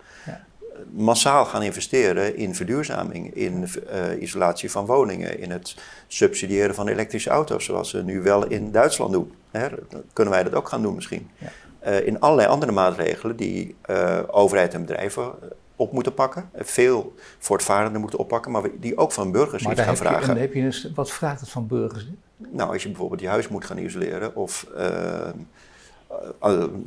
massaal 0.91 1.45
gaan 1.45 1.61
investeren 1.61 2.35
in 2.35 2.55
verduurzaming, 2.55 3.33
in 3.33 3.69
uh, 3.93 4.21
isolatie 4.21 4.71
van 4.71 4.85
woningen, 4.85 5.39
in 5.39 5.51
het 5.51 5.75
subsidiëren 6.07 6.75
van 6.75 6.87
elektrische 6.87 7.29
auto's, 7.29 7.65
zoals 7.65 7.89
ze 7.89 8.03
nu 8.03 8.21
wel 8.21 8.47
in 8.47 8.71
Duitsland 8.71 9.11
doen. 9.11 9.31
Hè? 9.51 9.67
Kunnen 10.13 10.33
wij 10.33 10.43
dat 10.43 10.53
ook 10.53 10.69
gaan 10.69 10.81
doen 10.81 10.95
misschien? 10.95 11.29
Ja. 11.37 11.47
Uh, 11.87 12.07
in 12.07 12.19
allerlei 12.19 12.47
andere 12.47 12.71
maatregelen 12.71 13.35
die 13.35 13.75
uh, 13.89 14.19
overheid 14.27 14.73
en 14.73 14.81
bedrijven 14.81 15.31
op 15.75 15.91
moeten 15.91 16.13
pakken. 16.13 16.49
Veel 16.55 17.13
voortvarenden 17.37 18.01
moeten 18.01 18.19
oppakken, 18.19 18.51
maar 18.51 18.63
die 18.79 18.97
ook 18.97 19.11
van 19.11 19.31
burgers 19.31 19.63
maar 19.63 19.71
iets 19.71 19.81
gaan 19.81 19.97
vragen. 19.97 20.33
Je, 20.33 20.39
heb 20.39 20.53
je 20.53 20.61
dus, 20.61 20.91
wat 20.95 21.11
vraagt 21.11 21.39
het 21.39 21.49
van 21.49 21.67
burgers? 21.67 22.07
Nou, 22.37 22.71
als 22.71 22.83
je 22.83 22.89
bijvoorbeeld 22.89 23.21
je 23.21 23.27
huis 23.27 23.47
moet 23.47 23.65
gaan 23.65 23.77
isoleren 23.77 24.35
of 24.35 24.67
eh, 24.75 25.29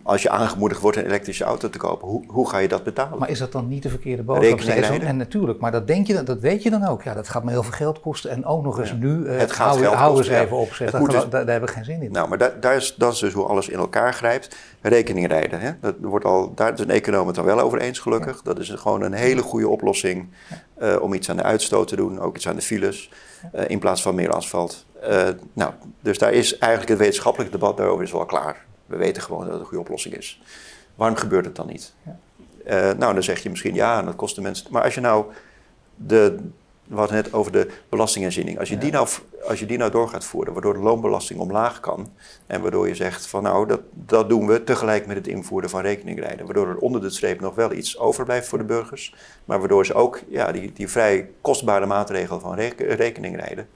als 0.03 0.23
je 0.23 0.31
aangemoedigd 0.31 0.81
wordt 0.81 0.97
een 0.97 1.05
elektrische 1.05 1.45
auto 1.45 1.71
te 1.71 1.79
kopen, 1.79 2.09
hoe, 2.09 2.25
hoe 2.27 2.49
ga 2.49 2.59
je 2.59 2.69
dat 2.69 2.85
betalen? 2.85 3.19
Maar 3.19 3.31
is 3.31 3.39
dat 3.39 3.53
dan 3.53 3.69
niet 3.69 3.83
de 3.83 3.89
verkeerde 3.89 4.23
boodschap? 4.23 5.01
En 5.01 5.17
natuurlijk, 5.17 5.61
maar 5.61 5.73
dat, 5.73 5.87
denk 5.87 6.07
je, 6.07 6.23
dat 6.23 6.41
weet 6.41 6.63
je 6.63 6.71
dan 6.71 6.87
ook. 6.87 7.03
Ja, 7.03 7.15
dat 7.15 7.29
gaat 7.29 7.45
me 7.45 7.51
heel 7.51 7.63
veel 7.63 7.73
geld 7.73 8.01
kosten. 8.01 8.31
En 8.31 8.45
ook 8.45 8.63
nog 8.63 8.79
eens 8.79 8.93
nu, 8.93 9.17
uh, 9.17 9.39
het 9.39 9.53
gaat 9.53 9.77
hou, 9.77 9.85
hou 9.85 10.19
eens 10.19 10.29
even 10.29 10.57
op. 10.57 10.73
Zeg. 10.73 10.91
Dat, 10.91 11.11
dus, 11.11 11.29
daar, 11.29 11.47
heb 11.47 11.63
ik 11.63 11.71
geen 11.71 11.85
zin 11.85 12.03
in. 12.03 12.13
Nou, 12.13 12.29
maar 12.29 12.39
daar, 12.39 12.61
daar 12.61 12.77
is, 12.77 12.95
dat 12.95 13.13
is 13.13 13.19
dus 13.19 13.33
hoe 13.33 13.47
alles 13.47 13.69
in 13.69 13.79
elkaar 13.79 14.15
grijpt. 14.15 14.57
Rekeningrijden, 14.81 15.61
hè? 15.61 15.71
Dat 15.81 15.95
wordt 16.01 16.25
al, 16.25 16.53
daar 16.55 16.73
is 16.73 16.81
een 16.81 16.91
econoom 16.91 17.27
het 17.27 17.37
dan 17.37 17.45
wel 17.45 17.61
over 17.61 17.81
eens, 17.81 17.99
gelukkig. 17.99 18.43
Dat 18.43 18.59
is 18.59 18.71
gewoon 18.71 19.03
een 19.03 19.13
hele 19.13 19.43
goede 19.43 19.69
oplossing 19.69 20.29
uh, 20.83 20.97
om 21.01 21.15
iets 21.15 21.31
aan 21.31 21.37
de 21.37 21.43
uitstoot 21.43 21.89
te 21.89 21.97
doen, 21.97 22.21
ook 22.21 22.37
iets 22.37 22.49
aan 22.49 22.57
de 22.57 22.63
files, 22.63 23.11
in 23.67 23.79
plaats 23.79 24.03
van 24.03 24.15
meer 24.15 24.31
asfalt. 24.31 24.87
nou, 25.53 25.73
dus 26.01 26.19
daar 26.19 26.33
is 26.33 26.59
eigenlijk 26.59 26.91
het 26.91 27.01
wetenschappelijke 27.01 27.53
debat 27.53 27.77
daarover 27.77 28.05
is 28.05 28.13
wel 28.13 28.25
klaar. 28.25 28.69
We 28.91 28.97
weten 28.97 29.23
gewoon 29.23 29.41
dat 29.41 29.51
het 29.51 29.61
een 29.61 29.67
goede 29.67 29.83
oplossing 29.83 30.15
is. 30.15 30.43
Waarom 30.95 31.17
gebeurt 31.17 31.45
het 31.45 31.57
dan 31.57 31.67
niet? 31.67 31.95
Ja. 32.03 32.19
Uh, 32.67 32.99
nou, 32.99 33.15
dan 33.15 33.23
zeg 33.23 33.43
je 33.43 33.51
misschien 33.51 33.75
ja, 33.75 34.03
dat 34.03 34.17
kost 34.17 34.35
de 34.35 34.41
mensen. 34.41 34.67
Maar 34.71 34.83
als 34.83 34.95
je 34.95 35.01
nou 35.01 35.25
de. 35.95 36.37
We 36.87 36.97
hadden 36.97 37.17
net 37.17 37.33
over 37.33 37.53
de 37.53 37.71
belastingherziening. 37.89 38.59
Als 38.59 38.69
je, 38.69 38.79
die 38.79 38.93
nou, 38.93 39.09
als 39.45 39.61
je 39.61 39.67
die 39.67 39.79
nou 39.79 39.91
door 39.91 40.09
gaat 40.09 40.25
voeren, 40.25 40.53
waardoor 40.53 40.73
de 40.73 40.81
loonbelasting 40.81 41.41
omlaag 41.41 41.81
kan. 41.81 42.13
En 42.47 42.61
waardoor 42.63 42.89
je 42.89 42.95
zegt 42.95 43.27
van 43.27 43.43
nou, 43.43 43.67
dat, 43.67 43.81
dat 43.93 44.29
doen 44.29 44.47
we 44.47 44.65
tegelijk 44.65 45.07
met 45.07 45.17
het 45.17 45.27
invoeren 45.27 45.71
van 45.71 45.81
rekeningrijden. 45.81 46.45
Waardoor 46.45 46.69
er 46.69 46.77
onder 46.77 47.01
de 47.01 47.11
streep 47.11 47.41
nog 47.41 47.55
wel 47.55 47.73
iets 47.73 47.99
overblijft 47.99 48.49
voor 48.49 48.59
de 48.59 48.65
burgers. 48.65 49.15
Maar 49.45 49.59
waardoor 49.59 49.87
ze 49.87 49.95
ook 49.95 50.21
ja, 50.29 50.53
die, 50.53 50.73
die 50.73 50.89
vrij 50.89 51.31
kostbare 51.41 51.87
maatregel 51.87 52.41
van 52.41 52.55
rekeningrijden 52.77 53.69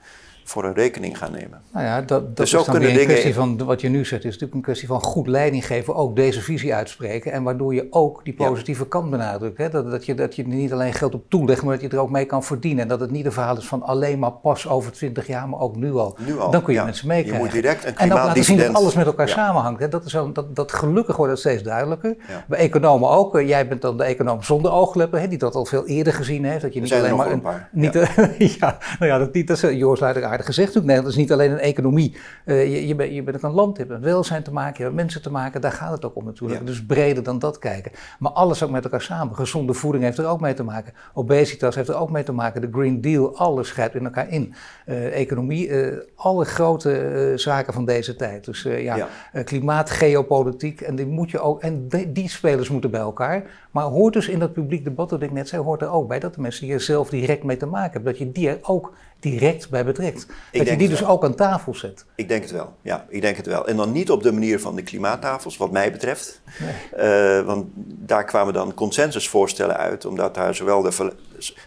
voor 0.47 0.63
een 0.63 0.73
rekening 0.73 1.17
gaan 1.17 1.31
nemen. 1.31 1.61
Nou 1.71 1.85
ja, 1.85 2.01
dat, 2.01 2.07
dat 2.07 2.35
dus 2.35 2.53
is 2.53 2.65
dan 2.65 2.79
weer 2.79 2.99
een 2.99 3.05
kwestie 3.05 3.33
van, 3.33 3.65
wat 3.65 3.81
je 3.81 3.89
nu 3.89 4.05
zegt, 4.05 4.23
is 4.23 4.31
natuurlijk 4.31 4.53
een 4.53 4.61
kwestie 4.61 4.87
van 4.87 5.01
goed 5.01 5.27
leiding 5.27 5.65
geven, 5.65 5.95
ook 5.95 6.15
deze 6.15 6.41
visie 6.41 6.73
uitspreken 6.73 7.31
en 7.31 7.43
waardoor 7.43 7.73
je 7.73 7.87
ook 7.89 8.23
die 8.23 8.33
positieve 8.33 8.87
kant 8.87 9.09
benadrukt. 9.09 9.57
Hè? 9.57 9.69
Dat, 9.69 9.91
dat, 9.91 10.05
je, 10.05 10.13
dat 10.13 10.35
je 10.35 10.41
er 10.41 10.47
niet 10.47 10.73
alleen 10.73 10.93
geld 10.93 11.13
op 11.13 11.29
toelegt, 11.29 11.63
maar 11.63 11.73
dat 11.73 11.91
je 11.91 11.97
er 11.97 12.01
ook 12.01 12.09
mee 12.09 12.25
kan 12.25 12.43
verdienen. 12.43 12.83
En 12.83 12.87
dat 12.87 12.99
het 12.99 13.11
niet 13.11 13.25
een 13.25 13.31
verhaal 13.31 13.57
is 13.57 13.67
van 13.67 13.83
alleen 13.83 14.19
maar 14.19 14.31
pas 14.31 14.67
over 14.67 14.91
20 14.91 15.27
jaar, 15.27 15.49
maar 15.49 15.59
ook 15.59 15.75
nu 15.75 15.93
al. 15.93 16.17
Nu 16.25 16.39
al 16.39 16.51
dan 16.51 16.61
kun 16.61 16.73
je 16.73 16.83
mensen 16.83 17.07
meekrijgen. 17.07 17.37
Je 17.37 17.43
moet 17.43 17.61
direct 17.61 17.85
een 17.85 17.97
En 17.97 18.09
dan 18.09 18.17
laten 18.17 18.43
zien 18.43 18.57
dat 18.57 18.73
alles 18.73 18.93
met 18.93 19.05
elkaar 19.05 19.29
samenhangt. 19.29 19.79
Hè? 19.79 19.87
Dat, 19.87 20.05
is 20.05 20.11
dat, 20.33 20.55
dat 20.55 20.71
gelukkig 20.71 21.15
wordt 21.15 21.31
dat 21.31 21.41
steeds 21.41 21.63
duidelijker. 21.63 22.15
Bij 22.47 22.59
economen 22.59 23.09
ook. 23.09 23.37
Eh, 23.37 23.47
jij 23.47 23.67
bent 23.67 23.81
dan 23.81 23.97
de 23.97 24.03
econoom 24.03 24.43
zonder 24.43 24.71
oogkleppen, 24.71 25.21
hè, 25.21 25.27
die 25.27 25.37
dat 25.37 25.55
al 25.55 25.65
veel 25.65 25.85
eerder 25.85 26.13
gezien 26.13 26.45
heeft. 26.45 26.61
Dat 26.61 26.73
je 26.73 26.81
niet 26.81 26.93
alleen 26.93 27.15
maar. 27.15 27.31
Een, 27.31 27.41
paar. 27.41 27.69
Niet, 27.71 27.93
ja. 28.59 28.77
nou 28.99 29.11
ja, 29.11 29.17
dat, 29.17 29.33
niet, 29.33 29.47
dat 29.47 29.63
is 29.63 29.77
Joris 29.77 30.01
aardig 30.35 30.55
gezegd. 30.55 30.83
Nee, 30.83 30.95
dat 30.95 31.07
is 31.07 31.15
niet 31.15 31.31
alleen 31.31 31.51
een 31.51 31.59
economie. 31.59 32.15
Uh, 32.45 32.73
je, 32.73 32.87
je, 32.87 32.95
bent, 32.95 33.13
je 33.13 33.23
bent 33.23 33.37
ook 33.37 33.43
een 33.43 33.51
land, 33.51 33.77
je 33.77 33.83
hebt 33.83 33.93
met 33.93 34.03
welzijn 34.03 34.43
te 34.43 34.51
maken, 34.51 34.75
je 34.77 34.83
hebt 34.83 34.95
mensen 34.95 35.21
te 35.21 35.31
maken. 35.31 35.61
Daar 35.61 35.71
gaat 35.71 35.91
het 35.91 36.05
ook 36.05 36.15
om 36.15 36.25
natuurlijk. 36.25 36.65
Dus 36.65 36.85
breder 36.85 37.23
dan 37.23 37.39
dat 37.39 37.59
kijken. 37.59 37.91
Maar 38.19 38.31
alles 38.31 38.63
ook 38.63 38.69
met 38.69 38.83
elkaar 38.83 39.01
samen. 39.01 39.35
Gezonde 39.35 39.73
voeding 39.73 40.03
heeft 40.03 40.17
er 40.17 40.25
ook 40.25 40.39
mee 40.39 40.53
te 40.53 40.63
maken. 40.63 40.93
Obesitas 41.13 41.75
heeft 41.75 41.89
er 41.89 41.95
ook 41.95 42.09
mee 42.09 42.23
te 42.23 42.31
maken. 42.31 42.61
De 42.61 42.69
Green 42.71 43.01
Deal, 43.01 43.37
alles 43.37 43.71
grijpt 43.71 43.95
in 43.95 44.05
elkaar 44.05 44.29
in. 44.29 44.53
Uh, 44.85 45.19
economie, 45.19 45.67
uh, 45.67 45.97
alle 46.15 46.45
grote 46.45 47.33
zaken 47.35 47.73
van 47.73 47.85
deze 47.85 48.15
tijd. 48.15 48.45
Dus 48.45 48.61
ja, 48.63 48.95
ja. 48.95 49.07
klimaat, 49.43 49.89
geopolitiek. 49.89 50.81
En 50.81 50.95
die 50.95 51.07
moet 51.07 51.31
je 51.31 51.39
ook. 51.39 51.61
En 51.61 51.87
die 52.07 52.29
spelers 52.29 52.69
moeten 52.69 52.91
bij 52.91 52.99
elkaar. 52.99 53.43
Maar 53.71 53.83
hoort 53.83 54.13
dus 54.13 54.27
in 54.27 54.39
dat 54.39 54.53
publiek 54.53 54.83
debat, 54.83 55.09
dat 55.09 55.21
ik 55.21 55.31
net 55.31 55.47
zei, 55.47 55.61
hoort 55.61 55.81
er 55.81 55.89
ook 55.89 56.07
bij 56.07 56.19
dat 56.19 56.35
de 56.35 56.41
mensen 56.41 56.65
die 56.65 56.73
er 56.73 56.81
zelf 56.81 57.09
direct 57.09 57.43
mee 57.43 57.57
te 57.57 57.65
maken 57.65 57.91
hebben, 57.91 58.11
dat 58.11 58.21
je 58.21 58.31
die 58.31 58.49
er 58.49 58.57
ook 58.61 58.93
direct 59.31 59.69
bij 59.69 59.85
betrekt. 59.85 60.27
dat 60.51 60.67
je 60.67 60.75
die 60.75 60.89
dus 60.89 61.05
ook 61.05 61.23
aan 61.23 61.35
tafel 61.35 61.75
zet. 61.75 62.05
Ik 62.15 62.27
denk 62.27 62.41
het 62.41 62.51
wel, 62.51 62.75
ja, 62.81 63.05
ik 63.09 63.21
denk 63.21 63.37
het 63.37 63.45
wel. 63.45 63.67
En 63.67 63.75
dan 63.75 63.91
niet 63.91 64.11
op 64.11 64.23
de 64.23 64.31
manier 64.31 64.59
van 64.59 64.75
de 64.75 64.83
klimaattafels, 64.83 65.57
wat 65.57 65.71
mij 65.71 65.91
betreft. 65.91 66.41
Nee. 66.59 67.39
Uh, 67.39 67.45
want 67.45 67.65
daar 67.75 68.25
kwamen 68.25 68.53
dan 68.53 68.73
consensusvoorstellen 68.73 69.77
uit, 69.77 70.05
omdat 70.05 70.35
daar 70.35 70.55
zowel 70.55 70.81
de, 70.81 71.11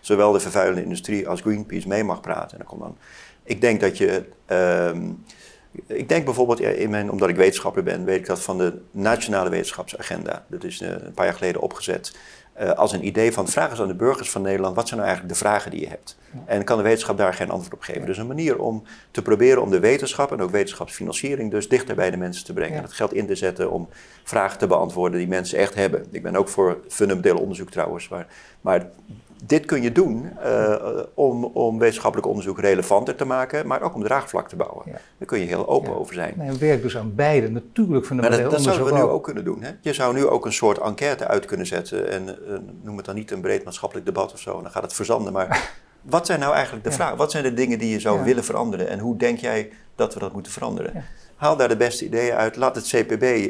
zowel 0.01 0.33
de 0.33 0.41
vervuilende 0.41 0.83
industrie 0.83 1.29
als 1.29 1.41
Greenpeace 1.41 1.89
mee 1.89 2.05
mag 2.05 2.21
praten. 2.21 2.51
En 2.51 2.59
dan 2.59 2.67
komt 2.67 2.81
dan, 2.81 2.97
ik 3.45 3.61
denk 3.61 3.81
dat 3.81 3.99
je... 3.99 4.25
Uh, 4.53 4.91
ik 5.87 6.09
denk 6.09 6.25
bijvoorbeeld, 6.25 6.61
in 6.61 6.91
mijn, 6.91 7.11
omdat 7.11 7.29
ik 7.29 7.37
wetenschapper 7.37 7.83
ben, 7.83 8.05
weet 8.05 8.19
ik 8.19 8.27
dat 8.27 8.41
van 8.41 8.59
de 8.59 8.79
Nationale 8.91 9.51
Wetenschapsagenda. 9.51 10.45
Dat 10.49 10.65
is 10.65 10.81
eh, 10.81 10.89
een 10.91 11.13
paar 11.15 11.25
jaar 11.25 11.35
geleden 11.35 11.61
opgezet. 11.61 12.17
Uh, 12.61 12.71
als 12.71 12.93
een 12.93 13.07
idee 13.07 13.33
van 13.33 13.49
vraag 13.49 13.71
eens 13.71 13.81
aan 13.81 13.87
de 13.89 13.95
burgers 13.95 14.31
van 14.31 14.43
Nederland, 14.43 14.77
wat 14.77 14.89
zijn 14.89 15.01
nou 15.01 15.13
eigenlijk 15.13 15.39
de 15.39 15.45
vragen 15.45 15.71
die 15.71 15.81
je 15.81 15.89
hebt? 15.89 16.19
En 16.47 16.65
kan 16.65 16.77
de 16.77 16.83
wetenschap 16.83 17.17
daar 17.17 17.35
geen 17.35 17.51
antwoord 17.51 17.75
op 17.75 17.81
geven? 17.81 18.07
Dus 18.07 18.19
een 18.19 18.27
manier 18.27 18.59
om 18.59 18.83
te 19.11 19.23
proberen 19.23 19.63
om 19.63 19.71
de 19.71 19.81
wetenschap 19.81 20.33
en 20.33 20.41
ook 20.41 20.51
wetenschapsfinanciering 20.51 21.51
dus 21.51 21.69
dichter 21.69 21.95
bij 21.95 22.11
de 22.11 22.17
mensen 22.17 22.45
te 22.45 22.53
brengen. 22.53 22.75
Ja. 22.75 22.81
Dat 22.81 22.93
geld 22.93 23.13
in 23.13 23.27
te 23.27 23.35
zetten 23.35 23.71
om 23.71 23.89
vragen 24.25 24.59
te 24.59 24.67
beantwoorden 24.67 25.19
die 25.19 25.29
mensen 25.29 25.59
echt 25.59 25.75
hebben. 25.75 26.07
Ik 26.11 26.23
ben 26.23 26.37
ook 26.37 26.49
voor 26.49 26.81
fundamenteel 26.89 27.39
onderzoek 27.39 27.71
trouwens, 27.71 28.09
maar, 28.09 28.27
maar 28.61 28.91
dit 29.45 29.65
kun 29.65 29.83
je 29.83 29.93
doen 29.93 30.31
uh, 30.45 30.75
om, 31.15 31.45
om 31.45 31.79
wetenschappelijk 31.79 32.29
onderzoek 32.29 32.61
relevanter 32.61 33.15
te 33.15 33.25
maken, 33.25 33.67
maar 33.67 33.83
ook 33.83 33.95
om 33.95 34.03
draagvlak 34.03 34.49
te 34.49 34.57
bouwen. 34.57 34.83
Ja. 34.87 34.93
Daar 34.93 35.29
kun 35.29 35.39
je 35.39 35.47
heel 35.47 35.69
open 35.69 35.99
over 35.99 36.15
zijn. 36.15 36.35
Nee, 36.37 36.53
werk 36.53 36.83
dus 36.83 36.97
aan 36.97 37.15
beide, 37.15 37.51
natuurlijk 37.51 38.07
van 38.07 38.17
de 38.17 38.23
maar 38.23 38.31
dat, 38.31 38.51
dat 38.51 38.61
zouden 38.61 38.87
we 38.87 38.93
nu 38.93 39.01
ook 39.01 39.25
kunnen 39.25 39.45
doen. 39.45 39.63
Hè? 39.63 39.71
Je 39.81 39.93
zou 39.93 40.15
nu 40.15 40.27
ook 40.27 40.47
een 40.47 40.53
soort 40.53 40.79
enquête 40.79 41.27
uit 41.27 41.45
kunnen 41.45 41.67
zetten 41.67 42.11
en 42.11 42.23
uh, 42.29 42.59
noem 42.83 42.97
het 42.97 43.07
dan 43.07 43.15
niet 43.15 43.31
een 43.31 43.41
breed 43.41 43.65
maatschappelijk 43.65 44.07
debat 44.07 44.33
of 44.33 44.41
zo, 44.41 44.63
dan 44.63 44.71
gaat 44.71 44.83
het 44.83 44.93
verzanden. 44.93 45.33
Maar 45.33 45.73
wat 46.03 46.27
zijn 46.27 46.41
nou 46.41 46.55
eigenlijk 46.55 46.85
de 46.85 46.93
vragen? 46.93 47.17
Wat 47.17 47.31
zijn 47.31 47.45
de 47.45 47.55
dingen 47.55 47.79
die 47.79 47.91
je 47.91 48.01
zou 48.01 48.25
willen 48.25 48.45
veranderen 48.45 48.89
en 48.89 48.99
hoe 48.99 49.17
denk 49.17 49.39
jij 49.39 49.71
dat 49.99 50.15
we 50.15 50.21
dat 50.21 50.33
moeten 50.33 50.53
veranderen? 50.53 51.05
Haal 51.39 51.57
daar 51.57 51.69
de 51.69 51.77
beste 51.77 52.05
ideeën 52.05 52.35
uit. 52.35 52.57
Laat 52.57 52.75
het 52.75 52.87
CPB 52.87 53.23
uh, 53.23 53.45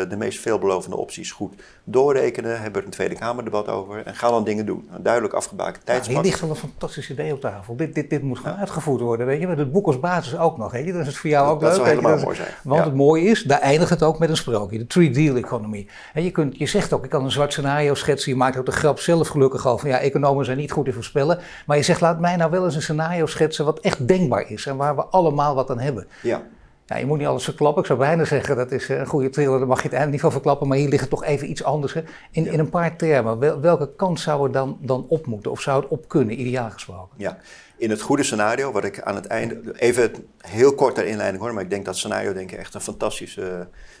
eh, 0.00 0.10
de 0.10 0.16
meest 0.16 0.40
veelbelovende 0.40 0.96
opties 0.96 1.30
goed 1.30 1.54
doorrekenen. 1.84 2.60
Hebben 2.60 2.80
er 2.80 2.86
een 2.86 2.92
Tweede 2.92 3.14
Kamerdebat 3.14 3.68
over. 3.68 4.06
En 4.06 4.14
ga 4.14 4.30
dan 4.30 4.44
dingen 4.44 4.66
doen. 4.66 4.88
Een 4.92 5.02
duidelijk 5.02 5.34
afgebakend 5.34 5.86
tijdspak. 5.86 6.14
Ja, 6.14 6.20
hier 6.22 6.30
ligt 6.30 6.42
al 6.42 6.48
een 6.48 6.56
fantastisch 6.56 7.10
idee 7.10 7.32
op 7.32 7.40
tafel. 7.40 7.76
Dit, 7.76 7.94
dit, 7.94 8.10
dit 8.10 8.22
moet 8.22 8.38
gewoon 8.38 8.56
uitgevoerd 8.56 9.00
worden. 9.00 9.26
Weet 9.26 9.40
je? 9.40 9.46
Met 9.46 9.58
het 9.58 9.72
boek 9.72 9.86
als 9.86 10.00
basis 10.00 10.38
ook 10.38 10.58
nog. 10.58 10.72
Weet 10.72 10.84
je? 10.84 10.92
Dat 10.92 11.00
is 11.00 11.06
het 11.06 11.16
voor 11.16 11.30
jou 11.30 11.48
ook 11.48 11.60
dat 11.60 11.68
leuk. 11.68 11.78
Dat 11.78 11.86
zou 11.86 11.96
helemaal 11.96 12.24
mooi 12.24 12.36
zijn. 12.36 12.48
Want 12.62 12.84
het 12.84 12.94
mooie 12.94 13.22
is, 13.22 13.42
daar 13.42 13.60
eindigt 13.60 13.90
het 13.90 14.02
ook 14.02 14.18
met 14.18 14.28
een 14.28 14.36
sprookje. 14.36 14.78
De 14.78 14.86
three-deal 14.86 15.36
economy. 15.36 15.86
En 16.14 16.24
je, 16.24 16.30
kunt, 16.30 16.58
je 16.58 16.66
zegt 16.66 16.92
ook, 16.92 17.04
ik 17.04 17.10
kan 17.10 17.24
een 17.24 17.30
zwart 17.30 17.52
scenario 17.52 17.94
schetsen. 17.94 18.30
Je 18.30 18.38
maakt 18.38 18.56
ook 18.56 18.66
de 18.66 18.72
grap 18.72 18.98
zelf 18.98 19.28
gelukkig 19.28 19.66
al 19.66 19.78
van 19.78 19.88
ja, 19.88 19.98
economen 19.98 20.44
zijn 20.44 20.56
niet 20.56 20.72
goed 20.72 20.86
in 20.86 20.92
voorspellen. 20.92 21.38
Maar 21.66 21.76
je 21.76 21.82
zegt, 21.82 22.00
laat 22.00 22.20
mij 22.20 22.36
nou 22.36 22.50
wel 22.50 22.64
eens 22.64 22.74
een 22.74 22.82
scenario 22.82 23.26
schetsen 23.26 23.64
wat 23.64 23.80
echt 23.80 24.08
denkbaar 24.08 24.50
is. 24.50 24.66
En 24.66 24.76
waar 24.76 24.96
we 24.96 25.04
allemaal 25.04 25.54
wat 25.54 25.70
aan 25.70 25.80
hebben. 25.80 25.93
Ja. 26.22 26.42
Ja, 26.86 26.96
je 26.96 27.06
moet 27.06 27.18
niet 27.18 27.26
alles 27.26 27.44
verklappen. 27.44 27.80
Ik 27.80 27.86
zou 27.86 27.98
bijna 27.98 28.24
zeggen 28.24 28.56
dat 28.56 28.72
is 28.72 28.88
een 28.88 29.06
goede 29.06 29.30
thriller, 29.30 29.58
daar 29.58 29.68
mag 29.68 29.76
je 29.76 29.88
het 29.88 29.92
eigenlijk 29.92 30.12
niet 30.12 30.20
van 30.20 30.32
verklappen. 30.32 30.68
Maar 30.68 30.76
hier 30.76 30.88
ligt 30.88 31.00
het 31.00 31.10
toch 31.10 31.24
even 31.24 31.50
iets 31.50 31.64
anders. 31.64 31.92
Hè? 31.92 32.02
In, 32.30 32.46
in 32.46 32.58
een 32.58 32.70
paar 32.70 32.96
termen, 32.96 33.60
welke 33.60 33.94
kant 33.96 34.20
zou 34.20 34.46
er 34.46 34.52
dan, 34.52 34.78
dan 34.80 35.06
op 35.08 35.26
moeten? 35.26 35.50
Of 35.50 35.60
zou 35.60 35.82
het 35.82 35.90
op 35.90 36.08
kunnen, 36.08 36.40
ideaal 36.40 36.70
gesproken? 36.70 37.14
Ja, 37.16 37.38
in 37.76 37.90
het 37.90 38.00
goede 38.00 38.22
scenario, 38.22 38.72
wat 38.72 38.84
ik 38.84 39.02
aan 39.02 39.14
het 39.14 39.26
einde. 39.26 39.72
Even 39.76 40.12
heel 40.38 40.74
kort 40.74 40.94
ter 40.94 41.06
inleiding 41.06 41.42
hoor, 41.42 41.54
maar 41.54 41.62
ik 41.62 41.70
denk 41.70 41.84
dat 41.84 41.96
scenario 41.96 42.32
denk 42.32 42.52
ik 42.52 42.58
echt 42.58 42.74
een 42.74 42.80
fantastisch 42.80 43.38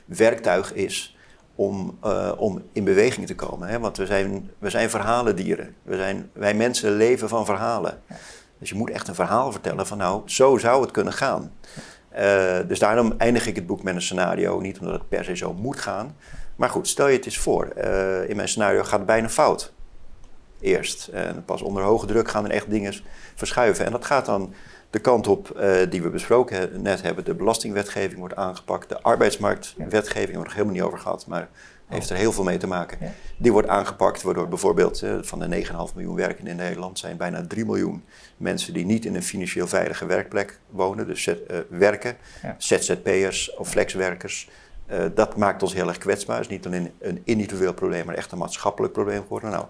werktuig 0.04 0.72
is. 0.72 1.16
Om, 1.56 1.98
uh, 2.04 2.32
om 2.36 2.62
in 2.72 2.84
beweging 2.84 3.26
te 3.26 3.34
komen. 3.34 3.68
Hè? 3.68 3.78
Want 3.78 3.96
we 3.96 4.06
zijn, 4.06 4.50
we 4.58 4.70
zijn 4.70 4.90
verhalendieren. 4.90 5.74
We 5.82 5.96
zijn, 5.96 6.30
wij 6.32 6.54
mensen 6.54 6.96
leven 6.96 7.28
van 7.28 7.44
verhalen. 7.44 8.02
Dus 8.64 8.72
je 8.72 8.78
moet 8.78 8.90
echt 8.90 9.08
een 9.08 9.14
verhaal 9.14 9.52
vertellen 9.52 9.86
van 9.86 9.98
nou, 9.98 10.22
zo 10.24 10.58
zou 10.58 10.82
het 10.82 10.90
kunnen 10.90 11.12
gaan. 11.12 11.52
Uh, 12.18 12.58
dus 12.68 12.78
daarom 12.78 13.14
eindig 13.18 13.46
ik 13.46 13.56
het 13.56 13.66
boek 13.66 13.82
met 13.82 13.94
een 13.94 14.02
scenario. 14.02 14.60
Niet 14.60 14.78
omdat 14.78 14.94
het 14.94 15.08
per 15.08 15.24
se 15.24 15.36
zo 15.36 15.52
moet 15.54 15.78
gaan. 15.78 16.16
Maar 16.56 16.70
goed, 16.70 16.88
stel 16.88 17.08
je 17.08 17.16
het 17.16 17.24
eens 17.24 17.38
voor. 17.38 17.72
Uh, 17.76 18.28
in 18.28 18.36
mijn 18.36 18.48
scenario 18.48 18.82
gaat 18.82 18.98
het 18.98 19.06
bijna 19.06 19.28
fout. 19.28 19.72
Eerst. 20.60 21.08
En 21.08 21.44
pas 21.44 21.62
onder 21.62 21.82
hoge 21.82 22.06
druk 22.06 22.30
gaan 22.30 22.44
er 22.44 22.50
echt 22.50 22.70
dingen 22.70 22.94
verschuiven. 23.34 23.84
En 23.84 23.92
dat 23.92 24.04
gaat 24.04 24.26
dan 24.26 24.54
de 24.90 24.98
kant 24.98 25.26
op 25.26 25.60
uh, 25.60 25.76
die 25.90 26.02
we 26.02 26.10
besproken 26.10 26.82
net 26.82 27.02
hebben. 27.02 27.24
De 27.24 27.34
belastingwetgeving 27.34 28.18
wordt 28.18 28.36
aangepakt. 28.36 28.88
De 28.88 29.02
arbeidsmarktwetgeving, 29.02 30.14
hebben 30.14 30.38
we 30.38 30.44
nog 30.44 30.52
helemaal 30.52 30.74
niet 30.74 30.82
over 30.82 30.98
gehad. 30.98 31.26
Maar 31.26 31.48
heeft 31.94 32.10
er 32.10 32.16
heel 32.16 32.32
veel 32.32 32.44
mee 32.44 32.58
te 32.58 32.66
maken. 32.66 32.98
Die 33.36 33.52
wordt 33.52 33.68
aangepakt, 33.68 34.22
waardoor 34.22 34.48
bijvoorbeeld 34.48 35.02
uh, 35.02 35.14
van 35.20 35.38
de 35.38 35.64
9,5 35.64 35.72
miljoen 35.94 36.14
werkenden 36.14 36.52
in 36.52 36.58
Nederland 36.58 36.98
zijn 36.98 37.16
bijna 37.16 37.46
3 37.46 37.64
miljoen 37.64 38.04
mensen 38.36 38.72
die 38.72 38.84
niet 38.84 39.04
in 39.04 39.14
een 39.14 39.22
financieel 39.22 39.66
veilige 39.66 40.06
werkplek 40.06 40.58
wonen, 40.70 41.06
dus 41.06 41.26
uh, 41.26 41.34
werken, 41.68 42.16
ja. 42.42 42.54
ZZP'ers 42.58 43.54
of 43.54 43.68
flexwerkers. 43.68 44.48
Uh, 44.90 45.04
dat 45.14 45.36
maakt 45.36 45.62
ons 45.62 45.74
heel 45.74 45.88
erg 45.88 45.98
kwetsbaar. 45.98 46.36
Het 46.36 46.44
is 46.44 46.50
niet 46.50 46.66
alleen 46.66 46.92
een 47.00 47.20
individueel 47.24 47.74
probleem, 47.74 48.06
maar 48.06 48.14
echt 48.14 48.32
een 48.32 48.38
maatschappelijk 48.38 48.92
probleem 48.92 49.22
geworden. 49.22 49.50
Nou, 49.50 49.64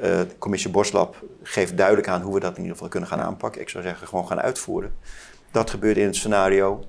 de 0.00 0.38
commissie 0.38 0.70
Boslab 0.70 1.24
geeft 1.42 1.76
duidelijk 1.76 2.08
aan 2.08 2.22
hoe 2.22 2.34
we 2.34 2.40
dat 2.40 2.52
in 2.52 2.60
ieder 2.60 2.72
geval 2.72 2.88
kunnen 2.88 3.08
gaan 3.08 3.20
aanpakken. 3.20 3.60
Ik 3.60 3.68
zou 3.68 3.84
zeggen, 3.84 4.06
gewoon 4.06 4.26
gaan 4.26 4.40
uitvoeren. 4.40 4.94
Dat 5.50 5.70
gebeurt 5.70 5.96
in 5.96 6.06
het 6.06 6.16
scenario 6.16 6.84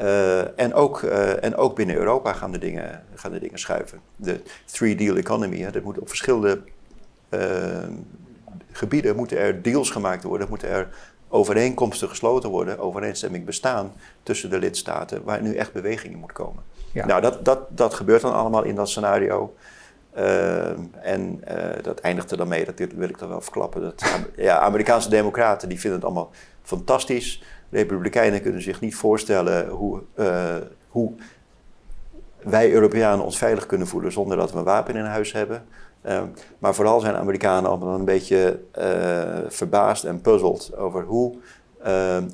uh, 0.00 0.60
en, 0.60 0.74
ook, 0.74 1.02
uh, 1.02 1.44
en 1.44 1.56
ook 1.56 1.76
binnen 1.76 1.96
Europa 1.96 2.32
gaan 2.32 2.52
de 2.52 2.58
dingen, 2.58 3.04
gaan 3.14 3.32
de 3.32 3.38
dingen 3.38 3.58
schuiven. 3.58 4.00
De 4.16 4.40
three-deal 4.64 5.16
economy, 5.16 5.58
hè, 5.58 5.70
dat 5.70 5.82
moet 5.82 5.98
op 5.98 6.08
verschillende 6.08 6.60
uh, 7.30 7.40
gebieden 8.72 9.16
moeten 9.16 9.38
er 9.38 9.62
deals 9.62 9.90
gemaakt 9.90 10.22
worden, 10.22 10.48
moeten 10.48 10.68
er 10.68 10.88
overeenkomsten 11.28 12.08
gesloten 12.08 12.50
worden, 12.50 12.78
overeenstemming 12.78 13.44
bestaan 13.44 13.92
tussen 14.22 14.50
de 14.50 14.58
lidstaten, 14.58 15.24
waar 15.24 15.42
nu 15.42 15.54
echt 15.54 15.72
beweging 15.72 16.12
in 16.12 16.18
moet 16.18 16.32
komen. 16.32 16.62
Ja. 16.92 17.06
Nou, 17.06 17.20
dat, 17.20 17.44
dat, 17.44 17.60
dat 17.68 17.94
gebeurt 17.94 18.22
dan 18.22 18.34
allemaal 18.34 18.62
in 18.62 18.74
dat 18.74 18.88
scenario. 18.88 19.54
en 21.02 21.44
dat 21.82 22.00
eindigt 22.00 22.30
er 22.30 22.36
dan 22.36 22.48
mee, 22.48 22.64
dat 22.64 22.78
wil 22.94 23.08
ik 23.08 23.18
dan 23.18 23.28
wel 23.28 23.40
verklappen. 23.40 23.80
Dat, 23.80 24.02
ja, 24.36 24.58
Amerikaanse 24.58 25.08
democraten 25.08 25.68
die 25.68 25.80
vinden 25.80 25.98
het 25.98 26.08
allemaal 26.08 26.30
fantastisch. 26.62 27.42
Republikeinen 27.70 28.42
kunnen 28.42 28.62
zich 28.62 28.80
niet 28.80 28.96
voorstellen 28.96 29.68
hoe, 29.68 30.02
uh, 30.14 30.54
hoe 30.88 31.12
wij 32.42 32.72
Europeanen 32.72 33.24
ons 33.24 33.38
veilig 33.38 33.66
kunnen 33.66 33.86
voelen 33.86 34.12
zonder 34.12 34.36
dat 34.36 34.52
we 34.52 34.58
een 34.58 34.64
wapen 34.64 34.96
in 34.96 35.04
huis 35.04 35.32
hebben. 35.32 35.64
Uh, 36.06 36.22
maar 36.58 36.74
vooral 36.74 37.00
zijn 37.00 37.14
Amerikanen 37.14 37.70
allemaal 37.70 37.94
een 37.94 38.04
beetje 38.04 38.60
uh, 38.78 39.38
verbaasd 39.48 40.04
en 40.04 40.20
puzzeld 40.20 40.76
over 40.76 41.04
hoe, 41.04 41.36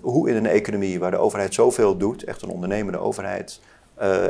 hoe 0.00 0.28
in 0.28 0.36
een 0.36 0.46
economie 0.46 0.98
waar 0.98 1.10
de 1.10 1.16
overheid 1.16 1.54
zoveel 1.54 1.96
doet, 1.96 2.24
echt 2.24 2.42
een 2.42 2.48
ondernemende 2.48 2.98
overheid, 2.98 3.60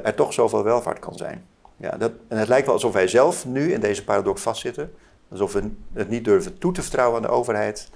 er 0.02 0.14
toch 0.14 0.32
zoveel 0.32 0.62
welvaart 0.62 0.98
kan 0.98 1.16
zijn. 1.16 1.44
Ja, 1.76 1.96
dat, 1.96 2.12
en 2.28 2.38
het 2.38 2.48
lijkt 2.48 2.66
wel 2.66 2.74
alsof 2.74 2.92
wij 2.92 3.08
zelf 3.08 3.46
nu 3.46 3.72
in 3.72 3.80
deze 3.80 4.04
paradox 4.04 4.42
vastzitten. 4.42 4.92
Alsof 5.30 5.52
we 5.52 5.70
het 5.92 6.08
niet 6.08 6.24
durven 6.24 6.58
toe 6.58 6.72
te 6.72 6.82
vertrouwen 6.82 7.16
aan 7.16 7.22
de 7.22 7.28
overheid 7.28 7.90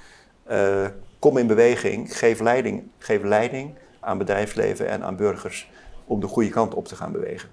kom 1.19 1.37
in 1.37 1.47
beweging, 1.47 2.19
geef 2.19 2.41
leiding, 2.41 2.83
geef 2.99 3.23
leiding 3.23 3.75
aan 4.01 4.19
bedrijfsleven 4.19 4.89
en 4.89 5.05
aan 5.05 5.17
burgers 5.17 5.71
om 6.05 6.21
de 6.21 6.27
goede 6.27 6.49
kant 6.49 6.75
op 6.75 6.89
te 6.89 6.97
gaan 6.97 7.13
bewegen. 7.13 7.49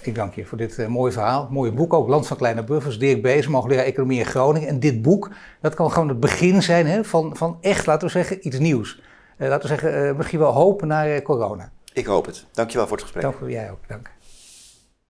Ik 0.00 0.14
dank 0.14 0.34
je 0.34 0.44
voor 0.44 0.58
dit 0.58 0.78
uh, 0.78 0.86
mooie 0.86 1.12
verhaal. 1.12 1.48
Mooie 1.50 1.72
boek 1.72 1.92
ook, 1.92 2.08
Land 2.08 2.26
van 2.26 2.36
Kleine 2.36 2.64
Buffers, 2.64 2.98
Dirk 2.98 3.22
Bees, 3.22 3.46
hoogleraar 3.46 3.84
Economie 3.84 4.18
in 4.18 4.26
Groningen. 4.26 4.68
En 4.68 4.80
dit 4.80 5.02
boek, 5.02 5.30
dat 5.60 5.74
kan 5.74 5.90
gewoon 5.90 6.08
het 6.08 6.20
begin 6.20 6.62
zijn 6.62 6.86
hè, 6.86 7.04
van, 7.04 7.36
van 7.36 7.58
echt, 7.60 7.86
laten 7.86 8.06
we 8.06 8.12
zeggen, 8.12 8.46
iets 8.46 8.58
nieuws. 8.58 9.00
laten 9.36 9.60
we 9.60 9.76
zeggen, 9.78 10.16
misschien 10.16 10.38
wel 10.38 10.52
hoop 10.52 10.82
naar 10.82 11.22
corona. 11.22 11.70
Ik 11.92 12.06
hoop 12.06 12.26
het. 12.26 12.46
Dankjewel 12.52 12.86
voor 12.86 12.96
het 12.96 13.04
gesprek. 13.04 13.22
Dank 13.24 13.36
voor 13.36 13.50
jij 13.50 13.70
ook. 13.70 13.78
Dank. 13.86 14.10